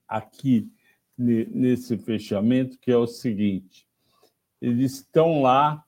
aqui 0.07 0.71
nesse 1.17 1.97
fechamento, 1.97 2.79
que 2.79 2.91
é 2.91 2.97
o 2.97 3.07
seguinte: 3.07 3.87
eles 4.61 4.93
estão 4.93 5.41
lá 5.41 5.83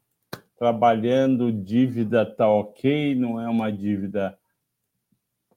trabalhando, 0.57 1.51
dívida 1.51 2.23
está 2.23 2.47
ok, 2.47 3.15
não 3.15 3.39
é 3.39 3.49
uma 3.49 3.71
dívida 3.71 4.37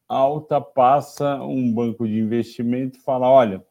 alta, 0.09 0.61
passa 0.61 1.43
um 1.43 1.73
banco 1.73 2.07
de 2.07 2.19
investimento 2.19 2.99
e 2.99 3.03
fala: 3.03 3.29
olha, 3.29 3.65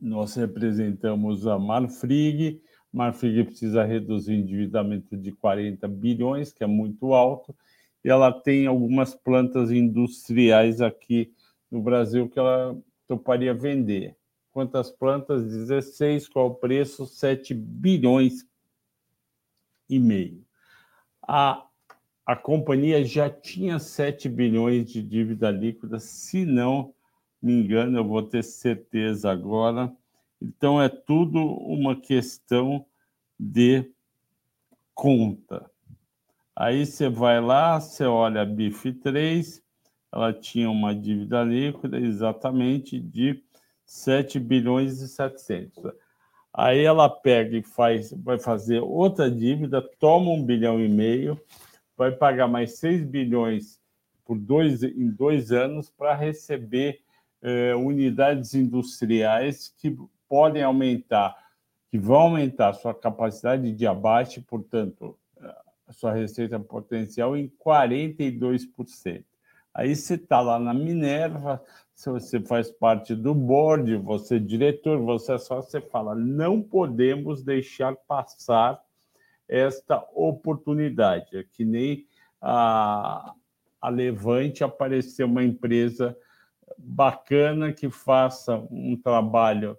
nós 0.00 0.34
representamos 0.34 1.46
a 1.46 1.58
Marfrig, 1.58 2.60
Marfrig 2.94 3.42
precisa 3.42 3.82
reduzir 3.82 4.30
o 4.30 4.36
endividamento 4.36 5.16
de 5.16 5.32
40 5.32 5.88
bilhões, 5.88 6.52
que 6.52 6.62
é 6.62 6.66
muito 6.66 7.12
alto, 7.12 7.52
e 8.04 8.08
ela 8.08 8.30
tem 8.30 8.68
algumas 8.68 9.16
plantas 9.16 9.72
industriais 9.72 10.80
aqui 10.80 11.34
no 11.68 11.82
Brasil 11.82 12.28
que 12.28 12.38
ela 12.38 12.78
toparia 13.08 13.52
vender. 13.52 14.16
Quantas 14.52 14.92
plantas? 14.92 15.42
16. 15.44 16.28
Qual 16.28 16.46
o 16.46 16.54
preço? 16.54 17.04
7 17.04 17.52
bilhões 17.52 18.46
e 19.90 19.98
meio. 19.98 20.44
A, 21.20 21.66
a 22.24 22.36
companhia 22.36 23.04
já 23.04 23.28
tinha 23.28 23.80
7 23.80 24.28
bilhões 24.28 24.86
de 24.86 25.02
dívida 25.02 25.50
líquida, 25.50 25.98
se 25.98 26.46
não 26.46 26.94
me 27.42 27.54
engano, 27.54 27.98
eu 27.98 28.04
vou 28.06 28.22
ter 28.22 28.44
certeza 28.44 29.32
agora 29.32 29.92
então, 30.44 30.80
é 30.80 30.90
tudo 30.90 31.38
uma 31.38 31.98
questão 31.98 32.84
de 33.40 33.90
conta. 34.94 35.70
Aí 36.54 36.84
você 36.84 37.08
vai 37.08 37.40
lá, 37.40 37.80
você 37.80 38.04
olha 38.04 38.42
a 38.42 38.44
BIF 38.44 38.92
3, 38.92 39.62
ela 40.12 40.32
tinha 40.32 40.70
uma 40.70 40.94
dívida 40.94 41.42
líquida 41.42 41.98
exatamente 41.98 43.00
de 43.00 43.42
7 43.86 44.38
bilhões 44.38 45.00
e 45.00 45.08
700. 45.08 45.92
Aí 46.52 46.84
ela 46.84 47.08
pega 47.08 47.56
e 47.56 47.62
faz, 47.62 48.12
vai 48.12 48.38
fazer 48.38 48.80
outra 48.80 49.30
dívida, 49.30 49.82
toma 49.98 50.30
um 50.30 50.44
bilhão 50.44 50.78
e 50.78 50.88
meio, 50.88 51.40
vai 51.96 52.12
pagar 52.12 52.46
mais 52.46 52.78
6 52.78 53.02
bilhões 53.04 53.80
por 54.24 54.38
dois, 54.38 54.82
em 54.82 55.10
dois 55.10 55.50
anos 55.52 55.90
para 55.90 56.14
receber 56.14 57.00
eh, 57.42 57.74
unidades 57.74 58.54
industriais 58.54 59.74
que 59.76 59.96
podem 60.28 60.62
aumentar, 60.62 61.36
que 61.90 61.98
vão 61.98 62.22
aumentar 62.22 62.70
a 62.70 62.74
sua 62.74 62.94
capacidade 62.94 63.72
de 63.72 63.86
abate, 63.86 64.40
portanto, 64.40 65.18
a 65.86 65.92
sua 65.92 66.12
receita 66.12 66.58
potencial 66.58 67.36
em 67.36 67.50
42%. 67.64 69.24
Aí 69.72 69.94
você 69.94 70.14
está 70.14 70.40
lá 70.40 70.58
na 70.58 70.72
Minerva, 70.72 71.60
se 71.94 72.08
você 72.08 72.40
faz 72.40 72.70
parte 72.70 73.14
do 73.14 73.34
board, 73.34 73.96
você 73.96 74.36
é 74.36 74.38
diretor, 74.38 75.00
você 75.00 75.34
é 75.34 75.38
só, 75.38 75.56
você 75.56 75.80
fala, 75.80 76.14
não 76.14 76.62
podemos 76.62 77.42
deixar 77.42 77.96
passar 77.96 78.80
esta 79.48 80.04
oportunidade. 80.14 81.36
É 81.36 81.44
que 81.44 81.64
nem 81.64 82.06
a, 82.40 83.34
a 83.80 83.88
Levante 83.88 84.62
aparecer 84.62 85.24
uma 85.24 85.42
empresa 85.42 86.16
bacana 86.78 87.72
que 87.72 87.90
faça 87.90 88.56
um 88.70 88.96
trabalho 88.96 89.76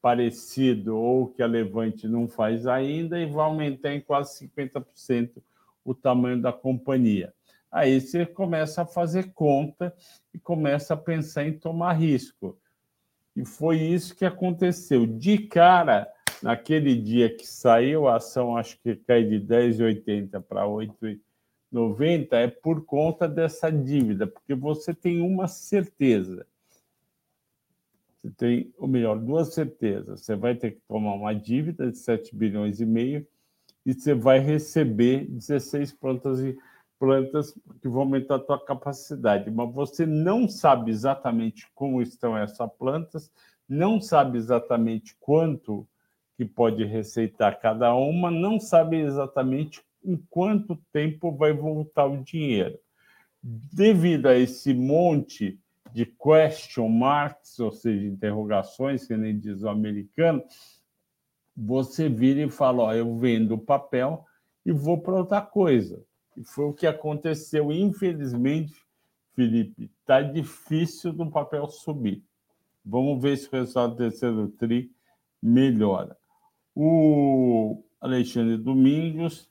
parecido 0.00 0.96
ou 0.96 1.28
que 1.28 1.42
a 1.42 1.46
Levante 1.46 2.06
não 2.06 2.28
faz 2.28 2.66
ainda 2.66 3.18
e 3.18 3.26
vai 3.26 3.44
aumentar 3.44 3.92
em 3.92 4.00
quase 4.00 4.48
50% 4.48 5.42
o 5.84 5.94
tamanho 5.94 6.40
da 6.40 6.52
companhia. 6.52 7.32
Aí 7.70 8.00
você 8.00 8.24
começa 8.24 8.82
a 8.82 8.86
fazer 8.86 9.32
conta 9.34 9.94
e 10.32 10.38
começa 10.38 10.94
a 10.94 10.96
pensar 10.96 11.46
em 11.46 11.52
tomar 11.52 11.92
risco. 11.94 12.58
E 13.36 13.44
foi 13.44 13.78
isso 13.78 14.16
que 14.16 14.24
aconteceu. 14.24 15.06
De 15.06 15.38
cara, 15.38 16.10
naquele 16.42 16.96
dia 16.96 17.34
que 17.34 17.46
saiu 17.46 18.08
a 18.08 18.16
ação, 18.16 18.56
acho 18.56 18.78
que 18.80 18.96
cai 18.96 19.22
de 19.24 19.40
10,80 19.40 20.40
para 20.42 20.64
8,90, 20.64 22.32
é 22.32 22.48
por 22.48 22.84
conta 22.84 23.28
dessa 23.28 23.70
dívida, 23.70 24.26
porque 24.26 24.54
você 24.54 24.94
tem 24.94 25.20
uma 25.20 25.46
certeza 25.46 26.46
você 28.28 28.30
tem, 28.36 28.74
ou 28.76 28.86
melhor, 28.86 29.18
duas 29.18 29.54
certezas. 29.54 30.20
Você 30.20 30.36
vai 30.36 30.54
ter 30.54 30.72
que 30.72 30.80
tomar 30.86 31.14
uma 31.14 31.34
dívida 31.34 31.90
de 31.90 31.98
7 31.98 32.34
bilhões 32.34 32.80
e 32.80 32.86
meio 32.86 33.26
e 33.86 33.94
você 33.94 34.14
vai 34.14 34.38
receber 34.38 35.26
16 35.28 35.92
plantas 35.92 36.40
e 36.40 36.56
plantas 36.98 37.54
que 37.80 37.88
vão 37.88 38.02
aumentar 38.02 38.36
a 38.36 38.40
tua 38.40 38.62
capacidade, 38.62 39.50
mas 39.52 39.72
você 39.72 40.04
não 40.04 40.48
sabe 40.48 40.90
exatamente 40.90 41.70
como 41.72 42.02
estão 42.02 42.36
essas 42.36 42.68
plantas, 42.76 43.30
não 43.68 44.00
sabe 44.00 44.36
exatamente 44.36 45.16
quanto 45.20 45.86
que 46.36 46.44
pode 46.44 46.84
receitar 46.84 47.60
cada 47.60 47.94
uma, 47.94 48.32
não 48.32 48.58
sabe 48.58 48.96
exatamente 48.96 49.80
em 50.04 50.16
quanto 50.28 50.76
tempo 50.92 51.30
vai 51.30 51.52
voltar 51.52 52.06
o 52.06 52.22
dinheiro. 52.22 52.78
Devido 53.40 54.26
a 54.26 54.36
esse 54.36 54.74
monte 54.74 55.58
de 55.92 56.06
question 56.06 56.88
marks, 56.88 57.58
ou 57.58 57.72
seja, 57.72 58.06
interrogações, 58.06 59.06
que 59.06 59.16
nem 59.16 59.38
diz 59.38 59.62
o 59.62 59.68
americano, 59.68 60.42
você 61.56 62.08
vira 62.08 62.42
e 62.42 62.50
fala: 62.50 62.84
ó, 62.84 62.94
eu 62.94 63.16
vendo 63.16 63.54
o 63.54 63.58
papel 63.58 64.24
e 64.64 64.72
vou 64.72 65.00
para 65.00 65.14
outra 65.14 65.40
coisa. 65.40 66.04
E 66.36 66.44
foi 66.44 66.66
o 66.66 66.72
que 66.72 66.86
aconteceu, 66.86 67.72
infelizmente, 67.72 68.74
Felipe. 69.34 69.90
Está 70.00 70.20
difícil 70.20 71.12
do 71.12 71.30
papel 71.30 71.66
subir. 71.68 72.22
Vamos 72.84 73.20
ver 73.20 73.36
se 73.36 73.48
o 73.48 73.52
resultado 73.52 73.92
do 73.92 73.96
terceiro 73.96 74.48
TRI 74.48 74.90
melhora. 75.42 76.16
O 76.74 77.82
Alexandre 78.00 78.56
Domingos 78.56 79.50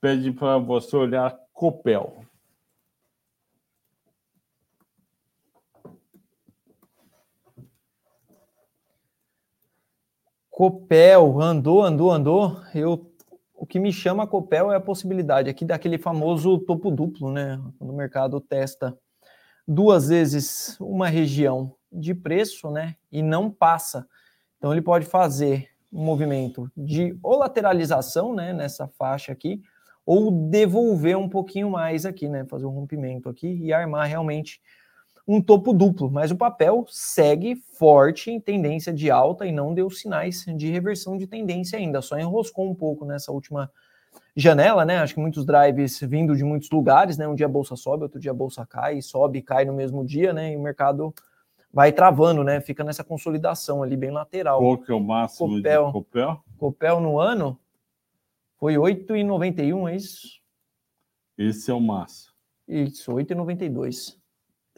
pede 0.00 0.30
para 0.32 0.58
você 0.58 0.94
olhar 0.96 1.38
Copel. 1.52 2.24
Copel, 10.60 11.40
andou, 11.40 11.82
andou, 11.82 12.10
andou. 12.10 12.60
Eu, 12.74 13.10
o 13.54 13.64
que 13.64 13.80
me 13.80 13.90
chama 13.90 14.26
Copel 14.26 14.70
é 14.70 14.76
a 14.76 14.80
possibilidade 14.80 15.48
aqui 15.48 15.64
daquele 15.64 15.96
famoso 15.96 16.58
topo 16.58 16.90
duplo, 16.90 17.32
né? 17.32 17.58
Quando 17.78 17.88
o 17.88 17.96
mercado 17.96 18.38
testa 18.42 18.94
duas 19.66 20.08
vezes 20.08 20.76
uma 20.78 21.08
região 21.08 21.74
de 21.90 22.14
preço, 22.14 22.70
né? 22.70 22.94
E 23.10 23.22
não 23.22 23.50
passa. 23.50 24.06
Então 24.58 24.70
ele 24.70 24.82
pode 24.82 25.06
fazer 25.06 25.66
um 25.90 26.04
movimento 26.04 26.70
de 26.76 27.18
ou 27.22 27.38
lateralização, 27.38 28.34
né? 28.34 28.52
Nessa 28.52 28.86
faixa 28.86 29.32
aqui, 29.32 29.62
ou 30.04 30.30
devolver 30.30 31.16
um 31.16 31.30
pouquinho 31.30 31.70
mais 31.70 32.04
aqui, 32.04 32.28
né? 32.28 32.44
Fazer 32.44 32.66
um 32.66 32.74
rompimento 32.74 33.30
aqui 33.30 33.48
e 33.62 33.72
armar 33.72 34.06
realmente 34.06 34.60
um 35.26 35.40
topo 35.40 35.72
duplo, 35.72 36.10
mas 36.10 36.30
o 36.30 36.36
papel 36.36 36.84
segue 36.88 37.56
forte 37.56 38.30
em 38.30 38.40
tendência 38.40 38.92
de 38.92 39.10
alta 39.10 39.46
e 39.46 39.52
não 39.52 39.72
deu 39.72 39.88
sinais 39.90 40.44
de 40.56 40.70
reversão 40.70 41.16
de 41.16 41.26
tendência 41.26 41.78
ainda, 41.78 42.02
só 42.02 42.18
enroscou 42.18 42.68
um 42.68 42.74
pouco 42.74 43.04
nessa 43.04 43.30
última 43.30 43.70
janela, 44.34 44.84
né? 44.84 44.98
Acho 44.98 45.14
que 45.14 45.20
muitos 45.20 45.44
drives 45.44 46.00
vindo 46.00 46.34
de 46.36 46.44
muitos 46.44 46.70
lugares, 46.70 47.16
né? 47.16 47.28
Um 47.28 47.34
dia 47.34 47.46
a 47.46 47.48
bolsa 47.48 47.76
sobe, 47.76 48.04
outro 48.04 48.18
dia 48.18 48.30
a 48.30 48.34
bolsa 48.34 48.66
cai, 48.66 49.00
sobe 49.02 49.38
e 49.38 49.42
cai 49.42 49.64
no 49.64 49.72
mesmo 49.72 50.04
dia, 50.04 50.32
né? 50.32 50.52
E 50.52 50.56
o 50.56 50.62
mercado 50.62 51.14
vai 51.72 51.92
travando, 51.92 52.42
né? 52.42 52.60
Fica 52.60 52.82
nessa 52.82 53.04
consolidação 53.04 53.82
ali 53.82 53.96
bem 53.96 54.10
lateral. 54.10 54.58
Qual 54.60 54.78
que 54.78 54.90
é 54.90 54.94
o 54.94 55.00
máximo 55.00 55.56
Copel, 55.56 55.86
de 55.86 55.92
Copel? 55.92 56.44
Copel 56.58 57.00
no 57.00 57.18
ano 57.18 57.58
foi 58.58 58.74
8,91, 58.74 59.90
é 59.90 59.96
isso? 59.96 60.40
Esse 61.38 61.70
é 61.70 61.74
o 61.74 61.80
máximo. 61.80 62.34
Isso, 62.68 63.12
8,92. 63.12 64.19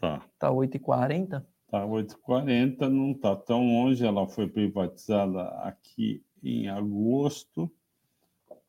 Tá. 0.02 0.20
Tá 0.36 0.50
8,40? 0.50 1.44
Tá 1.70 1.86
8,40, 1.86 2.88
não 2.88 3.14
tá 3.14 3.36
tão 3.36 3.64
longe. 3.64 4.04
Ela 4.04 4.26
foi 4.26 4.48
privatizada 4.48 5.44
aqui 5.60 6.24
em 6.42 6.68
agosto, 6.68 7.70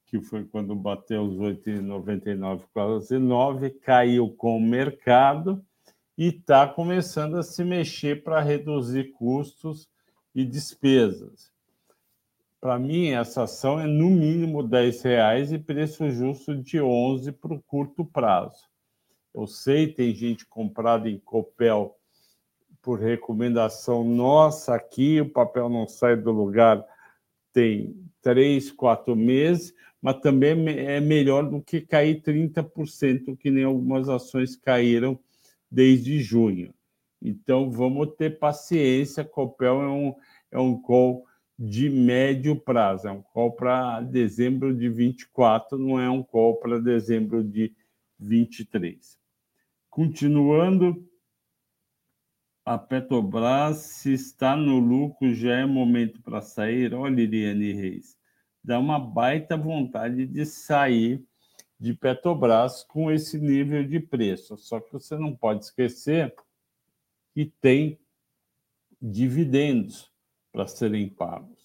que 0.06 0.22
foi 0.22 0.46
quando 0.46 0.76
bateu 0.76 1.24
os 1.24 1.36
8,99, 1.40 2.66
quase 2.72 3.18
9, 3.18 3.72
caiu 3.72 4.30
com 4.30 4.58
o 4.58 4.62
mercado 4.62 5.66
e 6.16 6.28
está 6.28 6.68
começando 6.68 7.38
a 7.38 7.42
se 7.42 7.64
mexer 7.64 8.24
para 8.24 8.40
reduzir 8.40 9.12
custos 9.14 9.90
e 10.36 10.46
despesas. 10.46 11.52
Para 12.62 12.78
mim, 12.78 13.08
essa 13.08 13.42
ação 13.42 13.80
é 13.80 13.88
no 13.88 14.12
mínimo 14.12 14.62
R$ 14.62 14.92
reais 15.04 15.52
e 15.52 15.58
preço 15.58 16.08
justo 16.12 16.56
de 16.56 16.80
11 16.80 17.32
para 17.32 17.56
o 17.56 17.64
curto 17.64 18.06
prazo. 18.06 18.72
Eu 19.34 19.48
sei, 19.48 19.88
tem 19.88 20.14
gente 20.14 20.46
comprada 20.46 21.10
em 21.10 21.20
Copel 21.20 21.98
por 22.82 23.00
recomendação 23.00 24.04
nossa 24.04 24.76
aqui, 24.76 25.22
o 25.22 25.30
papel 25.30 25.70
não 25.70 25.88
sai 25.88 26.16
do 26.16 26.32
lugar 26.32 26.86
tem 27.54 27.96
três, 28.22 28.72
quatro 28.72 29.16
meses, 29.16 29.74
mas 30.02 30.20
também 30.20 30.68
é 30.68 31.00
melhor 31.00 31.48
do 31.48 31.62
que 31.62 31.80
cair 31.80 32.22
30%, 32.22 33.38
que 33.38 33.52
nem 33.52 33.64
algumas 33.64 34.10
ações 34.10 34.56
caíram 34.56 35.18
desde 35.72 36.20
junho. 36.20 36.74
Então, 37.22 37.72
vamos 37.72 38.16
ter 38.18 38.38
paciência. 38.38 39.24
Copel 39.24 39.82
é 39.82 39.88
um, 39.88 40.16
é 40.52 40.60
um 40.60 40.82
call 40.82 41.26
de 41.58 41.90
médio 41.90 42.60
prazo, 42.60 43.08
é 43.08 43.12
um 43.12 43.22
call 43.22 43.54
para 43.54 44.02
dezembro 44.02 44.76
de 44.76 44.90
24, 44.90 45.78
não 45.78 46.00
é 46.00 46.10
um 46.10 46.24
call 46.24 46.58
para 46.58 46.82
dezembro 46.82 47.44
de 47.44 47.72
23. 48.20 49.23
Continuando, 49.94 51.08
a 52.66 52.80
Petrobras, 52.80 53.78
se 53.78 54.12
está 54.12 54.56
no 54.56 54.80
lucro, 54.80 55.36
já 55.36 55.60
é 55.60 55.66
momento 55.68 56.20
para 56.24 56.42
sair. 56.42 56.96
Olha, 56.96 57.22
Iriane 57.22 57.74
Reis, 57.74 58.18
dá 58.64 58.80
uma 58.80 58.98
baita 58.98 59.56
vontade 59.56 60.26
de 60.26 60.48
sair 60.48 61.24
de 61.80 61.94
Petrobras 61.94 62.84
com 62.84 63.12
esse 63.12 63.38
nível 63.38 63.88
de 63.88 64.00
preço. 64.00 64.58
Só 64.58 64.80
que 64.80 64.92
você 64.92 65.16
não 65.16 65.36
pode 65.36 65.66
esquecer 65.66 66.34
que 67.32 67.46
tem 67.62 68.00
dividendos 69.00 70.12
para 70.52 70.66
serem 70.66 71.08
pagos. 71.08 71.63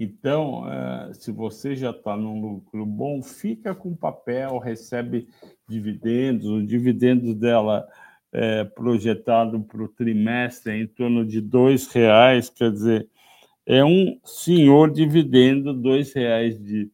Então, 0.00 0.64
eh, 0.70 1.12
se 1.14 1.32
você 1.32 1.74
já 1.74 1.90
está 1.90 2.16
num 2.16 2.40
lucro 2.40 2.86
bom, 2.86 3.20
fica 3.20 3.74
com 3.74 3.96
papel, 3.96 4.56
recebe 4.58 5.26
dividendos. 5.68 6.46
O 6.46 6.64
dividendo 6.64 7.34
dela 7.34 7.84
é 8.32 8.62
projetado 8.62 9.60
para 9.60 9.82
o 9.82 9.88
trimestre 9.88 10.72
em 10.72 10.86
torno 10.86 11.26
de 11.26 11.40
R$ 11.40 11.76
reais, 11.92 12.48
quer 12.48 12.70
dizer, 12.70 13.08
é 13.66 13.84
um 13.84 14.20
senhor 14.24 14.92
dividendo, 14.92 15.72
R$ 15.72 16.02
reais 16.14 16.62
de, 16.62 16.88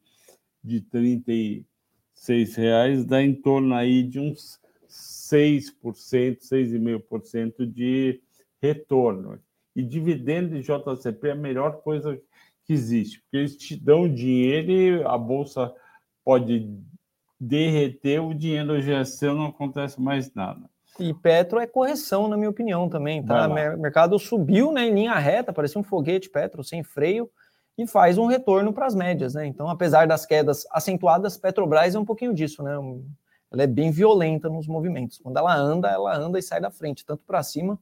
de 0.63 0.81
36 0.81 2.57
reais, 2.57 3.05
dá 3.05 3.23
em 3.23 3.35
torno 3.35 3.75
aí 3.75 4.03
de 4.03 4.19
uns 4.19 4.59
6%, 4.89 6.39
6,5% 6.41 7.67
de 7.67 8.19
retorno. 8.63 9.39
E 9.77 9.83
dividendo 9.83 10.55
de 10.55 10.63
JCP 10.63 11.29
é 11.29 11.33
a 11.33 11.35
melhor 11.35 11.83
coisa 11.83 12.19
que 12.65 12.73
existe, 12.73 13.21
porque 13.21 13.37
eles 13.37 13.57
te 13.57 13.77
dão 13.77 14.09
dinheiro 14.09 14.71
e 14.71 15.05
a 15.05 15.17
bolsa 15.17 15.73
pode 16.25 16.69
derreter, 17.39 18.21
o 18.23 18.35
dinheiro 18.35 18.81
já 18.81 18.99
é 18.99 19.05
seu, 19.05 19.35
não 19.35 19.47
acontece 19.47 20.01
mais 20.01 20.33
nada. 20.35 20.69
E 20.99 21.12
Petro 21.12 21.59
é 21.59 21.67
correção, 21.67 22.29
na 22.29 22.37
minha 22.37 22.49
opinião, 22.49 22.89
também, 22.89 23.23
tá? 23.23 23.49
O 23.49 23.81
mercado 23.81 24.19
subiu 24.19 24.73
né, 24.73 24.87
em 24.87 24.95
linha 24.95 25.15
reta, 25.15 25.53
parecia 25.53 25.81
um 25.81 25.85
foguete 25.85 26.31
Petro 26.31 26.62
sem 26.62 26.83
freio, 26.83 27.29
e 27.77 27.87
faz 27.87 28.17
um 28.17 28.27
retorno 28.27 28.73
para 28.73 28.87
as 28.87 28.95
médias, 28.95 29.35
né? 29.35 29.47
Então, 29.47 29.69
apesar 29.69 30.07
das 30.07 30.25
quedas 30.25 30.65
acentuadas, 30.71 31.37
Petrobras 31.37 31.95
é 31.95 31.99
um 31.99 32.05
pouquinho 32.05 32.33
disso, 32.33 32.62
né? 32.62 32.73
Ela 33.53 33.65
é 33.65 33.67
bem 33.67 33.91
violenta 33.91 34.49
nos 34.49 34.67
movimentos. 34.69 35.19
Quando 35.19 35.37
ela 35.37 35.55
anda, 35.55 35.89
ela 35.89 36.17
anda 36.17 36.39
e 36.39 36.43
sai 36.43 36.61
da 36.61 36.71
frente, 36.71 37.05
tanto 37.05 37.25
para 37.27 37.43
cima 37.43 37.79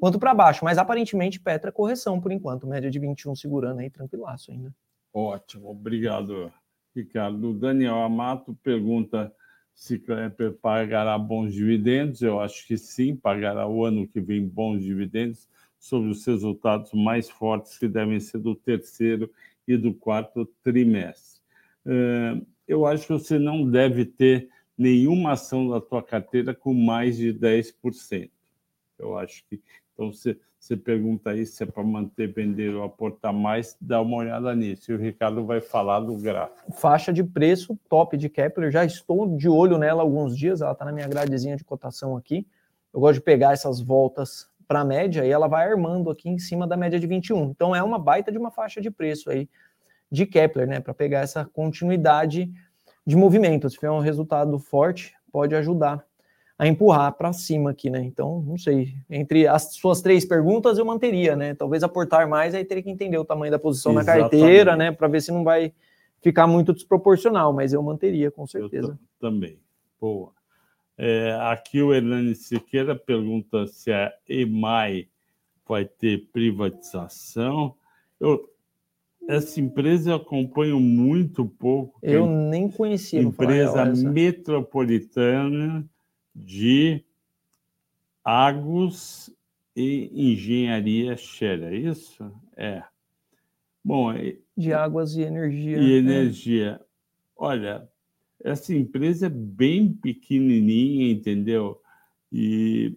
quanto 0.00 0.18
para 0.18 0.34
baixo. 0.34 0.64
Mas 0.64 0.78
aparentemente 0.78 1.38
Petra 1.38 1.70
correção 1.70 2.20
por 2.20 2.32
enquanto, 2.32 2.66
média 2.66 2.90
de 2.90 2.98
21 2.98 3.36
segurando 3.36 3.80
aí 3.80 3.90
tranquilaço 3.90 4.50
ainda. 4.50 4.74
Ótimo, 5.12 5.70
obrigado, 5.70 6.52
Ricardo. 6.94 7.52
Daniel 7.52 7.96
Amato 7.96 8.56
pergunta 8.62 9.32
se 9.74 9.98
Klepper 9.98 10.52
pagará 10.54 11.18
bons 11.18 11.52
dividendos. 11.52 12.22
Eu 12.22 12.40
acho 12.40 12.66
que 12.66 12.76
sim, 12.76 13.14
pagará 13.14 13.66
o 13.68 13.84
ano 13.84 14.08
que 14.08 14.20
vem 14.20 14.46
bons 14.46 14.82
dividendos 14.82 15.48
sobre 15.78 16.10
os 16.10 16.24
resultados 16.26 16.92
mais 16.92 17.30
fortes 17.30 17.78
que 17.78 17.88
devem 17.88 18.20
ser 18.20 18.38
do 18.38 18.54
terceiro 18.54 19.30
e 19.66 19.76
do 19.76 19.94
quarto 19.94 20.46
trimestre. 20.62 21.40
Eu 22.68 22.86
acho 22.86 23.06
que 23.06 23.12
você 23.12 23.38
não 23.38 23.68
deve 23.68 24.04
ter 24.04 24.48
nenhuma 24.76 25.32
ação 25.32 25.68
da 25.68 25.80
tua 25.80 26.02
carteira 26.02 26.54
com 26.54 26.72
mais 26.72 27.16
de 27.16 27.32
10%. 27.32 28.30
Eu 28.98 29.18
acho 29.18 29.44
que. 29.48 29.60
Então, 30.00 30.10
você, 30.10 30.38
você 30.58 30.78
pergunta 30.78 31.28
aí 31.28 31.44
se 31.44 31.62
é 31.62 31.66
para 31.66 31.82
manter, 31.84 32.32
vender 32.32 32.74
ou 32.74 32.82
aportar 32.82 33.34
mais, 33.34 33.76
dá 33.78 34.00
uma 34.00 34.16
olhada 34.16 34.54
nisso. 34.54 34.90
E 34.90 34.94
o 34.94 34.98
Ricardo 34.98 35.44
vai 35.44 35.60
falar 35.60 36.00
do 36.00 36.16
gráfico. 36.16 36.72
Faixa 36.72 37.12
de 37.12 37.22
preço 37.22 37.78
top 37.86 38.16
de 38.16 38.30
Kepler, 38.30 38.70
já 38.70 38.82
estou 38.82 39.36
de 39.36 39.46
olho 39.46 39.76
nela 39.76 40.00
há 40.00 40.04
alguns 40.04 40.34
dias, 40.34 40.62
ela 40.62 40.72
está 40.72 40.86
na 40.86 40.92
minha 40.92 41.06
gradezinha 41.06 41.54
de 41.54 41.64
cotação 41.64 42.16
aqui. 42.16 42.46
Eu 42.94 43.00
gosto 43.00 43.16
de 43.16 43.20
pegar 43.20 43.52
essas 43.52 43.78
voltas 43.78 44.48
para 44.66 44.80
a 44.80 44.84
média 44.86 45.26
e 45.26 45.30
ela 45.30 45.46
vai 45.46 45.68
armando 45.68 46.08
aqui 46.08 46.30
em 46.30 46.38
cima 46.38 46.66
da 46.66 46.78
média 46.78 46.98
de 46.98 47.06
21. 47.06 47.50
Então 47.50 47.76
é 47.76 47.82
uma 47.82 47.98
baita 47.98 48.32
de 48.32 48.38
uma 48.38 48.50
faixa 48.50 48.80
de 48.80 48.90
preço 48.90 49.28
aí 49.28 49.50
de 50.10 50.24
Kepler, 50.24 50.66
né, 50.66 50.80
para 50.80 50.94
pegar 50.94 51.20
essa 51.20 51.44
continuidade 51.44 52.50
de 53.06 53.16
movimento. 53.16 53.68
Se 53.68 53.74
tiver 53.76 53.90
um 53.90 54.00
resultado 54.00 54.58
forte, 54.58 55.14
pode 55.30 55.54
ajudar 55.54 56.02
a 56.60 56.68
empurrar 56.68 57.14
para 57.14 57.32
cima 57.32 57.70
aqui, 57.70 57.88
né? 57.88 58.04
Então, 58.04 58.42
não 58.42 58.58
sei. 58.58 58.94
Entre 59.08 59.48
as 59.48 59.76
suas 59.76 60.02
três 60.02 60.26
perguntas, 60.26 60.76
eu 60.76 60.84
manteria, 60.84 61.34
né? 61.34 61.54
Talvez 61.54 61.82
aportar 61.82 62.28
mais, 62.28 62.54
aí 62.54 62.66
teria 62.66 62.82
que 62.82 62.90
entender 62.90 63.16
o 63.16 63.24
tamanho 63.24 63.50
da 63.50 63.58
posição 63.58 63.92
Exatamente. 63.92 64.24
na 64.24 64.28
carteira, 64.28 64.76
né? 64.76 64.92
Para 64.92 65.08
ver 65.08 65.22
se 65.22 65.32
não 65.32 65.42
vai 65.42 65.72
ficar 66.20 66.46
muito 66.46 66.74
desproporcional, 66.74 67.50
mas 67.54 67.72
eu 67.72 67.82
manteria, 67.82 68.30
com 68.30 68.46
certeza. 68.46 68.98
Também. 69.18 69.56
Boa. 69.98 70.32
É, 70.98 71.34
aqui 71.40 71.80
o 71.80 71.94
Hernani 71.94 72.34
Siqueira 72.34 72.94
pergunta 72.94 73.66
se 73.66 73.90
a 73.90 74.12
EMAI 74.28 75.08
vai 75.66 75.86
ter 75.86 76.28
privatização. 76.30 77.74
Eu, 78.20 78.50
essa 79.26 79.58
empresa 79.62 80.10
eu 80.10 80.16
acompanho 80.16 80.78
muito 80.78 81.46
pouco. 81.46 81.98
Eu 82.02 82.26
nem 82.26 82.68
conhecia. 82.68 83.22
Empresa 83.22 83.86
metropolitana 83.86 85.88
de 86.34 87.04
Agos 88.24 89.34
e 89.74 90.10
Engenharia 90.12 91.16
Shell, 91.16 91.64
é 91.64 91.76
isso? 91.76 92.32
É. 92.56 92.82
Bom, 93.82 94.12
de 94.56 94.72
águas 94.72 95.16
e 95.16 95.22
energia. 95.22 95.78
E 95.78 95.92
energia. 95.92 96.80
É. 96.80 96.84
Olha, 97.36 97.88
essa 98.42 98.74
empresa 98.74 99.26
é 99.26 99.30
bem 99.30 99.92
pequenininha, 99.92 101.10
entendeu? 101.10 101.80
E 102.30 102.94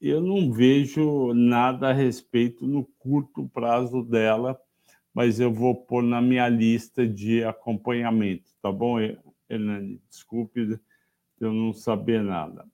eu 0.00 0.20
não 0.20 0.52
vejo 0.52 1.32
nada 1.32 1.88
a 1.88 1.92
respeito 1.92 2.66
no 2.66 2.84
curto 2.98 3.48
prazo 3.48 4.02
dela, 4.02 4.58
mas 5.14 5.40
eu 5.40 5.52
vou 5.52 5.74
pôr 5.74 6.02
na 6.02 6.20
minha 6.20 6.48
lista 6.48 7.06
de 7.08 7.42
acompanhamento, 7.42 8.50
tá 8.60 8.70
bom, 8.70 8.98
Hernani? 9.48 10.00
Desculpe 10.10 10.78
eu 11.40 11.52
não 11.52 11.72
saber 11.72 12.22
nada. 12.22 12.66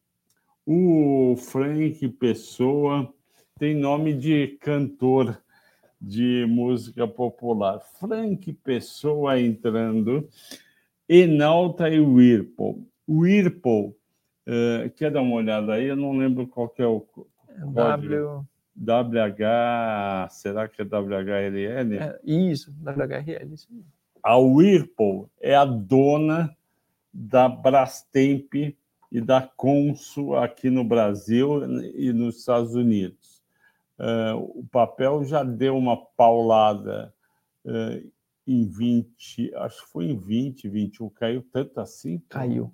O 0.65 1.35
Frank 1.37 2.09
Pessoa 2.11 3.13
tem 3.59 3.75
nome 3.75 4.15
de 4.15 4.59
cantor 4.61 5.43
de 6.01 6.47
música 6.49 7.07
popular. 7.07 7.81
Frank 7.99 8.53
Pessoa 8.55 9.41
entrando 9.41 10.29
Enalta 11.09 11.89
e 11.89 11.99
Whirlpool. 11.99 12.87
Whirlpool, 13.09 13.97
uh, 14.47 14.89
quer 14.97 15.11
dar 15.11 15.23
uma 15.23 15.35
olhada 15.35 15.75
aí? 15.75 15.87
Eu 15.87 15.97
não 15.97 16.17
lembro 16.17 16.47
qual 16.47 16.73
é 16.79 16.87
o 16.87 17.07
W... 17.59 18.47
WH, 18.75 20.31
será 20.31 20.67
que 20.67 20.81
é 20.81 20.85
WHRL? 20.85 21.99
É, 21.99 22.21
isso, 22.25 22.73
WHRL. 22.81 23.53
Isso. 23.53 23.69
A 24.23 24.39
Whirlpool 24.39 25.29
é 25.41 25.55
a 25.55 25.65
dona 25.65 26.57
da 27.13 27.49
Brastemp 27.49 28.75
e 29.13 29.21
da 29.21 29.43
Consul 29.43 30.35
aqui 30.37 30.71
no 30.71 30.83
Brasil 30.83 31.63
e 31.95 32.11
nos 32.15 32.39
Estados 32.39 32.75
Unidos. 32.75 33.43
Uh, 33.99 34.61
o 34.61 34.67
papel 34.73 35.23
já 35.23 35.43
deu 35.43 35.77
uma 35.77 35.99
paulada 35.99 37.15
uh, 37.67 38.11
em 38.47 38.67
20, 38.67 39.55
acho 39.55 39.85
que 39.85 39.93
foi 39.93 40.07
em 40.07 40.19
20, 40.19 40.67
21, 40.67 41.11
caiu 41.11 41.47
tanto 41.53 41.79
assim? 41.79 42.23
Caiu. 42.27 42.73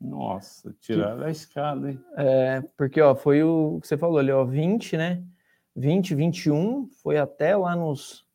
Nossa, 0.00 0.74
tiraram 0.80 1.18
que... 1.18 1.24
a 1.24 1.30
escada, 1.30 1.90
hein? 1.90 2.00
É, 2.16 2.62
porque 2.74 3.02
ó, 3.02 3.14
foi 3.14 3.42
o 3.42 3.78
que 3.82 3.86
você 3.86 3.98
falou 3.98 4.18
ali, 4.18 4.32
ó, 4.32 4.42
20, 4.46 4.96
né? 4.96 5.22
20, 5.76 6.14
21, 6.14 6.88
foi 7.02 7.18
até 7.18 7.54
lá 7.54 7.76
nos. 7.76 8.26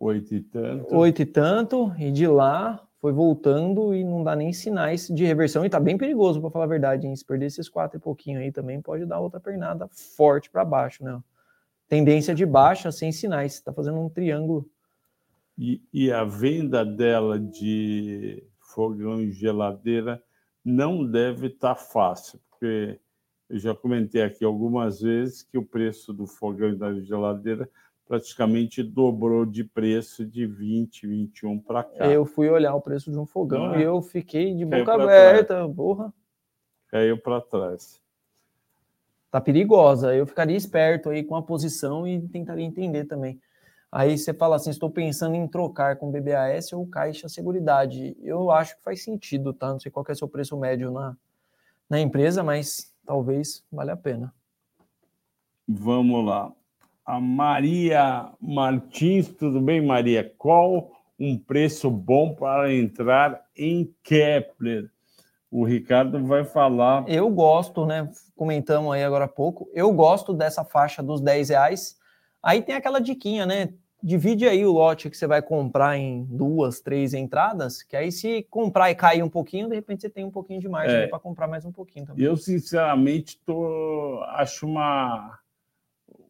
Oito 0.00 0.34
e 0.34 0.40
tanto. 0.40 0.96
Oito 0.96 1.22
e 1.22 1.26
tanto, 1.26 1.94
e 1.96 2.10
de 2.10 2.26
lá 2.26 2.84
foi 3.02 3.12
voltando 3.12 3.94
e 3.94 4.02
não 4.02 4.24
dá 4.24 4.34
nem 4.34 4.52
sinais 4.52 5.08
de 5.08 5.26
reversão, 5.26 5.66
e 5.66 5.68
tá 5.68 5.78
bem 5.78 5.98
perigoso, 5.98 6.40
para 6.40 6.50
falar 6.50 6.64
a 6.64 6.68
verdade, 6.68 7.06
hein? 7.06 7.14
Se 7.14 7.24
perder 7.24 7.46
esses 7.46 7.68
quatro 7.68 7.98
e 7.98 8.00
pouquinho 8.00 8.38
aí 8.38 8.50
também 8.50 8.80
pode 8.80 9.04
dar 9.04 9.20
outra 9.20 9.38
pernada 9.38 9.86
forte 9.88 10.48
para 10.48 10.64
baixo, 10.64 11.04
né? 11.04 11.20
Tendência 11.86 12.34
de 12.34 12.46
baixa 12.46 12.90
sem 12.90 13.12
sinais, 13.12 13.60
tá 13.60 13.72
fazendo 13.72 13.98
um 13.98 14.08
triângulo 14.08 14.66
e, 15.58 15.82
e 15.92 16.10
a 16.10 16.24
venda 16.24 16.84
dela 16.84 17.38
de 17.38 18.42
fogão 18.58 19.20
e 19.20 19.30
geladeira 19.30 20.22
não 20.64 21.04
deve 21.04 21.48
estar 21.48 21.74
tá 21.74 21.80
fácil, 21.80 22.40
porque 22.50 22.98
eu 23.48 23.58
já 23.58 23.74
comentei 23.74 24.22
aqui 24.22 24.44
algumas 24.44 25.00
vezes 25.00 25.42
que 25.42 25.58
o 25.58 25.64
preço 25.64 26.12
do 26.12 26.26
fogão 26.26 26.70
e 26.70 26.76
da 26.76 26.94
geladeira 27.00 27.68
praticamente 28.12 28.82
dobrou 28.82 29.46
de 29.46 29.64
preço 29.64 30.22
de 30.22 30.46
20, 30.46 31.06
21 31.06 31.58
para 31.58 31.82
cá. 31.82 32.06
Eu 32.06 32.26
fui 32.26 32.46
olhar 32.50 32.74
o 32.74 32.80
preço 32.82 33.10
de 33.10 33.18
um 33.18 33.24
fogão 33.24 33.74
é? 33.74 33.80
e 33.80 33.84
eu 33.84 34.02
fiquei 34.02 34.54
de 34.54 34.66
boca 34.66 34.92
aberta, 34.92 35.66
porra. 35.66 36.12
Caiu 36.88 37.16
para 37.16 37.40
trás. 37.40 37.98
Tá 39.30 39.40
perigosa. 39.40 40.14
Eu 40.14 40.26
ficaria 40.26 40.54
esperto 40.54 41.08
aí 41.08 41.24
com 41.24 41.34
a 41.36 41.42
posição 41.42 42.06
e 42.06 42.20
tentaria 42.28 42.66
entender 42.66 43.06
também. 43.06 43.40
Aí 43.90 44.18
você 44.18 44.34
fala 44.34 44.56
assim, 44.56 44.68
estou 44.68 44.90
pensando 44.90 45.34
em 45.34 45.48
trocar 45.48 45.96
com 45.96 46.12
BBAS 46.12 46.70
ou 46.74 46.86
Caixa 46.86 47.30
Seguridade. 47.30 48.14
Eu 48.20 48.50
acho 48.50 48.76
que 48.76 48.82
faz 48.82 49.02
sentido, 49.02 49.54
tá? 49.54 49.72
Não 49.72 49.80
sei 49.80 49.90
qual 49.90 50.04
é 50.06 50.12
o 50.12 50.16
seu 50.16 50.28
preço 50.28 50.54
médio 50.58 50.90
na, 50.90 51.16
na 51.88 51.98
empresa, 51.98 52.42
mas 52.42 52.94
talvez 53.06 53.64
valha 53.72 53.94
a 53.94 53.96
pena. 53.96 54.34
Vamos 55.66 56.26
lá. 56.26 56.52
A 57.04 57.20
Maria 57.20 58.30
Martins, 58.40 59.28
tudo 59.28 59.60
bem, 59.60 59.84
Maria? 59.84 60.32
Qual 60.38 60.92
um 61.18 61.36
preço 61.36 61.90
bom 61.90 62.34
para 62.34 62.72
entrar 62.72 63.44
em 63.56 63.92
Kepler? 64.02 64.90
O 65.50 65.64
Ricardo 65.64 66.24
vai 66.24 66.44
falar. 66.44 67.04
Eu 67.08 67.28
gosto, 67.28 67.84
né? 67.84 68.08
Comentamos 68.36 68.92
aí 68.92 69.02
agora 69.02 69.24
há 69.24 69.28
pouco. 69.28 69.68
Eu 69.74 69.92
gosto 69.92 70.32
dessa 70.32 70.64
faixa 70.64 71.02
dos 71.02 71.20
10 71.20 71.50
reais. 71.50 71.98
Aí 72.42 72.62
tem 72.62 72.74
aquela 72.74 73.00
diquinha, 73.00 73.44
né? 73.44 73.74
divide 74.02 74.48
aí 74.48 74.66
o 74.66 74.72
lote 74.72 75.08
que 75.08 75.16
você 75.16 75.26
vai 75.26 75.40
comprar 75.40 75.96
em 75.96 76.24
duas, 76.24 76.80
três 76.80 77.14
entradas, 77.14 77.82
que 77.82 77.96
aí 77.96 78.10
se 78.10 78.42
comprar 78.50 78.90
e 78.90 78.94
cair 78.94 79.22
um 79.22 79.28
pouquinho, 79.28 79.68
de 79.68 79.76
repente 79.76 80.02
você 80.02 80.10
tem 80.10 80.24
um 80.24 80.30
pouquinho 80.30 80.60
de 80.60 80.68
margem 80.68 81.02
é, 81.02 81.06
para 81.06 81.20
comprar 81.20 81.46
mais 81.46 81.64
um 81.64 81.70
pouquinho 81.70 82.06
também. 82.06 82.24
Eu, 82.24 82.36
sinceramente, 82.36 83.38
tô, 83.46 84.20
acho 84.30 84.66
uma, 84.66 85.38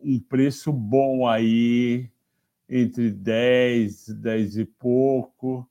um 0.02 0.18
preço 0.18 0.72
bom 0.72 1.26
aí, 1.26 2.10
entre 2.68 3.10
10, 3.10 4.08
10 4.08 4.58
e 4.58 4.64
pouco, 4.64 5.68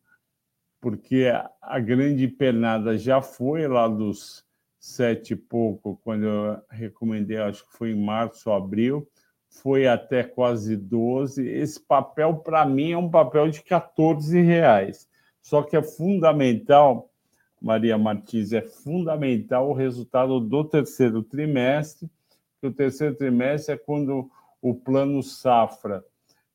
porque 0.79 1.31
a 1.61 1.79
grande 1.79 2.27
pernada 2.27 2.97
já 2.97 3.21
foi 3.21 3.67
lá 3.67 3.87
dos 3.87 4.45
sete 4.79 5.33
e 5.33 5.35
pouco, 5.35 5.99
quando 6.03 6.25
eu 6.25 6.59
recomendei, 6.69 7.37
acho 7.37 7.63
que 7.67 7.77
foi 7.77 7.91
em 7.91 8.03
março 8.03 8.49
ou 8.49 8.55
abril, 8.55 9.07
foi 9.47 9.85
até 9.87 10.23
quase 10.23 10.75
12. 10.75 11.47
Esse 11.47 11.79
papel, 11.79 12.37
para 12.37 12.65
mim, 12.65 12.91
é 12.91 12.97
um 12.97 13.09
papel 13.09 13.49
de 13.49 13.61
14 13.61 14.41
reais. 14.41 15.07
Só 15.39 15.61
que 15.61 15.77
é 15.77 15.83
fundamental 15.83 17.11
Maria 17.61 17.95
Martins, 17.95 18.51
é 18.53 18.61
fundamental 18.61 19.69
o 19.69 19.73
resultado 19.73 20.39
do 20.39 20.63
terceiro 20.63 21.21
trimestre, 21.21 22.09
que 22.61 22.67
o 22.67 22.71
terceiro 22.71 23.15
trimestre 23.15 23.73
é 23.73 23.77
quando 23.77 24.29
o 24.61 24.75
plano 24.75 25.23
safra 25.23 26.05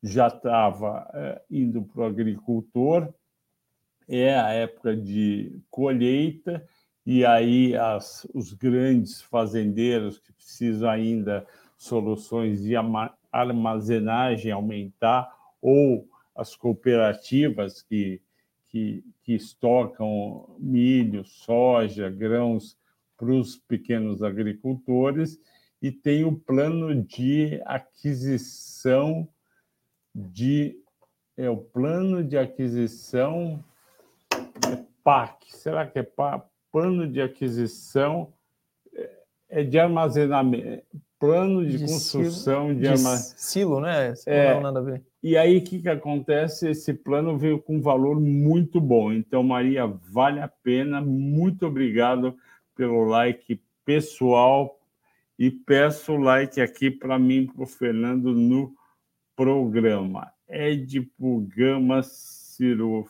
já 0.00 0.28
estava 0.28 1.10
é, 1.12 1.42
indo 1.50 1.82
para 1.82 2.02
o 2.02 2.04
agricultor, 2.04 3.12
é 4.08 4.38
a 4.38 4.50
época 4.50 4.96
de 4.96 5.60
colheita, 5.68 6.64
e 7.04 7.26
aí 7.26 7.76
as, 7.76 8.24
os 8.32 8.52
grandes 8.52 9.20
fazendeiros 9.20 10.20
que 10.20 10.32
precisam 10.32 10.88
ainda 10.88 11.44
soluções 11.76 12.62
de 12.62 12.74
armazenagem 13.32 14.52
aumentar, 14.52 15.28
ou 15.60 16.08
as 16.36 16.54
cooperativas 16.54 17.82
que, 17.82 18.20
que, 18.68 19.02
que 19.24 19.34
estocam 19.34 20.54
milho, 20.60 21.24
soja, 21.24 22.08
grãos 22.08 22.78
para 23.16 23.32
os 23.32 23.56
pequenos 23.56 24.22
agricultores, 24.22 25.40
e 25.86 25.92
tem 25.92 26.24
o 26.24 26.32
plano 26.32 26.92
de 27.00 27.62
aquisição 27.64 29.28
de. 30.12 30.76
É 31.36 31.48
o 31.48 31.58
plano 31.58 32.24
de 32.24 32.36
aquisição 32.36 33.62
é 34.32 34.84
PAC. 35.04 35.54
Será 35.54 35.86
que 35.86 36.00
é 36.00 36.02
PAC? 36.02 36.44
Plano 36.72 37.06
de 37.06 37.22
aquisição 37.22 38.32
é, 38.92 39.10
é 39.48 39.62
de 39.62 39.78
armazenamento, 39.78 40.82
plano 41.20 41.64
de, 41.64 41.78
de 41.78 41.84
construção 41.84 42.68
silo, 42.68 42.80
de, 42.80 42.88
armazenamento. 42.88 43.34
Silo, 43.36 43.80
né? 43.80 44.14
É, 44.26 44.54
não 44.54 44.62
nada 44.62 44.80
a 44.80 44.82
ver. 44.82 45.04
E 45.22 45.36
aí, 45.36 45.58
o 45.58 45.62
que, 45.62 45.82
que 45.82 45.88
acontece? 45.88 46.68
Esse 46.68 46.92
plano 46.92 47.38
veio 47.38 47.60
com 47.60 47.76
um 47.76 47.80
valor 47.80 48.20
muito 48.20 48.80
bom. 48.80 49.12
Então, 49.12 49.44
Maria, 49.44 49.86
vale 49.86 50.40
a 50.40 50.48
pena. 50.48 51.00
Muito 51.00 51.64
obrigado 51.64 52.36
pelo 52.74 53.04
like 53.04 53.60
pessoal. 53.84 54.75
E 55.38 55.50
peço 55.50 56.12
o 56.12 56.16
like 56.16 56.60
aqui 56.60 56.90
para 56.90 57.18
mim, 57.18 57.46
para 57.46 57.62
o 57.62 57.66
Fernando, 57.66 58.32
no 58.32 58.74
programa. 59.34 60.32
Edipo 60.48 61.46
Gama 61.54 62.02
Ciro. 62.02 63.06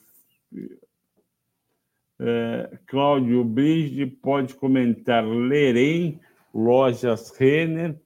É, 2.19 2.79
Cláudio 2.87 3.45
Brigde 3.45 4.07
pode 4.07 4.55
comentar. 4.55 5.25
Lerei, 5.25 6.19
Lojas 6.53 7.31
Renner. 7.37 7.97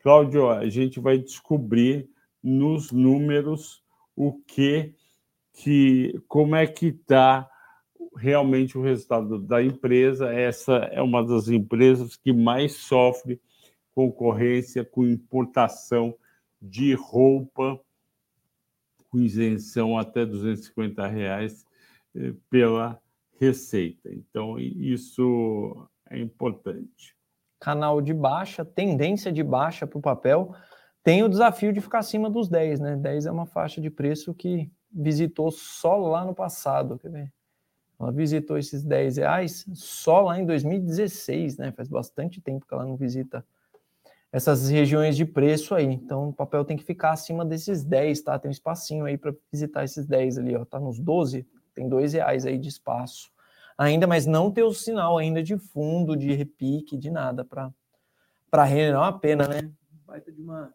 Cláudio, 0.00 0.50
a 0.50 0.68
gente 0.68 1.00
vai 1.00 1.18
descobrir 1.18 2.08
nos 2.42 2.92
números 2.92 3.82
o 4.14 4.34
que, 4.46 4.94
que 5.52 6.22
como 6.28 6.54
é 6.54 6.66
que 6.66 6.88
está 6.88 7.48
realmente 8.16 8.78
o 8.78 8.82
resultado 8.82 9.38
da 9.40 9.62
empresa. 9.62 10.32
Essa 10.32 10.74
é 10.92 11.02
uma 11.02 11.24
das 11.26 11.48
empresas 11.48 12.16
que 12.16 12.32
mais 12.32 12.74
sofre 12.74 13.40
concorrência 13.94 14.84
com 14.84 15.06
importação 15.06 16.14
de 16.60 16.94
roupa 16.94 17.80
com 19.10 19.20
isenção 19.20 19.96
até 19.96 20.26
250 20.26 21.06
reais 21.06 21.64
eh, 22.16 22.34
pela 22.50 23.00
receita. 23.38 24.10
Então, 24.12 24.58
isso 24.58 25.88
é 26.10 26.18
importante. 26.18 27.16
Canal 27.60 28.00
de 28.00 28.12
baixa, 28.12 28.64
tendência 28.64 29.30
de 29.30 29.42
baixa 29.42 29.86
para 29.86 29.98
o 29.98 30.02
papel 30.02 30.54
tem 31.04 31.22
o 31.22 31.28
desafio 31.28 31.72
de 31.72 31.80
ficar 31.80 31.98
acima 31.98 32.28
dos 32.28 32.48
10, 32.48 32.80
né? 32.80 32.96
10 32.96 33.26
é 33.26 33.30
uma 33.30 33.46
faixa 33.46 33.80
de 33.80 33.90
preço 33.90 34.34
que 34.34 34.70
visitou 34.90 35.50
só 35.50 35.96
lá 35.96 36.24
no 36.24 36.34
passado, 36.34 36.98
quer 36.98 37.10
ver? 37.10 37.32
Ela 38.00 38.10
visitou 38.10 38.58
esses 38.58 38.82
10 38.82 39.18
reais 39.18 39.64
só 39.74 40.22
lá 40.22 40.40
em 40.40 40.46
2016, 40.46 41.58
né? 41.58 41.72
Faz 41.72 41.88
bastante 41.88 42.40
tempo 42.40 42.66
que 42.66 42.74
ela 42.74 42.84
não 42.84 42.96
visita 42.96 43.44
essas 44.34 44.68
regiões 44.68 45.16
de 45.16 45.24
preço 45.24 45.76
aí. 45.76 45.84
Então, 45.84 46.30
o 46.30 46.32
papel 46.32 46.64
tem 46.64 46.76
que 46.76 46.82
ficar 46.82 47.12
acima 47.12 47.44
desses 47.44 47.84
10, 47.84 48.20
tá? 48.20 48.36
Tem 48.36 48.48
um 48.48 48.52
espacinho 48.52 49.04
aí 49.04 49.16
para 49.16 49.32
visitar 49.48 49.84
esses 49.84 50.06
10 50.06 50.38
ali, 50.38 50.56
ó. 50.56 50.64
Tá 50.64 50.80
nos 50.80 50.98
12, 50.98 51.46
tem 51.72 51.88
2 51.88 52.14
reais 52.14 52.44
aí 52.44 52.58
de 52.58 52.68
espaço. 52.68 53.30
Ainda, 53.78 54.08
mas 54.08 54.26
não 54.26 54.50
ter 54.50 54.64
o 54.64 54.74
sinal 54.74 55.18
ainda 55.18 55.40
de 55.40 55.56
fundo, 55.56 56.16
de 56.16 56.32
repique, 56.32 56.98
de 56.98 57.12
nada 57.12 57.44
para 57.44 57.72
para 58.50 58.64
render. 58.64 58.92
Não 58.92 59.04
é 59.04 59.04
uma 59.04 59.18
pena, 59.18 59.46
né? 59.46 59.70
Baita 60.04 60.32
de 60.32 60.42
uma 60.42 60.74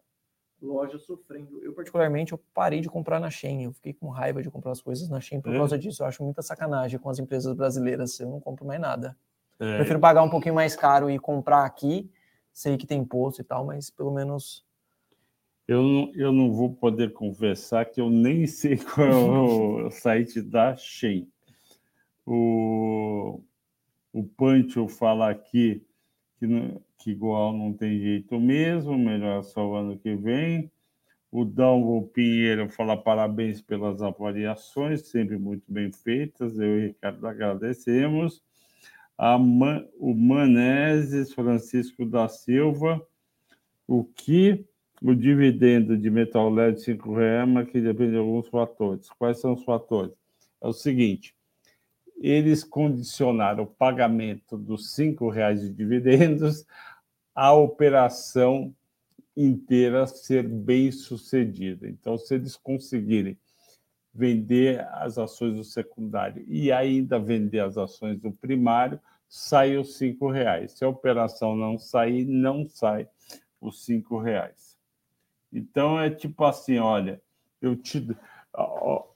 loja 0.62 0.98
sofrendo. 0.98 1.62
Eu, 1.62 1.74
particularmente, 1.74 2.32
eu 2.32 2.40
parei 2.54 2.80
de 2.80 2.88
comprar 2.88 3.20
na 3.20 3.28
Shein. 3.28 3.64
Eu 3.64 3.74
fiquei 3.74 3.92
com 3.92 4.08
raiva 4.08 4.42
de 4.42 4.50
comprar 4.50 4.72
as 4.72 4.80
coisas 4.80 5.06
na 5.10 5.20
Shein 5.20 5.38
por 5.42 5.54
é. 5.54 5.58
causa 5.58 5.78
disso. 5.78 6.02
Eu 6.02 6.06
acho 6.06 6.24
muita 6.24 6.40
sacanagem 6.40 6.98
com 6.98 7.10
as 7.10 7.18
empresas 7.18 7.52
brasileiras. 7.54 8.18
Eu 8.20 8.30
não 8.30 8.40
compro 8.40 8.64
mais 8.64 8.80
nada. 8.80 9.14
É. 9.58 9.76
Prefiro 9.76 10.00
pagar 10.00 10.22
um 10.22 10.30
pouquinho 10.30 10.54
mais 10.54 10.74
caro 10.74 11.10
e 11.10 11.18
comprar 11.18 11.66
aqui. 11.66 12.10
Sei 12.60 12.76
que 12.76 12.86
tem 12.86 13.00
imposto 13.00 13.40
e 13.40 13.44
tal, 13.44 13.64
mas 13.64 13.88
pelo 13.88 14.12
menos. 14.12 14.62
Eu 15.66 15.82
não, 15.82 16.12
eu 16.14 16.30
não 16.30 16.52
vou 16.52 16.74
poder 16.74 17.10
conversar 17.10 17.86
que 17.86 18.02
eu 18.02 18.10
nem 18.10 18.44
sei 18.46 18.76
qual 18.76 19.06
é 19.08 19.86
o 19.86 19.90
site 19.90 20.42
da 20.42 20.76
Shein. 20.76 21.26
O, 22.26 23.40
o 24.12 24.24
Pancho 24.36 24.86
fala 24.88 25.30
aqui 25.30 25.82
que, 26.38 26.46
não, 26.46 26.82
que 26.98 27.12
igual 27.12 27.54
não 27.54 27.72
tem 27.72 27.98
jeito 27.98 28.38
mesmo, 28.38 28.98
melhor 28.98 29.42
só 29.42 29.66
o 29.66 29.74
ano 29.74 29.98
que 29.98 30.14
vem. 30.14 30.70
O 31.32 31.46
Dalvo 31.46 32.08
Pinheiro 32.08 32.68
fala 32.68 32.94
parabéns 32.94 33.62
pelas 33.62 34.02
avaliações, 34.02 35.08
sempre 35.08 35.38
muito 35.38 35.64
bem 35.66 35.90
feitas. 35.90 36.58
Eu 36.58 36.78
e 36.78 36.84
o 36.84 36.86
Ricardo 36.88 37.26
agradecemos. 37.26 38.42
Man, 39.38 39.86
o 39.98 40.14
Maneses 40.14 41.32
Francisco 41.32 42.06
da 42.06 42.28
Silva, 42.28 43.06
o 43.86 44.04
que 44.04 44.64
o 45.02 45.14
dividendo 45.14 45.96
de 45.96 46.10
metal 46.10 46.50
LED 46.50 46.76
de 46.76 46.82
5 46.82 47.14
reais, 47.14 47.68
que 47.68 47.80
depende 47.80 48.12
de 48.12 48.18
alguns 48.18 48.48
fatores. 48.48 49.08
Quais 49.18 49.40
são 49.40 49.54
os 49.54 49.64
fatores? 49.64 50.14
É 50.60 50.68
o 50.68 50.72
seguinte: 50.72 51.34
eles 52.20 52.62
condicionaram 52.62 53.64
o 53.64 53.66
pagamento 53.66 54.58
dos 54.58 54.92
cinco 54.92 55.30
reais 55.30 55.62
de 55.62 55.70
dividendos 55.70 56.66
à 57.34 57.52
operação 57.54 58.74
inteira 59.34 60.06
ser 60.06 60.46
bem 60.46 60.92
sucedida. 60.92 61.88
Então, 61.88 62.18
se 62.18 62.34
eles 62.34 62.56
conseguirem 62.56 63.38
vender 64.12 64.86
as 64.92 65.18
ações 65.18 65.54
do 65.54 65.64
secundário 65.64 66.44
e 66.48 66.72
ainda 66.72 67.18
vender 67.18 67.60
as 67.60 67.78
ações 67.78 68.18
do 68.18 68.32
primário, 68.32 69.00
sai 69.28 69.76
os 69.76 69.96
cinco 69.96 70.30
reais. 70.30 70.72
Se 70.72 70.84
a 70.84 70.88
operação 70.88 71.54
não 71.56 71.78
sair, 71.78 72.24
não 72.24 72.68
sai 72.68 73.08
os 73.60 73.84
cinco 73.84 74.18
reais. 74.18 74.76
Então 75.52 76.00
é 76.00 76.10
tipo 76.10 76.44
assim, 76.44 76.78
olha, 76.78 77.20
eu 77.60 77.76
te, 77.76 78.06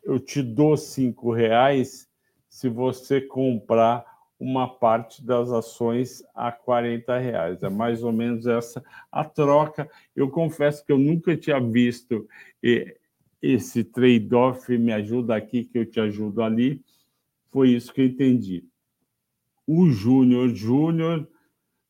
eu 0.05 0.19
te 0.21 0.43
dou 0.43 0.77
cinco 0.77 1.33
reais 1.33 2.09
se 2.49 2.69
você 2.69 3.21
comprar 3.21 4.05
uma 4.39 4.69
parte 4.69 5.25
das 5.25 5.51
ações 5.51 6.23
a 6.35 6.53
40 6.53 7.19
reais. 7.19 7.63
É 7.63 7.69
mais 7.69 8.03
ou 8.03 8.13
menos 8.13 8.47
essa 8.47 8.85
a 9.11 9.25
troca. 9.25 9.89
Eu 10.15 10.31
confesso 10.31 10.85
que 10.85 10.93
eu 10.93 10.99
nunca 10.99 11.37
tinha 11.37 11.61
visto 11.61 12.29
esse 13.45 13.85
trade-off, 13.85 14.77
me 14.79 14.93
ajuda 14.93 15.37
aqui, 15.37 15.65
que 15.65 15.79
eu 15.79 15.85
te 15.85 16.01
ajudo 16.01 16.43
ali. 16.43 16.83
Foi 17.51 17.71
isso 17.71 17.93
que 17.93 18.01
eu 18.01 18.07
entendi. 18.07 18.65
O 19.67 19.91
Júnior 19.91 20.49
Júnior 20.55 21.29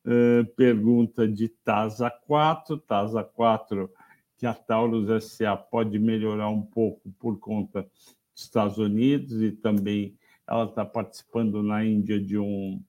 eh, 0.04 0.44
pergunta 0.56 1.28
de 1.28 1.48
TASA 1.48 2.10
4. 2.10 2.76
TASA 2.78 3.22
4, 3.22 3.88
que 4.36 4.46
a 4.46 4.52
Taurus 4.52 5.24
SA 5.24 5.56
pode 5.56 5.96
melhorar 5.98 6.48
um 6.48 6.62
pouco 6.62 7.08
por 7.20 7.38
conta 7.38 7.82
dos 7.82 8.42
Estados 8.42 8.78
Unidos 8.78 9.40
e 9.40 9.52
também 9.52 10.18
ela 10.46 10.64
está 10.64 10.84
participando 10.84 11.62
na 11.62 11.84
Índia 11.84 12.20
de, 12.20 12.36
um, 12.36 12.82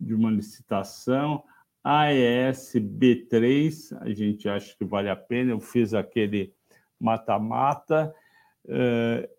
de 0.00 0.14
uma 0.14 0.30
licitação. 0.30 1.44
AES 1.84 2.72
B3, 2.76 3.96
a 4.00 4.10
gente 4.10 4.48
acha 4.48 4.74
que 4.76 4.84
vale 4.84 5.10
a 5.10 5.14
pena, 5.14 5.52
eu 5.52 5.60
fiz 5.60 5.92
aquele 5.92 6.55
mata-mata. 7.00 8.14
Uh, 8.64 9.36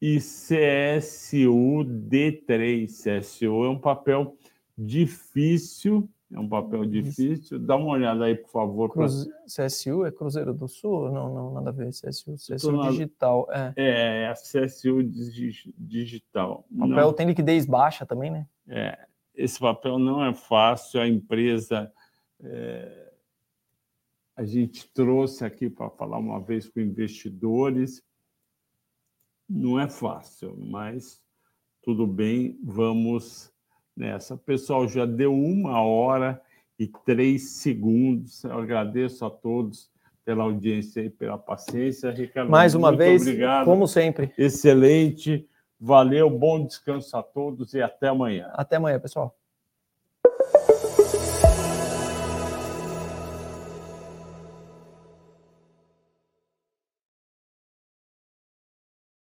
e 0.00 0.18
CSU 0.18 1.84
D3. 1.84 2.86
CSU 2.86 3.64
é 3.64 3.68
um 3.68 3.78
papel 3.78 4.34
difícil, 4.76 6.08
é 6.32 6.38
um 6.38 6.48
papel 6.48 6.86
difícil. 6.86 7.58
Dá 7.58 7.76
uma 7.76 7.90
olhada 7.90 8.24
aí, 8.24 8.34
por 8.34 8.48
favor. 8.48 8.88
Cruz... 8.88 9.26
Pra... 9.26 9.66
CSU 9.66 10.06
é 10.06 10.10
Cruzeiro 10.10 10.54
do 10.54 10.66
Sul? 10.66 11.10
Não, 11.10 11.34
não, 11.34 11.52
nada 11.52 11.68
a 11.68 11.72
ver. 11.72 11.90
CSU, 11.90 12.34
CSU 12.36 12.72
na... 12.72 12.90
digital. 12.90 13.46
É. 13.50 13.72
é, 13.76 14.22
é 14.22 14.28
a 14.28 14.32
CSU 14.32 15.02
digital. 15.76 16.64
O 16.70 16.78
papel 16.78 16.96
não... 16.96 17.12
tem 17.12 17.26
liquidez 17.26 17.66
baixa 17.66 18.06
também, 18.06 18.30
né? 18.30 18.46
É, 18.68 18.98
esse 19.34 19.60
papel 19.60 19.98
não 19.98 20.24
é 20.24 20.32
fácil. 20.32 21.00
A 21.00 21.08
empresa. 21.08 21.92
É... 22.42 23.09
A 24.40 24.44
gente 24.46 24.88
trouxe 24.94 25.44
aqui 25.44 25.68
para 25.68 25.90
falar 25.90 26.16
uma 26.16 26.40
vez 26.40 26.66
com 26.66 26.80
investidores. 26.80 28.02
Não 29.46 29.78
é 29.78 29.86
fácil, 29.86 30.56
mas 30.58 31.22
tudo 31.82 32.06
bem, 32.06 32.58
vamos 32.64 33.52
nessa. 33.94 34.38
Pessoal 34.38 34.88
já 34.88 35.04
deu 35.04 35.34
uma 35.34 35.82
hora 35.82 36.40
e 36.78 36.86
três 36.86 37.50
segundos. 37.50 38.42
Eu 38.42 38.58
agradeço 38.58 39.26
a 39.26 39.30
todos 39.30 39.90
pela 40.24 40.44
audiência 40.44 41.02
e 41.02 41.10
pela 41.10 41.36
paciência. 41.36 42.10
Ricardo, 42.10 42.50
mais 42.50 42.74
uma 42.74 42.96
vez, 42.96 43.20
obrigado. 43.20 43.66
como 43.66 43.86
sempre. 43.86 44.32
Excelente. 44.38 45.46
Valeu, 45.78 46.30
bom 46.30 46.64
descanso 46.64 47.14
a 47.14 47.22
todos 47.22 47.74
e 47.74 47.82
até 47.82 48.08
amanhã. 48.08 48.50
Até 48.54 48.76
amanhã, 48.76 48.98
pessoal. 48.98 49.38